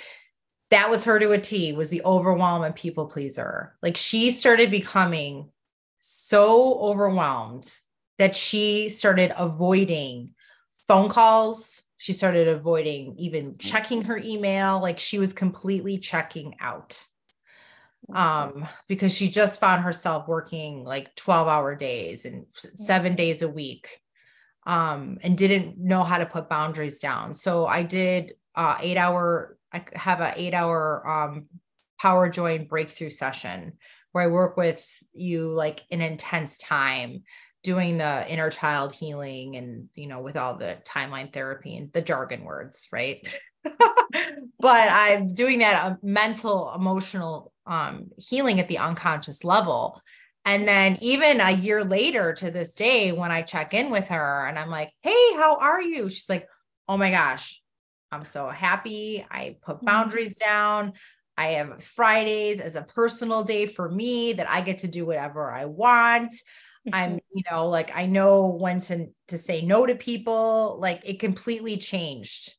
that 0.72 0.90
was 0.90 1.06
her 1.06 1.20
to 1.20 1.32
a 1.32 1.38
T 1.38 1.74
was 1.74 1.90
the 1.90 2.02
overwhelm 2.04 2.64
and 2.64 2.76
people 2.76 3.06
pleaser 3.06 3.76
like 3.84 3.98
she 3.98 4.32
started 4.32 4.72
becoming 4.72 5.50
so 6.00 6.80
overwhelmed 6.80 7.72
that 8.18 8.36
she 8.36 8.90
started 8.90 9.32
avoiding 9.38 10.32
phone 10.88 11.10
calls 11.10 11.83
she 12.04 12.12
started 12.12 12.50
avoiding 12.50 13.16
even 13.18 13.58
checking 13.58 14.02
her 14.02 14.18
email 14.18 14.82
like 14.82 15.00
she 15.00 15.20
was 15.20 15.32
completely 15.32 15.98
checking 15.98 16.54
out 16.60 17.02
um 18.14 18.68
because 18.90 19.16
she 19.16 19.30
just 19.30 19.58
found 19.58 19.82
herself 19.82 20.28
working 20.28 20.84
like 20.84 21.16
12 21.16 21.48
hour 21.48 21.76
days 21.76 22.26
and 22.26 22.46
7 22.50 23.16
days 23.16 23.42
a 23.42 23.48
week 23.48 24.02
um 24.66 25.18
and 25.24 25.38
didn't 25.38 25.78
know 25.78 26.04
how 26.04 26.18
to 26.18 26.26
put 26.26 26.50
boundaries 26.50 27.00
down. 27.00 27.34
So 27.34 27.68
i 27.68 27.84
did 27.84 28.34
uh 28.54 28.76
8 28.82 28.98
hour 28.98 29.58
i 29.72 29.86
have 29.94 30.20
a 30.20 30.34
8 30.36 30.54
hour 30.54 31.08
um 31.08 31.46
power 32.02 32.28
joy 32.28 32.56
and 32.56 32.68
breakthrough 32.68 33.12
session 33.12 33.78
where 34.12 34.26
i 34.26 34.28
work 34.28 34.58
with 34.58 34.86
you 35.14 35.48
like 35.48 35.84
an 35.90 36.02
intense 36.02 36.58
time 36.58 37.24
doing 37.64 37.98
the 37.98 38.30
inner 38.30 38.50
child 38.50 38.94
healing 38.94 39.56
and 39.56 39.88
you 39.96 40.08
know 40.08 40.22
with 40.22 40.38
all 40.38 40.58
the 40.58 40.78
timeline 40.86 41.32
therapy 41.32 41.78
and 41.78 41.92
the 41.94 42.02
jargon 42.02 42.44
words 42.44 42.88
right? 42.92 43.36
But 44.60 44.90
i'm 44.92 45.34
doing 45.34 45.60
that 45.60 45.84
uh, 45.84 45.96
mental 46.04 46.72
emotional 46.74 47.52
um, 47.66 48.08
healing 48.18 48.60
at 48.60 48.68
the 48.68 48.78
unconscious 48.78 49.44
level. 49.44 50.02
And 50.46 50.68
then 50.68 50.98
even 51.02 51.40
a 51.40 51.52
year 51.52 51.84
later 51.84 52.34
to 52.34 52.52
this 52.52 52.76
day 52.76 53.12
when 53.12 53.32
i 53.32 53.42
check 53.42 53.74
in 53.74 53.90
with 53.90 54.10
her 54.10 54.46
and 54.48 54.60
i'm 54.60 54.70
like 54.70 54.92
hey 55.02 55.34
how 55.36 55.58
are 55.58 55.82
you? 55.82 56.10
She's 56.10 56.30
like 56.30 56.48
oh 56.88 56.98
my 56.98 57.12
gosh 57.12 57.62
i'm 58.12 58.24
so 58.24 58.48
happy. 58.50 59.26
I 59.32 59.58
put 59.62 59.78
mm-hmm. 59.78 59.86
boundaries 59.86 60.38
down. 60.38 60.94
I 61.38 61.48
have 61.48 61.84
Fridays 61.84 62.60
as 62.60 62.76
a 62.76 62.84
personal 62.84 63.44
day 63.44 63.66
for 63.66 63.90
me 63.90 64.34
that 64.34 64.50
I 64.50 64.62
get 64.62 64.80
to 64.80 64.88
do 64.88 65.06
whatever 65.06 65.52
I 65.52 65.66
want. 65.66 66.34
I'm 66.92 67.12
mm-hmm. 67.12 67.18
you 67.32 67.44
know 67.50 67.70
like 67.70 67.96
i 67.96 68.06
know 68.06 68.46
when 68.46 68.80
to 68.80 69.08
to 69.28 69.38
say 69.38 69.62
no 69.62 69.86
to 69.86 69.96
people 69.96 70.78
like 70.82 71.02
it 71.06 71.20
completely 71.20 71.78
changed 71.78 72.56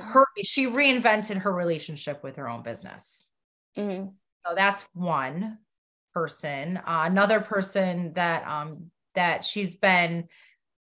her 0.00 0.26
she 0.42 0.66
reinvented 0.66 1.36
her 1.38 1.52
relationship 1.52 2.22
with 2.22 2.36
her 2.36 2.48
own 2.48 2.62
business. 2.62 3.30
Mm-hmm. 3.76 4.08
so 4.46 4.54
that's 4.54 4.88
one 4.94 5.58
person. 6.12 6.76
Uh, 6.78 7.02
another 7.06 7.40
person 7.40 8.12
that 8.14 8.46
um 8.46 8.90
that 9.14 9.44
she's 9.44 9.76
been 9.76 10.28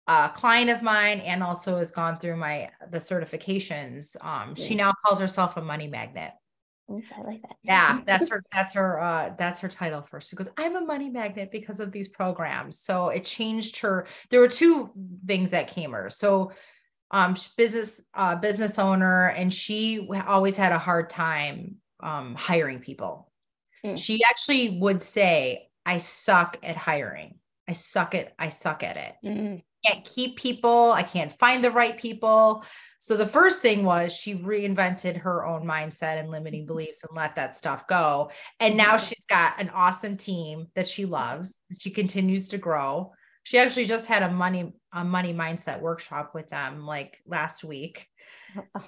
a 0.07 0.31
client 0.35 0.71
of 0.71 0.83
mine 0.83 1.21
and 1.21 1.43
also 1.43 1.79
has 1.79 1.93
gone 1.93 2.19
through 2.19 2.37
my 2.37 2.71
the 2.91 2.99
certifications 2.99 4.17
um 4.25 4.55
she 4.57 4.75
now 4.75 4.93
calls 5.05 5.21
herself 5.21 5.57
a 5.57 5.63
money 5.63 5.87
magnet 5.87 6.33
I 7.17 7.23
like 7.23 7.43
that. 7.43 7.57
yeah, 7.63 8.01
that's 8.07 8.31
her. 8.31 8.43
That's 8.53 8.75
her. 8.75 9.01
Uh, 9.01 9.35
that's 9.37 9.61
her 9.61 9.69
title 9.69 10.03
first. 10.03 10.31
She 10.31 10.37
goes, 10.37 10.49
"I'm 10.57 10.77
a 10.77 10.81
money 10.81 11.11
magnet 11.11 11.51
because 11.51 11.81
of 11.81 11.93
these 11.93 12.09
programs." 12.09 12.79
So 12.81 13.09
it 13.09 13.25
changed 13.25 13.81
her. 13.81 14.07
There 14.31 14.41
were 14.41 14.49
two 14.49 14.91
things 15.27 15.51
that 15.51 15.69
came 15.69 15.93
her. 15.93 16.11
So, 16.11 16.53
um, 17.11 17.37
business 17.57 18.03
uh, 18.15 18.37
business 18.37 18.79
owner, 18.79 19.29
and 19.29 19.53
she 19.53 20.09
always 20.27 20.57
had 20.57 20.73
a 20.73 20.79
hard 20.79 21.11
time 21.11 21.77
um, 22.01 22.35
hiring 22.35 22.81
people. 22.81 23.31
Mm. 23.85 23.99
She 23.99 24.23
actually 24.29 24.79
would 24.81 25.01
say, 25.01 25.69
"I 25.87 25.99
suck 25.99 26.59
at 26.63 26.77
hiring. 26.77 27.37
I 27.69 27.73
suck 27.73 28.15
at. 28.15 28.35
I 28.39 28.49
suck 28.49 28.83
at 28.83 28.97
it. 28.97 29.15
Mm. 29.25 29.63
Can't 29.85 30.05
keep 30.05 30.37
people. 30.37 30.93
I 30.93 31.03
can't 31.03 31.33
find 31.33 31.63
the 31.63 31.71
right 31.71 31.97
people." 31.97 32.65
So 33.03 33.17
the 33.17 33.27
first 33.27 33.63
thing 33.63 33.85
was 33.85 34.15
she 34.15 34.37
reinvented 34.37 35.17
her 35.17 35.45
own 35.45 35.65
mindset 35.65 36.21
and 36.21 36.31
limiting 36.31 36.61
mm-hmm. 36.61 36.69
beliefs 36.69 37.03
and 37.03 37.17
let 37.17 37.35
that 37.35 37.57
stuff 37.57 37.89
go. 37.89 38.31
And 38.61 38.77
now 38.77 38.95
mm-hmm. 38.95 39.05
she's 39.05 39.25
got 39.25 39.61
an 39.61 39.71
awesome 39.71 40.17
team 40.17 40.69
that 40.77 40.87
she 40.87 41.05
loves. 41.05 41.61
She 41.77 41.91
continues 41.91 42.47
to 42.51 42.59
grow. 42.59 43.13
She 43.43 43.59
actually 43.59 43.87
just 43.87 44.07
had 44.07 44.23
a 44.23 44.31
money 44.31 44.73
a 44.93 45.05
money 45.05 45.35
mindset 45.35 45.81
workshop 45.81 46.31
with 46.33 46.49
them 46.49 46.87
like 46.87 47.19
last 47.27 47.65
week. 47.65 48.07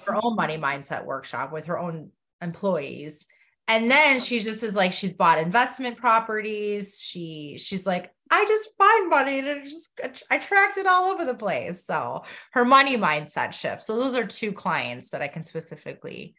Her 0.05 0.15
own 0.15 0.35
money 0.37 0.57
mindset 0.57 1.03
workshop 1.03 1.51
with 1.51 1.65
her 1.65 1.77
own 1.77 2.11
employees. 2.41 3.25
And 3.67 3.91
then 3.91 4.21
she 4.21 4.39
just 4.39 4.63
is 4.63 4.77
like 4.77 4.93
she's 4.93 5.13
bought 5.13 5.39
investment 5.39 5.97
properties. 5.97 7.01
She 7.01 7.57
she's 7.57 7.85
like 7.85 8.14
I 8.31 8.43
just 8.45 8.75
find 8.77 9.09
money 9.09 9.39
and 9.39 9.47
it 9.47 9.63
just 9.65 9.99
I 10.31 10.39
tracked 10.39 10.77
it 10.77 10.87
all 10.87 11.05
over 11.05 11.25
the 11.25 11.35
place. 11.35 11.85
So 11.85 12.23
her 12.53 12.65
money 12.65 12.97
mindset 12.97 13.53
shift. 13.53 13.83
So 13.83 13.95
those 13.95 14.15
are 14.15 14.25
two 14.25 14.51
clients 14.51 15.11
that 15.11 15.21
I 15.21 15.27
can 15.27 15.45
specifically 15.45 16.35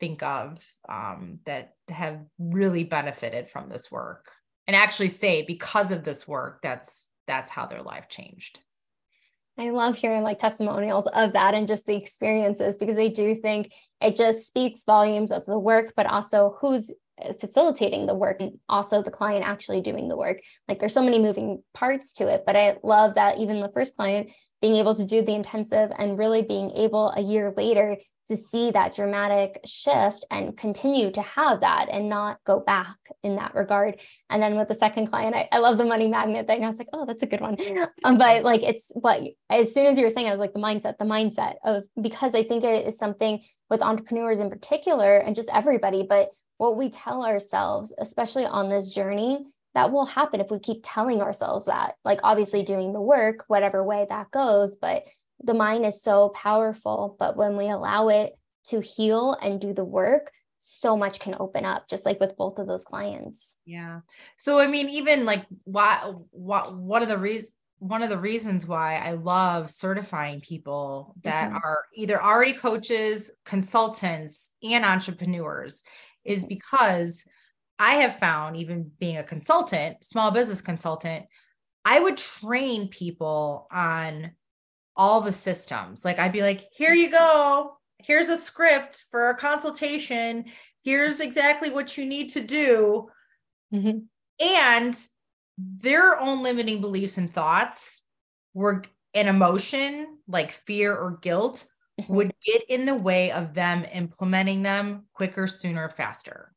think 0.00 0.22
of 0.22 0.64
um, 0.88 1.40
that 1.44 1.74
have 1.88 2.20
really 2.38 2.84
benefited 2.84 3.50
from 3.50 3.68
this 3.68 3.90
work 3.90 4.30
and 4.66 4.76
actually 4.76 5.08
say 5.08 5.42
because 5.42 5.90
of 5.90 6.04
this 6.04 6.26
work 6.26 6.60
that's 6.62 7.08
that's 7.26 7.50
how 7.50 7.66
their 7.66 7.82
life 7.82 8.08
changed 8.08 8.60
I 9.58 9.70
love 9.70 9.96
hearing 9.96 10.22
like 10.22 10.38
testimonials 10.38 11.06
of 11.06 11.32
that 11.32 11.54
and 11.54 11.66
just 11.66 11.86
the 11.86 11.96
experiences 11.96 12.76
because 12.76 12.98
I 12.98 13.08
do 13.08 13.34
think 13.34 13.72
it 14.02 14.14
just 14.14 14.46
speaks 14.46 14.84
volumes 14.84 15.32
of 15.32 15.46
the 15.46 15.58
work, 15.58 15.94
but 15.96 16.04
also 16.04 16.58
who's 16.60 16.92
facilitating 17.40 18.06
the 18.06 18.14
work 18.14 18.40
and 18.40 18.58
also 18.68 19.02
the 19.02 19.10
client 19.10 19.44
actually 19.44 19.80
doing 19.80 20.08
the 20.08 20.16
work. 20.16 20.40
Like 20.68 20.78
there's 20.78 20.94
so 20.94 21.02
many 21.02 21.18
moving 21.18 21.62
parts 21.74 22.12
to 22.14 22.28
it, 22.28 22.44
but 22.46 22.56
I 22.56 22.76
love 22.82 23.14
that 23.14 23.38
even 23.38 23.60
the 23.60 23.72
first 23.72 23.96
client 23.96 24.30
being 24.60 24.76
able 24.76 24.94
to 24.94 25.04
do 25.04 25.22
the 25.22 25.34
intensive 25.34 25.90
and 25.96 26.18
really 26.18 26.42
being 26.42 26.70
able 26.72 27.10
a 27.10 27.20
year 27.20 27.52
later 27.56 27.96
to 28.28 28.36
see 28.36 28.72
that 28.72 28.94
dramatic 28.94 29.60
shift 29.64 30.24
and 30.30 30.56
continue 30.56 31.12
to 31.12 31.22
have 31.22 31.60
that 31.60 31.86
and 31.90 32.08
not 32.08 32.38
go 32.44 32.58
back 32.58 32.96
in 33.22 33.36
that 33.36 33.54
regard. 33.54 34.00
And 34.28 34.42
then 34.42 34.56
with 34.56 34.66
the 34.66 34.74
second 34.74 35.06
client, 35.06 35.36
I, 35.36 35.48
I 35.52 35.58
love 35.58 35.78
the 35.78 35.84
money 35.84 36.08
magnet 36.08 36.46
thing. 36.46 36.64
I 36.64 36.66
was 36.66 36.78
like, 36.78 36.88
oh, 36.92 37.06
that's 37.06 37.22
a 37.22 37.26
good 37.26 37.40
one. 37.40 37.56
Um, 38.04 38.18
but 38.18 38.42
like 38.42 38.62
it's 38.62 38.92
what 38.94 39.20
as 39.48 39.72
soon 39.72 39.86
as 39.86 39.96
you 39.96 40.04
were 40.04 40.10
saying, 40.10 40.26
I 40.26 40.30
was 40.30 40.40
like 40.40 40.52
the 40.52 40.60
mindset, 40.60 40.98
the 40.98 41.04
mindset 41.04 41.54
of 41.64 41.84
because 42.00 42.34
I 42.34 42.42
think 42.42 42.64
it 42.64 42.86
is 42.86 42.98
something 42.98 43.42
with 43.70 43.82
entrepreneurs 43.82 44.40
in 44.40 44.50
particular 44.50 45.18
and 45.18 45.36
just 45.36 45.48
everybody, 45.52 46.04
but 46.08 46.30
what 46.58 46.76
we 46.76 46.90
tell 46.90 47.24
ourselves, 47.24 47.92
especially 47.98 48.46
on 48.46 48.68
this 48.68 48.90
journey, 48.90 49.46
that 49.74 49.92
will 49.92 50.06
happen 50.06 50.40
if 50.40 50.50
we 50.50 50.58
keep 50.58 50.80
telling 50.82 51.20
ourselves 51.20 51.66
that. 51.66 51.96
Like 52.04 52.20
obviously 52.22 52.62
doing 52.62 52.92
the 52.92 53.00
work, 53.00 53.44
whatever 53.48 53.84
way 53.84 54.06
that 54.08 54.30
goes, 54.30 54.76
but 54.76 55.04
the 55.44 55.54
mind 55.54 55.84
is 55.84 56.02
so 56.02 56.30
powerful, 56.30 57.14
but 57.18 57.36
when 57.36 57.56
we 57.56 57.68
allow 57.68 58.08
it 58.08 58.38
to 58.68 58.80
heal 58.80 59.36
and 59.40 59.60
do 59.60 59.74
the 59.74 59.84
work, 59.84 60.32
so 60.58 60.96
much 60.96 61.20
can 61.20 61.36
open 61.38 61.66
up 61.66 61.88
just 61.88 62.06
like 62.06 62.18
with 62.18 62.36
both 62.36 62.58
of 62.58 62.66
those 62.66 62.84
clients. 62.84 63.58
Yeah. 63.66 64.00
So 64.38 64.58
I 64.58 64.66
mean 64.66 64.88
even 64.88 65.26
like 65.26 65.44
why 65.64 66.12
what 66.30 66.74
one 66.74 67.02
of 67.02 67.08
the 67.08 67.18
reasons 67.18 67.52
one 67.78 68.02
of 68.02 68.08
the 68.08 68.18
reasons 68.18 68.66
why 68.66 68.96
I 68.96 69.12
love 69.12 69.70
certifying 69.70 70.40
people 70.40 71.14
that 71.22 71.48
mm-hmm. 71.48 71.56
are 71.56 71.84
either 71.94 72.22
already 72.22 72.54
coaches, 72.54 73.30
consultants, 73.44 74.50
and 74.62 74.82
entrepreneurs 74.82 75.82
is 76.26 76.44
because 76.44 77.24
I 77.78 77.94
have 77.96 78.18
found, 78.18 78.56
even 78.56 78.90
being 78.98 79.18
a 79.18 79.22
consultant, 79.22 80.02
small 80.02 80.30
business 80.30 80.60
consultant, 80.60 81.26
I 81.84 82.00
would 82.00 82.16
train 82.16 82.88
people 82.88 83.66
on 83.70 84.32
all 84.96 85.20
the 85.20 85.32
systems. 85.32 86.04
Like 86.04 86.18
I'd 86.18 86.32
be 86.32 86.42
like, 86.42 86.68
here 86.72 86.94
you 86.94 87.10
go. 87.10 87.76
Here's 87.98 88.28
a 88.28 88.38
script 88.38 89.04
for 89.10 89.30
a 89.30 89.36
consultation. 89.36 90.46
Here's 90.84 91.20
exactly 91.20 91.70
what 91.70 91.96
you 91.98 92.06
need 92.06 92.30
to 92.30 92.40
do. 92.40 93.08
Mm-hmm. 93.72 93.98
And 94.40 95.06
their 95.58 96.18
own 96.18 96.42
limiting 96.42 96.80
beliefs 96.80 97.18
and 97.18 97.32
thoughts 97.32 98.04
were 98.54 98.84
an 99.14 99.28
emotion 99.28 100.18
like 100.28 100.50
fear 100.50 100.94
or 100.94 101.18
guilt 101.18 101.66
mm-hmm. 102.00 102.14
would 102.14 102.32
get 102.44 102.62
in 102.68 102.84
the 102.84 102.94
way 102.94 103.30
of 103.30 103.54
them 103.54 103.84
implementing 103.92 104.62
them 104.62 105.04
quicker, 105.12 105.46
sooner, 105.46 105.88
faster. 105.88 106.52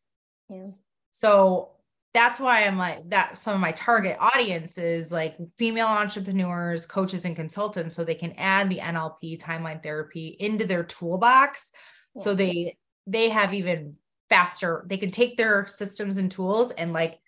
Yeah. 0.49 0.71
So 1.11 1.71
that's 2.13 2.39
why 2.39 2.65
I'm 2.65 2.77
like 2.77 3.07
that 3.11 3.37
some 3.37 3.53
of 3.53 3.61
my 3.61 3.71
target 3.73 4.17
audience 4.19 4.77
is 4.77 5.11
like 5.11 5.37
female 5.57 5.87
entrepreneurs, 5.87 6.85
coaches, 6.85 7.25
and 7.25 7.35
consultants, 7.35 7.95
so 7.95 8.03
they 8.03 8.15
can 8.15 8.33
add 8.33 8.69
the 8.69 8.77
NLP 8.77 9.39
timeline 9.39 9.83
therapy 9.83 10.35
into 10.39 10.65
their 10.65 10.83
toolbox. 10.83 11.71
Yeah. 12.15 12.23
So 12.23 12.33
they 12.33 12.77
they 13.05 13.29
have 13.29 13.53
even 13.53 13.95
faster, 14.29 14.85
they 14.87 14.97
can 14.97 15.11
take 15.11 15.37
their 15.37 15.67
systems 15.67 16.17
and 16.17 16.31
tools 16.31 16.71
and 16.71 16.93
like 16.93 17.19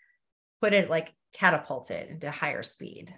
put 0.61 0.73
it 0.73 0.89
like 0.89 1.13
catapult 1.33 1.91
it 1.91 2.09
into 2.09 2.29
higher 2.29 2.63
speed. 2.63 3.13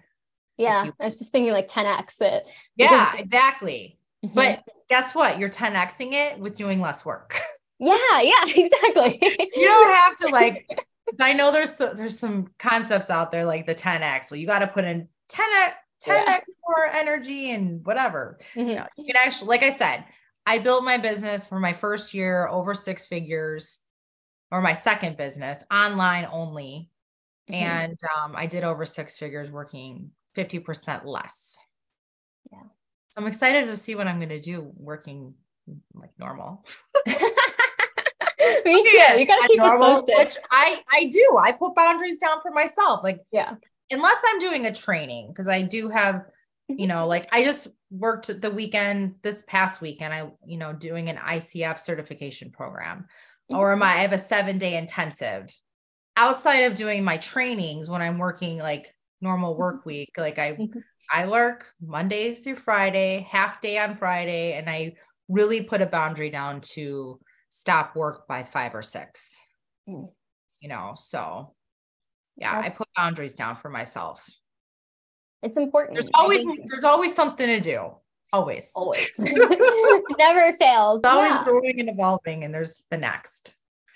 Yeah. 0.57 0.89
I 0.99 1.03
was 1.03 1.17
just 1.17 1.31
thinking 1.31 1.51
like 1.51 1.67
10x 1.67 2.21
it. 2.21 2.45
Yeah, 2.75 3.15
exactly. 3.17 3.97
Mm-hmm. 4.23 4.35
But 4.35 4.63
guess 4.89 5.13
what? 5.13 5.39
You're 5.39 5.49
10xing 5.49 6.13
it 6.13 6.39
with 6.39 6.57
doing 6.57 6.81
less 6.81 7.05
work. 7.05 7.39
Yeah, 7.79 8.21
yeah, 8.21 8.43
exactly. 8.55 9.19
you 9.21 9.67
don't 9.67 9.93
have 9.93 10.15
to 10.17 10.27
like 10.29 10.67
I 11.19 11.33
know 11.33 11.51
there's 11.51 11.77
there's 11.77 12.17
some 12.17 12.47
concepts 12.57 13.09
out 13.09 13.31
there 13.31 13.45
like 13.45 13.65
the 13.65 13.75
10x. 13.75 14.31
Well, 14.31 14.39
you 14.39 14.47
got 14.47 14.59
to 14.59 14.67
put 14.67 14.85
in 14.85 15.07
10x 15.29 15.73
10x 16.03 16.25
yeah. 16.27 16.39
more 16.67 16.85
energy 16.91 17.51
and 17.51 17.85
whatever. 17.85 18.37
Mm-hmm. 18.55 18.69
You, 18.69 18.75
know, 18.75 18.87
you 18.97 19.05
can 19.05 19.15
actually, 19.23 19.47
like 19.47 19.63
I 19.63 19.71
said, 19.71 20.03
I 20.45 20.59
built 20.59 20.83
my 20.83 20.97
business 20.97 21.47
for 21.47 21.59
my 21.59 21.73
first 21.73 22.13
year 22.13 22.47
over 22.47 22.73
six 22.73 23.05
figures, 23.05 23.79
or 24.51 24.61
my 24.61 24.73
second 24.73 25.17
business 25.17 25.63
online 25.71 26.27
only, 26.31 26.89
mm-hmm. 27.49 27.63
and 27.63 27.97
um, 28.17 28.33
I 28.35 28.45
did 28.47 28.63
over 28.63 28.85
six 28.85 29.17
figures 29.17 29.49
working 29.49 30.11
50% 30.35 31.05
less. 31.05 31.57
Yeah. 32.51 32.59
So 33.13 33.21
I'm 33.21 33.27
excited 33.27 33.67
to 33.67 33.75
see 33.75 33.93
what 33.93 34.07
I'm 34.07 34.17
going 34.17 34.29
to 34.29 34.39
do 34.39 34.71
working 34.75 35.35
like 35.93 36.09
normal. 36.17 36.65
Me 38.65 38.83
too. 38.83 39.19
You 39.19 39.27
gotta 39.27 39.47
keep 39.47 39.57
normal, 39.57 39.83
us 39.83 39.99
posted. 39.99 40.17
Which 40.17 40.37
I 40.49 40.81
I 40.91 41.05
do. 41.05 41.37
I 41.39 41.51
put 41.51 41.75
boundaries 41.75 42.19
down 42.19 42.41
for 42.41 42.51
myself. 42.51 43.01
Like 43.03 43.19
yeah, 43.31 43.53
unless 43.91 44.17
I'm 44.27 44.39
doing 44.39 44.65
a 44.65 44.73
training 44.73 45.27
because 45.29 45.47
I 45.47 45.61
do 45.61 45.89
have, 45.89 46.25
you 46.67 46.87
know, 46.87 47.07
like 47.07 47.29
I 47.31 47.43
just 47.43 47.67
worked 47.91 48.41
the 48.41 48.51
weekend 48.51 49.15
this 49.21 49.43
past 49.47 49.79
weekend. 49.79 50.13
I 50.13 50.31
you 50.45 50.57
know 50.57 50.73
doing 50.73 51.09
an 51.09 51.17
ICF 51.17 51.79
certification 51.79 52.51
program, 52.51 53.05
mm-hmm. 53.51 53.55
or 53.55 53.71
am 53.71 53.83
I, 53.83 53.93
I 53.93 53.97
have 53.97 54.13
a 54.13 54.17
seven 54.17 54.57
day 54.57 54.75
intensive. 54.75 55.53
Outside 56.17 56.63
of 56.63 56.75
doing 56.75 57.03
my 57.03 57.17
trainings, 57.17 57.89
when 57.89 58.01
I'm 58.01 58.17
working 58.17 58.57
like 58.57 58.93
normal 59.21 59.55
work 59.55 59.81
mm-hmm. 59.81 59.89
week, 59.89 60.11
like 60.17 60.39
I 60.39 60.53
mm-hmm. 60.53 60.79
I 61.11 61.27
work 61.27 61.73
Monday 61.81 62.35
through 62.35 62.55
Friday, 62.55 63.27
half 63.29 63.61
day 63.61 63.77
on 63.77 63.95
Friday, 63.97 64.53
and 64.53 64.69
I 64.69 64.95
really 65.29 65.61
put 65.61 65.81
a 65.81 65.85
boundary 65.85 66.29
down 66.29 66.61
to 66.61 67.19
stop 67.49 67.95
work 67.95 68.27
by 68.27 68.43
five 68.43 68.75
or 68.75 68.81
six. 68.81 69.39
Mm. 69.87 70.09
You 70.59 70.69
know, 70.69 70.93
so 70.95 71.53
yeah, 72.37 72.59
I 72.59 72.69
put 72.69 72.87
boundaries 72.95 73.35
down 73.35 73.57
for 73.57 73.69
myself. 73.69 74.27
It's 75.41 75.57
important. 75.57 75.95
There's 75.95 76.09
always 76.13 76.45
there's 76.67 76.83
always 76.83 77.13
something 77.13 77.47
to 77.47 77.59
do. 77.59 77.91
Always. 78.31 78.71
Always. 78.75 79.09
Never 79.17 80.53
fails. 80.53 80.99
It's 80.99 81.07
always 81.07 81.31
yeah. 81.31 81.43
growing 81.43 81.79
and 81.79 81.89
evolving, 81.89 82.43
and 82.43 82.53
there's 82.53 82.81
the 82.89 82.97
next 82.97 83.55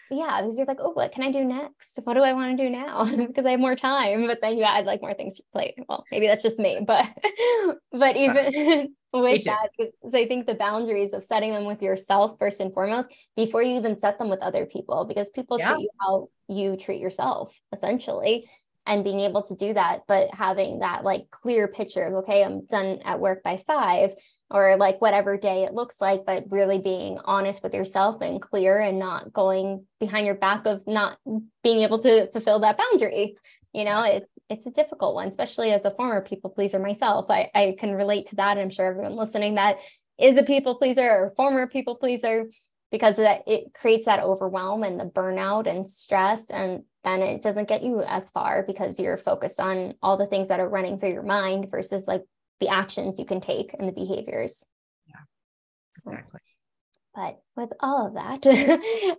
yeah, 0.10 0.42
because 0.42 0.58
you're 0.58 0.68
like, 0.68 0.80
oh, 0.82 0.92
what 0.92 1.12
can 1.12 1.24
I 1.24 1.32
do 1.32 1.44
next? 1.44 2.00
What 2.04 2.14
do 2.14 2.22
I 2.22 2.34
want 2.34 2.58
to 2.58 2.64
do 2.64 2.70
now? 2.70 3.04
because 3.28 3.46
I 3.46 3.52
have 3.52 3.60
more 3.60 3.76
time. 3.76 4.28
But 4.28 4.42
then 4.42 4.58
you 4.58 4.64
add 4.64 4.86
like 4.86 5.02
more 5.02 5.14
things 5.14 5.38
to 5.38 5.44
plate. 5.52 5.76
Well, 5.88 6.06
maybe 6.12 6.28
that's 6.28 6.44
just 6.44 6.60
me, 6.60 6.80
but 6.86 7.06
but 7.92 8.16
even 8.16 8.96
with 9.14 9.44
that, 9.46 9.70
because 9.78 10.14
I 10.14 10.28
think 10.28 10.46
the 10.46 10.56
boundaries 10.56 11.14
of 11.14 11.24
setting 11.24 11.54
them 11.54 11.66
with 11.66 11.82
yourself 11.82 12.38
first 12.40 12.60
and 12.60 12.74
foremost 12.74 13.14
before 13.36 13.64
you 13.64 13.78
even 13.78 14.00
set 14.00 14.20
them 14.20 14.30
with 14.30 14.42
other 14.42 14.66
people, 14.66 15.06
because 15.06 15.30
people 15.30 15.60
yeah. 15.60 15.74
treat 15.74 15.84
you 15.84 15.90
how 16.00 16.28
you 16.48 16.78
treat 16.78 17.02
yourself, 17.02 17.60
essentially 17.74 18.48
and 18.88 19.04
being 19.04 19.20
able 19.20 19.44
to 19.44 19.56
do 19.56 19.74
that 19.74 20.02
but 20.08 20.34
having 20.34 20.80
that 20.80 21.04
like 21.04 21.30
clear 21.30 21.68
picture 21.68 22.04
of 22.04 22.14
okay 22.16 22.44
i'm 22.44 22.66
done 22.66 23.00
at 23.06 23.20
work 23.20 23.44
by 23.44 23.58
five 23.68 24.14
or 24.50 24.78
like 24.78 25.02
whatever 25.02 25.38
day 25.38 25.64
it 25.64 25.74
looks 25.74 26.00
like 26.00 26.22
but 26.26 26.46
really 26.50 26.80
being 26.80 27.20
honest 27.26 27.62
with 27.64 27.74
yourself 27.74 28.22
and 28.22 28.42
clear 28.42 28.80
and 28.80 28.98
not 28.98 29.34
going 29.34 29.86
behind 30.00 30.26
your 30.26 30.36
back 30.36 30.66
of 30.66 30.82
not 30.88 31.18
being 31.64 31.82
able 31.82 32.00
to 32.00 32.32
fulfill 32.32 32.60
that 32.60 32.78
boundary. 32.78 33.36
You 33.74 33.84
know 33.84 34.04
it, 34.04 34.30
it's 34.50 34.66
a 34.66 34.72
difficult 34.72 35.16
one 35.16 35.28
especially 35.28 35.72
as 35.72 35.86
a 35.86 35.92
former 35.92 36.22
people 36.22 36.50
pleaser 36.50 36.80
myself. 36.80 37.30
I, 37.30 37.50
I 37.54 37.76
can 37.78 37.94
relate 37.94 38.28
to 38.28 38.38
that. 38.38 38.52
And 38.52 38.62
i'm 38.62 38.70
sure 38.70 38.86
everyone 38.86 39.16
listening 39.16 39.56
that 39.56 39.78
is 40.18 40.38
a 40.38 40.44
people 40.44 40.76
pleaser 40.76 41.10
or 41.10 41.34
former 41.36 41.68
people 41.68 41.96
pleaser 41.96 42.46
because 42.92 43.18
that 43.18 43.44
it 43.48 43.74
creates 43.74 44.06
that 44.06 44.24
overwhelm 44.24 44.84
and 44.84 45.00
the 45.00 45.06
burnout 45.06 45.68
and 45.68 45.90
stress 45.90 46.50
and 46.50 46.84
then 47.04 47.22
it 47.22 47.42
doesn't 47.42 47.68
get 47.68 47.84
you 47.84 48.02
as 48.02 48.30
far 48.30 48.64
because 48.64 49.00
you're 49.00 49.18
focused 49.18 49.60
on 49.60 49.94
all 50.02 50.18
the 50.18 50.26
things 50.26 50.48
that 50.48 50.60
are 50.60 50.70
running 50.70 51.00
through 51.00 51.14
your 51.14 51.24
mind 51.24 51.70
versus 51.70 52.08
like 52.08 52.24
the 52.60 52.70
actions 52.70 53.20
you 53.20 53.26
can 53.26 53.40
take 53.42 53.74
and 53.78 53.88
the 53.88 53.94
behaviors. 53.94 54.66
Yeah. 55.08 56.12
Exactly. 56.12 56.40
But 57.14 57.40
with 57.56 57.74
all 57.80 58.06
of 58.06 58.14
that 58.14 58.46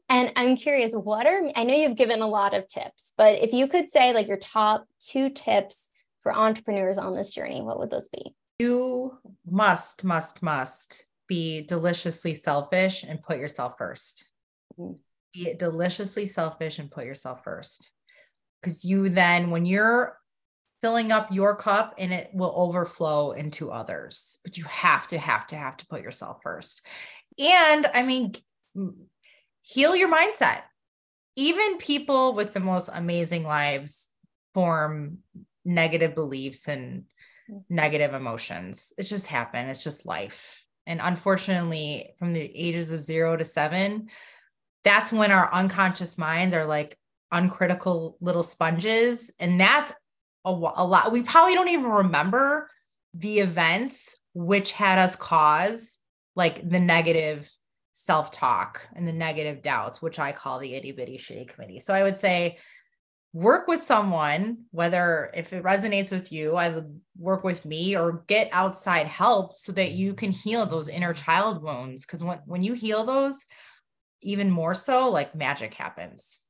and 0.09 0.33
i'm 0.37 0.55
curious 0.55 0.93
what 0.93 1.27
are 1.27 1.51
i 1.57 1.64
know 1.64 1.75
you've 1.75 1.97
given 1.97 2.23
a 2.23 2.27
lot 2.29 2.55
of 2.55 2.69
tips 2.69 3.12
but 3.19 3.43
if 3.43 3.53
you 3.53 3.66
could 3.66 3.91
say 3.91 4.14
like 4.14 4.29
your 4.29 4.37
top 4.37 4.87
two 5.01 5.29
tips 5.31 5.91
for 6.23 6.33
entrepreneurs 6.33 6.99
on 6.99 7.16
this 7.16 7.33
journey 7.33 7.61
what 7.61 7.79
would 7.79 7.91
those 7.91 8.09
be? 8.09 8.35
You 8.59 9.19
must 9.49 10.05
must 10.05 10.43
must 10.43 11.07
be 11.29 11.62
deliciously 11.62 12.35
selfish 12.35 13.05
and 13.05 13.22
put 13.22 13.39
yourself 13.39 13.79
1st 13.79 14.24
mm-hmm. 14.79 14.93
Be 15.35 15.55
deliciously 15.55 16.24
selfish 16.24 16.79
and 16.79 16.91
put 16.91 17.05
yourself 17.05 17.45
first. 17.45 17.91
Because 18.62 18.83
you 18.83 19.11
then, 19.11 19.51
when 19.51 19.66
you're 19.66 20.18
filling 20.81 21.12
up 21.12 21.31
your 21.31 21.55
cup 21.55 21.95
and 21.99 22.12
it 22.12 22.31
will 22.33 22.53
overflow 22.57 23.33
into 23.33 23.70
others, 23.70 24.39
but 24.43 24.57
you 24.57 24.64
have 24.64 25.07
to, 25.09 25.18
have 25.18 25.47
to, 25.49 25.57
have 25.57 25.76
to 25.76 25.87
put 25.87 26.03
yourself 26.03 26.39
first. 26.43 26.87
And 27.39 27.87
I 27.93 28.05
mean, 28.05 28.33
heal 29.61 29.95
your 29.95 30.11
mindset. 30.11 30.62
Even 31.37 31.76
people 31.76 32.33
with 32.35 32.55
the 32.55 32.61
most 32.61 32.89
amazing 32.93 33.45
lives 33.45 34.09
form 34.55 35.18
negative 35.64 36.14
beliefs 36.14 36.68
and 36.68 37.05
negative 37.68 38.14
emotions. 38.14 38.93
It 38.97 39.05
just 39.05 39.26
happened. 39.26 39.70
It's 39.70 39.85
just 39.85 40.07
life. 40.07 40.62
And 40.89 41.01
unfortunately, 41.03 42.14
from 42.18 42.32
the 42.32 42.41
ages 42.41 42.91
of 42.91 43.01
zero 43.01 43.36
to 43.36 43.45
seven, 43.45 44.09
that's 44.82 45.12
when 45.12 45.30
our 45.30 45.53
unconscious 45.53 46.16
minds 46.16 46.55
are 46.55 46.64
like 46.64 46.99
uncritical 47.30 48.16
little 48.22 48.43
sponges. 48.43 49.30
And 49.39 49.61
that's 49.61 49.93
a, 50.47 50.51
a 50.51 50.84
lot. 50.86 51.12
We 51.12 51.22
probably 51.22 51.55
don't 51.55 51.68
even 51.68 51.84
remember 51.84 52.70
the 53.12 53.41
events 53.41 54.16
which 54.32 54.72
had 54.72 54.99
us 54.99 55.14
cause 55.14 55.99
like 56.34 56.66
the 56.66 56.80
negative 56.80 57.53
self 57.93 58.30
talk 58.30 58.89
and 58.97 59.07
the 59.07 59.12
negative 59.12 59.61
doubts, 59.61 60.01
which 60.01 60.18
I 60.18 60.32
call 60.32 60.59
the 60.59 60.74
itty 60.74 60.93
bitty 60.93 61.18
shitty 61.18 61.49
committee. 61.49 61.80
So 61.80 61.93
I 61.93 62.03
would 62.03 62.16
say, 62.18 62.59
work 63.33 63.68
with 63.68 63.81
someone, 63.81 64.64
whether 64.70 65.31
if 65.35 65.53
it 65.53 65.62
resonates 65.62 66.11
with 66.11 66.33
you, 66.33 66.57
I 66.57 66.70
would 66.70 67.01
work 67.16 67.45
with 67.45 67.64
me 67.64 67.97
or 67.97 68.24
get 68.26 68.49
outside 68.53 69.07
help 69.07 69.57
so 69.57 69.72
that 69.72 69.93
you 69.93 70.14
can 70.14 70.31
heal 70.31 70.64
those 70.66 70.89
inner 70.89 71.12
child 71.12 71.62
wounds. 71.62 72.07
Because 72.07 72.24
when, 72.24 72.39
when 72.47 72.62
you 72.62 72.72
heal 72.72 73.05
those, 73.05 73.45
even 74.22 74.51
more 74.51 74.74
so, 74.74 75.11
like 75.11 75.35
magic 75.35 75.74
happens. 75.74 76.41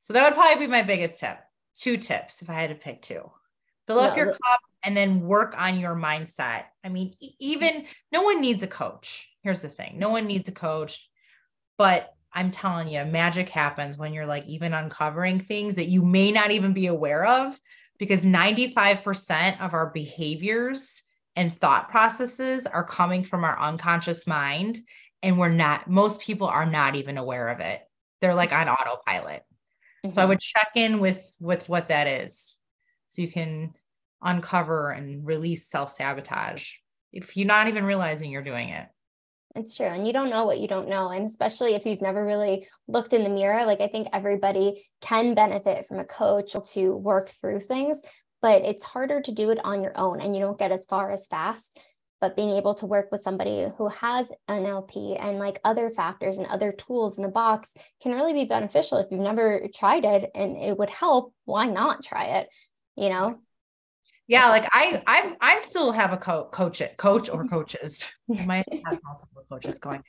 So 0.00 0.12
that 0.14 0.24
would 0.24 0.34
probably 0.34 0.66
be 0.66 0.70
my 0.70 0.82
biggest 0.82 1.20
tip. 1.20 1.38
Two 1.74 1.96
tips 1.96 2.42
if 2.42 2.50
I 2.50 2.54
had 2.54 2.70
to 2.70 2.76
pick 2.76 3.02
two. 3.02 3.30
Fill 3.86 4.00
up 4.00 4.16
your 4.16 4.26
cup 4.26 4.60
and 4.84 4.96
then 4.96 5.20
work 5.20 5.54
on 5.58 5.78
your 5.78 5.94
mindset. 5.94 6.64
I 6.84 6.88
mean, 6.88 7.14
even 7.40 7.84
no 8.12 8.22
one 8.22 8.40
needs 8.40 8.62
a 8.62 8.68
coach. 8.68 9.28
Here's 9.42 9.62
the 9.62 9.68
thing 9.68 9.98
no 9.98 10.08
one 10.08 10.26
needs 10.26 10.48
a 10.48 10.52
coach, 10.52 11.08
but 11.78 12.12
I'm 12.34 12.50
telling 12.50 12.88
you, 12.88 13.04
magic 13.04 13.48
happens 13.48 13.96
when 13.96 14.12
you're 14.12 14.26
like 14.26 14.46
even 14.46 14.72
uncovering 14.72 15.40
things 15.40 15.76
that 15.76 15.88
you 15.88 16.04
may 16.04 16.32
not 16.32 16.50
even 16.50 16.72
be 16.72 16.86
aware 16.86 17.26
of 17.26 17.58
because 17.98 18.24
95% 18.24 19.60
of 19.60 19.74
our 19.74 19.90
behaviors 19.90 21.02
and 21.36 21.52
thought 21.52 21.90
processes 21.90 22.66
are 22.66 22.84
coming 22.84 23.22
from 23.22 23.44
our 23.44 23.58
unconscious 23.60 24.26
mind. 24.26 24.78
And 25.22 25.38
we're 25.38 25.48
not, 25.48 25.88
most 25.88 26.20
people 26.20 26.46
are 26.46 26.66
not 26.66 26.96
even 26.96 27.18
aware 27.18 27.48
of 27.48 27.60
it. 27.60 27.80
They're 28.20 28.34
like 28.34 28.52
on 28.52 28.68
autopilot. 28.68 29.42
Mm-hmm. 30.04 30.10
So 30.10 30.20
I 30.20 30.24
mm-hmm. 30.24 30.28
would 30.30 30.40
check 30.40 30.70
in 30.74 31.00
with 31.00 31.36
with 31.40 31.68
what 31.68 31.88
that 31.88 32.06
is. 32.06 32.58
So 33.08 33.22
you 33.22 33.28
can 33.28 33.74
uncover 34.22 34.90
and 34.90 35.26
release 35.26 35.68
self-sabotage 35.68 36.72
if 37.12 37.36
you're 37.36 37.46
not 37.46 37.68
even 37.68 37.84
realizing 37.84 38.30
you're 38.30 38.42
doing 38.42 38.70
it. 38.70 38.86
It's 39.54 39.74
true. 39.74 39.86
And 39.86 40.06
you 40.06 40.12
don't 40.12 40.30
know 40.30 40.46
what 40.46 40.60
you 40.60 40.68
don't 40.68 40.88
know. 40.88 41.08
And 41.08 41.26
especially 41.26 41.74
if 41.74 41.84
you've 41.84 42.00
never 42.00 42.24
really 42.24 42.66
looked 42.88 43.12
in 43.12 43.22
the 43.22 43.28
mirror, 43.28 43.66
like 43.66 43.80
I 43.80 43.88
think 43.88 44.08
everybody 44.12 44.88
can 45.00 45.34
benefit 45.34 45.86
from 45.86 45.98
a 45.98 46.04
coach 46.04 46.56
to 46.72 46.96
work 46.96 47.28
through 47.28 47.60
things, 47.60 48.02
but 48.40 48.62
it's 48.62 48.82
harder 48.82 49.20
to 49.20 49.32
do 49.32 49.50
it 49.50 49.62
on 49.62 49.82
your 49.82 49.96
own 49.96 50.20
and 50.20 50.34
you 50.34 50.40
don't 50.40 50.58
get 50.58 50.72
as 50.72 50.86
far 50.86 51.10
as 51.10 51.26
fast. 51.26 51.78
But 52.20 52.36
being 52.36 52.50
able 52.50 52.74
to 52.76 52.86
work 52.86 53.08
with 53.10 53.22
somebody 53.22 53.66
who 53.76 53.88
has 53.88 54.30
NLP 54.48 55.22
and 55.22 55.38
like 55.38 55.60
other 55.64 55.90
factors 55.90 56.38
and 56.38 56.46
other 56.46 56.72
tools 56.72 57.18
in 57.18 57.24
the 57.24 57.28
box 57.28 57.74
can 58.00 58.12
really 58.12 58.32
be 58.32 58.44
beneficial. 58.44 58.98
If 58.98 59.08
you've 59.10 59.20
never 59.20 59.66
tried 59.74 60.04
it 60.04 60.30
and 60.34 60.56
it 60.56 60.78
would 60.78 60.90
help, 60.90 61.34
why 61.44 61.66
not 61.66 62.04
try 62.04 62.38
it? 62.38 62.48
You 62.96 63.08
know? 63.08 63.38
Yeah 64.28 64.48
like 64.48 64.64
i 64.72 65.02
i 65.06 65.34
i 65.40 65.58
still 65.58 65.92
have 65.92 66.12
a 66.12 66.16
co- 66.16 66.48
coach 66.52 66.80
it 66.80 66.96
coach 66.96 67.28
or 67.28 67.46
coaches. 67.46 68.08
I 68.38 68.46
might 68.46 68.64
have 68.86 68.98
multiple 69.04 69.44
coaches 69.50 69.78
going 69.78 70.02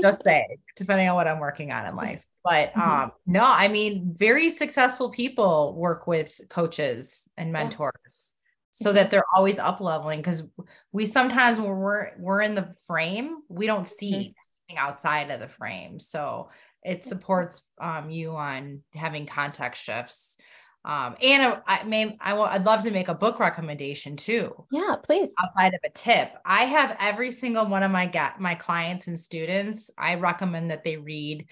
just 0.00 0.24
say 0.24 0.46
depending 0.76 1.08
on 1.08 1.14
what 1.14 1.28
i'm 1.28 1.38
working 1.38 1.72
on 1.72 1.86
in 1.86 1.94
life. 1.94 2.24
But 2.42 2.72
mm-hmm. 2.72 2.80
um 2.80 3.12
no 3.26 3.44
i 3.44 3.68
mean 3.68 4.14
very 4.16 4.50
successful 4.50 5.10
people 5.10 5.74
work 5.76 6.06
with 6.06 6.40
coaches 6.48 7.28
and 7.36 7.52
mentors 7.52 8.32
so 8.72 8.92
that 8.92 9.10
they're 9.10 9.24
always 9.32 9.60
up 9.60 9.80
leveling 9.80 10.18
because 10.18 10.42
we 10.90 11.06
sometimes 11.06 11.60
when 11.60 11.70
we're 11.70 12.10
we're 12.18 12.40
in 12.40 12.56
the 12.56 12.74
frame 12.86 13.38
we 13.48 13.66
don't 13.66 13.86
see 13.86 14.12
mm-hmm. 14.12 14.68
anything 14.68 14.78
outside 14.78 15.30
of 15.30 15.40
the 15.40 15.48
frame. 15.48 16.00
So 16.00 16.50
it 16.82 17.02
supports 17.02 17.66
um, 17.80 18.10
you 18.10 18.32
on 18.36 18.82
having 18.94 19.26
context 19.26 19.82
shifts 19.82 20.36
um, 20.84 21.16
and 21.22 21.60
I 21.66 21.82
may 21.84 22.16
I 22.20 22.34
will 22.34 22.44
I'd 22.44 22.66
love 22.66 22.82
to 22.82 22.90
make 22.90 23.08
a 23.08 23.14
book 23.14 23.38
recommendation 23.38 24.16
too. 24.16 24.66
Yeah, 24.70 24.96
please. 25.02 25.32
Outside 25.42 25.72
of 25.74 25.80
a 25.82 25.90
tip, 25.90 26.32
I 26.44 26.64
have 26.64 26.96
every 27.00 27.30
single 27.30 27.66
one 27.66 27.82
of 27.82 27.90
my 27.90 28.06
get 28.06 28.40
my 28.40 28.54
clients 28.54 29.06
and 29.06 29.18
students. 29.18 29.90
I 29.96 30.16
recommend 30.16 30.70
that 30.70 30.84
they 30.84 30.96
read 30.98 31.46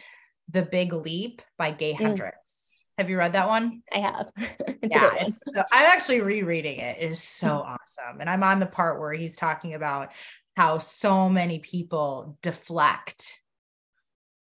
The 0.50 0.62
Big 0.62 0.92
Leap 0.92 1.40
by 1.56 1.70
Gay 1.70 1.94
mm. 1.94 2.00
Hendricks. 2.00 2.84
Have 2.98 3.08
you 3.08 3.16
read 3.16 3.32
that 3.32 3.48
one? 3.48 3.82
I 3.90 4.00
have. 4.00 4.26
yeah, 4.82 5.12
it's 5.20 5.40
so, 5.52 5.62
I'm 5.72 5.86
actually 5.86 6.20
rereading 6.20 6.78
it. 6.78 6.98
It 6.98 7.10
is 7.10 7.22
so 7.22 7.56
awesome, 7.66 8.20
and 8.20 8.28
I'm 8.28 8.42
on 8.42 8.60
the 8.60 8.66
part 8.66 9.00
where 9.00 9.14
he's 9.14 9.36
talking 9.36 9.72
about 9.72 10.12
how 10.56 10.76
so 10.76 11.30
many 11.30 11.58
people 11.58 12.36
deflect 12.42 13.41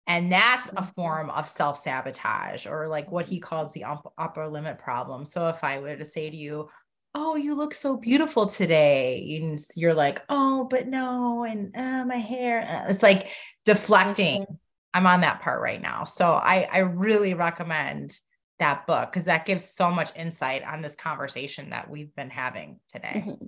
and 0.08 0.32
that's 0.32 0.70
a 0.70 0.76
mm-hmm. 0.76 0.86
form 0.92 1.30
of 1.30 1.48
self 1.48 1.78
sabotage 1.78 2.66
or 2.66 2.88
like 2.88 3.12
what 3.12 3.28
he 3.28 3.40
calls 3.40 3.74
the 3.74 3.86
upper 4.18 4.48
limit 4.48 4.80
problem. 4.80 5.26
So 5.26 5.50
if 5.50 5.64
I 5.64 5.80
were 5.80 5.96
to 5.96 6.06
say 6.06 6.30
to 6.30 6.36
you, 6.36 6.70
Oh, 7.14 7.36
you 7.36 7.56
look 7.56 7.74
so 7.74 7.98
beautiful 7.98 8.48
today, 8.48 9.40
and 9.42 9.60
you're 9.76 9.94
like, 9.94 10.22
Oh, 10.30 10.66
but 10.70 10.88
no, 10.88 11.44
and 11.44 11.76
uh, 11.76 12.06
my 12.06 12.18
hair, 12.18 12.62
uh, 12.62 12.92
it's 12.92 13.04
like 13.04 13.30
deflecting. 13.66 14.44
Mm-hmm. 14.44 14.54
I'm 14.94 15.08
on 15.08 15.22
that 15.22 15.42
part 15.42 15.62
right 15.62 15.82
now. 15.82 16.06
So 16.06 16.34
I, 16.34 16.68
I 16.72 16.80
really 16.80 17.34
recommend 17.34 18.18
that 18.60 18.88
book 18.88 19.12
because 19.12 19.26
that 19.26 19.46
gives 19.46 19.64
so 19.64 19.92
much 19.92 20.10
insight 20.16 20.64
on 20.64 20.82
this 20.82 20.96
conversation 20.96 21.70
that 21.70 21.90
we've 21.90 22.16
been 22.16 22.32
having 22.32 22.80
today. 22.92 23.24
Mm-hmm 23.28 23.48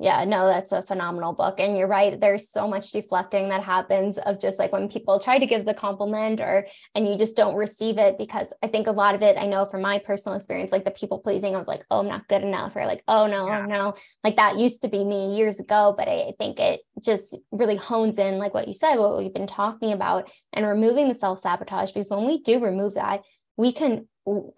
yeah 0.00 0.24
no 0.24 0.46
that's 0.46 0.72
a 0.72 0.82
phenomenal 0.82 1.32
book 1.32 1.60
and 1.60 1.76
you're 1.76 1.86
right 1.86 2.20
there's 2.20 2.50
so 2.50 2.66
much 2.66 2.90
deflecting 2.90 3.48
that 3.48 3.62
happens 3.62 4.18
of 4.18 4.40
just 4.40 4.58
like 4.58 4.72
when 4.72 4.88
people 4.88 5.20
try 5.20 5.38
to 5.38 5.46
give 5.46 5.64
the 5.64 5.74
compliment 5.74 6.40
or 6.40 6.66
and 6.94 7.06
you 7.06 7.16
just 7.16 7.36
don't 7.36 7.54
receive 7.54 7.96
it 7.96 8.18
because 8.18 8.52
i 8.62 8.66
think 8.66 8.88
a 8.88 8.92
lot 8.92 9.14
of 9.14 9.22
it 9.22 9.36
i 9.38 9.46
know 9.46 9.66
from 9.66 9.82
my 9.82 9.98
personal 9.98 10.34
experience 10.34 10.72
like 10.72 10.84
the 10.84 10.90
people 10.90 11.20
pleasing 11.20 11.54
of 11.54 11.66
like 11.68 11.84
oh 11.90 12.00
i'm 12.00 12.08
not 12.08 12.26
good 12.26 12.42
enough 12.42 12.74
or 12.74 12.86
like 12.86 13.02
oh 13.06 13.26
no 13.26 13.46
yeah. 13.46 13.66
no 13.66 13.94
like 14.24 14.36
that 14.36 14.58
used 14.58 14.82
to 14.82 14.88
be 14.88 15.04
me 15.04 15.36
years 15.36 15.60
ago 15.60 15.94
but 15.96 16.08
I, 16.08 16.28
I 16.28 16.32
think 16.38 16.58
it 16.58 16.80
just 17.00 17.38
really 17.52 17.76
hones 17.76 18.18
in 18.18 18.38
like 18.38 18.52
what 18.52 18.66
you 18.66 18.74
said 18.74 18.96
what 18.96 19.16
we've 19.16 19.32
been 19.32 19.46
talking 19.46 19.92
about 19.92 20.30
and 20.52 20.66
removing 20.66 21.06
the 21.06 21.14
self-sabotage 21.14 21.92
because 21.92 22.10
when 22.10 22.26
we 22.26 22.42
do 22.42 22.58
remove 22.58 22.94
that 22.94 23.20
we 23.56 23.72
can 23.72 24.08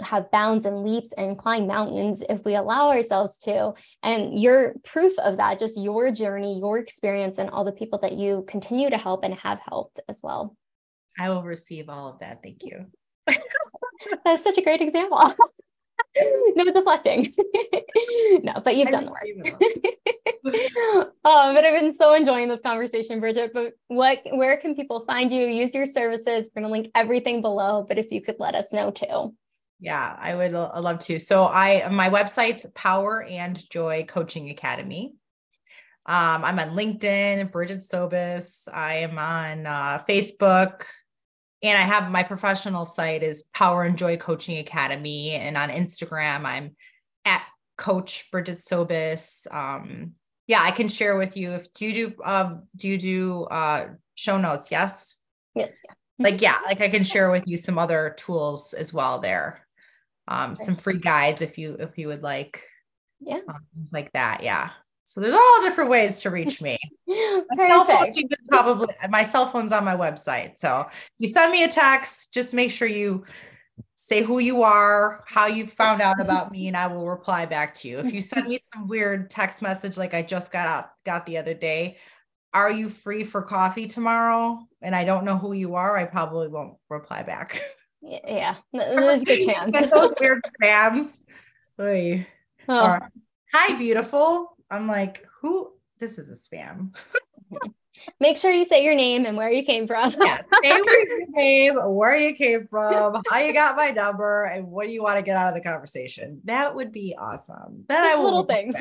have 0.00 0.30
bounds 0.30 0.64
and 0.64 0.84
leaps 0.84 1.12
and 1.12 1.36
climb 1.36 1.66
mountains 1.66 2.22
if 2.28 2.44
we 2.44 2.54
allow 2.54 2.90
ourselves 2.90 3.38
to. 3.38 3.74
And 4.02 4.40
you're 4.40 4.74
proof 4.84 5.18
of 5.18 5.38
that, 5.38 5.58
just 5.58 5.80
your 5.80 6.10
journey, 6.10 6.58
your 6.58 6.78
experience, 6.78 7.38
and 7.38 7.50
all 7.50 7.64
the 7.64 7.72
people 7.72 7.98
that 8.00 8.12
you 8.12 8.44
continue 8.46 8.90
to 8.90 8.98
help 8.98 9.24
and 9.24 9.34
have 9.34 9.60
helped 9.60 10.00
as 10.08 10.20
well. 10.22 10.56
I 11.18 11.30
will 11.30 11.42
receive 11.42 11.88
all 11.88 12.08
of 12.08 12.20
that. 12.20 12.42
Thank 12.42 12.64
you. 12.64 12.86
That's 14.24 14.44
such 14.44 14.58
a 14.58 14.62
great 14.62 14.82
example. 14.82 15.32
no 16.56 16.64
deflecting. 16.64 17.34
no, 18.42 18.60
but 18.62 18.76
you've 18.76 18.88
I 18.88 18.90
done 18.90 19.06
the 19.06 19.10
work. 19.10 19.22
um, 21.24 21.54
but 21.54 21.64
I've 21.64 21.80
been 21.80 21.92
so 21.92 22.14
enjoying 22.14 22.48
this 22.48 22.62
conversation, 22.62 23.20
Brigette. 23.20 23.52
But 23.52 23.72
what 23.88 24.20
where 24.30 24.56
can 24.58 24.74
people 24.74 25.04
find 25.06 25.32
you? 25.32 25.46
Use 25.46 25.74
your 25.74 25.86
services. 25.86 26.48
We're 26.54 26.62
gonna 26.62 26.72
link 26.72 26.90
everything 26.94 27.42
below, 27.42 27.84
but 27.86 27.98
if 27.98 28.12
you 28.12 28.20
could 28.20 28.36
let 28.38 28.54
us 28.54 28.72
know 28.72 28.90
too. 28.90 29.34
Yeah, 29.78 30.16
I 30.18 30.34
would 30.34 30.52
love 30.52 31.00
to. 31.00 31.18
So 31.18 31.46
I 31.46 31.86
my 31.88 32.08
website's 32.08 32.66
Power 32.74 33.22
and 33.22 33.58
Joy 33.70 34.06
Coaching 34.08 34.48
Academy. 34.50 35.14
Um, 36.06 36.44
I'm 36.44 36.58
on 36.58 36.70
LinkedIn, 36.70 37.50
Brigette 37.50 37.82
Sobus. 37.82 38.68
I 38.72 38.98
am 38.98 39.18
on 39.18 39.66
uh, 39.66 40.02
Facebook, 40.08 40.84
and 41.62 41.76
I 41.76 41.82
have 41.82 42.10
my 42.10 42.22
professional 42.22 42.86
site 42.86 43.22
is 43.22 43.42
Power 43.52 43.82
and 43.82 43.98
Joy 43.98 44.16
Coaching 44.16 44.58
Academy, 44.58 45.32
and 45.32 45.58
on 45.58 45.68
Instagram 45.68 46.46
I'm 46.46 46.74
at 47.26 47.42
Coach 47.76 48.30
Brigette 48.30 48.56
Sobus. 48.56 49.52
Um, 49.52 50.12
yeah, 50.46 50.62
I 50.62 50.70
can 50.70 50.88
share 50.88 51.18
with 51.18 51.36
you 51.36 51.52
if 51.52 51.70
do 51.74 51.86
you 51.86 51.92
do 51.92 52.22
um, 52.24 52.62
do 52.76 52.88
you 52.88 52.96
do 52.96 53.44
uh, 53.44 53.88
show 54.14 54.38
notes? 54.38 54.70
Yes. 54.70 55.18
Yes. 55.54 55.80
Yeah. 55.84 55.92
Like 56.18 56.40
yeah, 56.40 56.56
like 56.64 56.80
I 56.80 56.88
can 56.88 57.02
share 57.02 57.30
with 57.30 57.42
you 57.46 57.58
some 57.58 57.78
other 57.78 58.14
tools 58.16 58.72
as 58.72 58.94
well 58.94 59.18
there 59.18 59.65
um, 60.28 60.56
some 60.56 60.76
free 60.76 60.98
guides 60.98 61.42
if 61.42 61.58
you 61.58 61.76
if 61.78 61.98
you 61.98 62.08
would 62.08 62.22
like 62.22 62.62
yeah. 63.20 63.40
um, 63.48 63.60
things 63.74 63.92
like 63.92 64.12
that 64.12 64.42
yeah. 64.42 64.70
So 65.04 65.20
there's 65.20 65.34
all 65.34 65.62
different 65.62 65.88
ways 65.88 66.20
to 66.22 66.30
reach 66.30 66.60
me. 66.60 66.76
My 67.06 67.68
cell 67.68 67.84
phone 67.84 68.12
probably 68.48 68.88
my 69.08 69.24
cell 69.24 69.46
phone's 69.46 69.72
on 69.72 69.84
my 69.84 69.94
website. 69.94 70.58
So 70.58 70.86
you 71.18 71.28
send 71.28 71.52
me 71.52 71.62
a 71.62 71.68
text 71.68 72.34
just 72.34 72.52
make 72.52 72.72
sure 72.72 72.88
you 72.88 73.24
say 73.94 74.22
who 74.22 74.38
you 74.38 74.62
are 74.62 75.24
how 75.26 75.46
you 75.46 75.66
found 75.66 76.02
out 76.02 76.20
about 76.20 76.50
me 76.50 76.68
and 76.68 76.76
i 76.76 76.86
will 76.86 77.08
reply 77.08 77.46
back 77.46 77.72
to 77.74 77.88
you. 77.88 77.98
If 77.98 78.12
you 78.12 78.20
send 78.20 78.48
me 78.48 78.58
some 78.58 78.88
weird 78.88 79.30
text 79.30 79.62
message 79.62 79.96
like 79.96 80.14
i 80.14 80.22
just 80.22 80.50
got 80.50 80.68
out 80.68 80.90
got 81.04 81.26
the 81.26 81.38
other 81.38 81.54
day 81.54 81.98
are 82.52 82.70
you 82.70 82.88
free 82.88 83.22
for 83.22 83.42
coffee 83.42 83.86
tomorrow? 83.86 84.66
and 84.82 84.94
i 84.94 85.04
don't 85.04 85.24
know 85.24 85.36
who 85.36 85.52
you 85.52 85.74
are 85.74 85.96
i 85.96 86.04
probably 86.04 86.48
won't 86.48 86.74
reply 86.90 87.22
back 87.22 87.60
yeah, 88.06 88.56
there's 88.72 89.22
a 89.22 89.24
good 89.24 89.46
chance. 89.46 89.86
Those 89.90 90.14
weird 90.20 90.42
spams. 90.60 91.18
Oy. 91.80 92.26
Oh. 92.68 92.86
Hi, 92.86 93.00
hi, 93.52 93.78
beautiful. 93.78 94.56
I'm 94.70 94.86
like, 94.86 95.26
who? 95.40 95.72
This 95.98 96.18
is 96.18 96.30
a 96.30 96.56
spam. 96.56 96.94
Make 98.20 98.36
sure 98.36 98.50
you 98.50 98.64
say 98.64 98.84
your 98.84 98.94
name 98.94 99.24
and 99.24 99.38
where 99.38 99.50
you 99.50 99.64
came 99.64 99.86
from. 99.86 100.14
yeah, 100.20 100.42
say 100.62 100.68
your 100.84 101.26
name, 101.30 101.76
where 101.76 102.14
you 102.14 102.34
came 102.34 102.66
from, 102.66 103.22
how 103.30 103.38
you 103.38 103.54
got 103.54 103.74
my 103.74 103.88
number, 103.88 104.44
and 104.44 104.66
what 104.66 104.86
do 104.86 104.92
you 104.92 105.02
want 105.02 105.16
to 105.16 105.22
get 105.22 105.36
out 105.36 105.48
of 105.48 105.54
the 105.54 105.62
conversation. 105.62 106.40
That 106.44 106.74
would 106.74 106.92
be 106.92 107.16
awesome. 107.18 107.84
Then 107.88 108.04
I 108.04 108.16
will 108.16 108.24
little 108.24 108.44
things. 108.44 108.74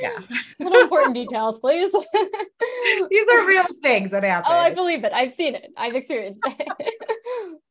Yeah. 0.00 0.18
Little 0.60 0.82
important 0.82 1.14
details, 1.14 1.60
please. 1.60 1.92
These 3.10 3.28
are 3.28 3.46
real 3.46 3.66
things 3.82 4.10
that 4.10 4.24
happen. 4.24 4.50
Oh, 4.50 4.56
I 4.56 4.72
believe 4.72 5.04
it. 5.04 5.12
I've 5.12 5.32
seen 5.32 5.54
it. 5.54 5.70
I've 5.76 5.94
experienced 5.94 6.42
it. 6.46 6.68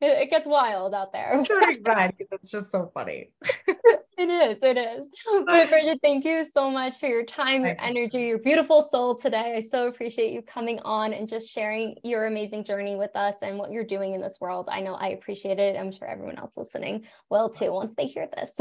it, 0.00 0.30
gets 0.30 0.46
wild 0.46 0.94
out 0.94 1.12
there. 1.12 1.38
because 1.38 2.26
it's 2.32 2.50
just 2.50 2.70
so 2.70 2.90
funny. 2.94 3.30
it 4.18 4.28
is. 4.28 4.62
It 4.62 4.78
is. 4.78 5.08
But 5.46 5.68
Brigette, 5.68 5.98
thank 6.02 6.24
you 6.24 6.46
so 6.52 6.70
much 6.70 6.98
for 6.98 7.06
your 7.06 7.24
time, 7.24 7.64
your 7.64 7.76
energy, 7.78 8.22
your 8.22 8.38
beautiful 8.38 8.86
soul 8.90 9.14
today. 9.14 9.54
I 9.56 9.60
so 9.60 9.88
appreciate 9.88 10.32
you 10.32 10.42
coming 10.42 10.80
on 10.80 11.12
and 11.12 11.28
just 11.28 11.50
sharing 11.50 11.96
your 12.02 12.26
amazing 12.26 12.64
journey 12.64 12.96
with 12.96 13.14
us 13.16 13.36
and 13.42 13.58
what 13.58 13.70
you're 13.70 13.84
doing 13.84 14.14
in 14.14 14.20
this 14.20 14.38
world. 14.40 14.68
I 14.70 14.80
know 14.80 14.94
I 14.94 15.08
appreciate 15.08 15.58
it. 15.58 15.76
I'm 15.76 15.92
sure 15.92 16.08
everyone 16.08 16.38
else 16.38 16.52
listening 16.56 17.04
will 17.30 17.48
too 17.48 17.72
once 17.72 17.94
they 17.96 18.06
hear 18.06 18.28
this. 18.36 18.52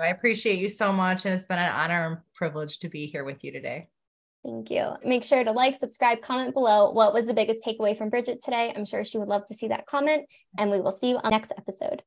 I 0.00 0.08
appreciate 0.08 0.58
you 0.58 0.68
so 0.68 0.92
much. 0.92 1.24
And 1.24 1.34
it's 1.34 1.44
been 1.44 1.58
an 1.58 1.72
honor 1.72 2.24
privilege 2.40 2.78
to 2.78 2.88
be 2.88 3.04
here 3.04 3.22
with 3.22 3.44
you 3.44 3.52
today. 3.52 3.86
Thank 4.42 4.70
you. 4.70 4.94
Make 5.04 5.24
sure 5.24 5.44
to 5.44 5.52
like, 5.52 5.74
subscribe, 5.74 6.22
comment 6.22 6.54
below. 6.54 6.90
What 6.90 7.12
was 7.12 7.26
the 7.26 7.34
biggest 7.34 7.62
takeaway 7.62 7.96
from 7.98 8.08
Brigette 8.08 8.40
today? 8.42 8.72
I'm 8.74 8.86
sure 8.86 9.04
she 9.04 9.18
would 9.18 9.28
love 9.28 9.44
to 9.48 9.54
see 9.54 9.68
that 9.68 9.84
comment. 9.84 10.24
And 10.56 10.70
we 10.70 10.80
will 10.80 10.90
see 10.90 11.10
you 11.10 11.16
on 11.16 11.24
the 11.24 11.30
next 11.30 11.52
episode. 11.58 12.02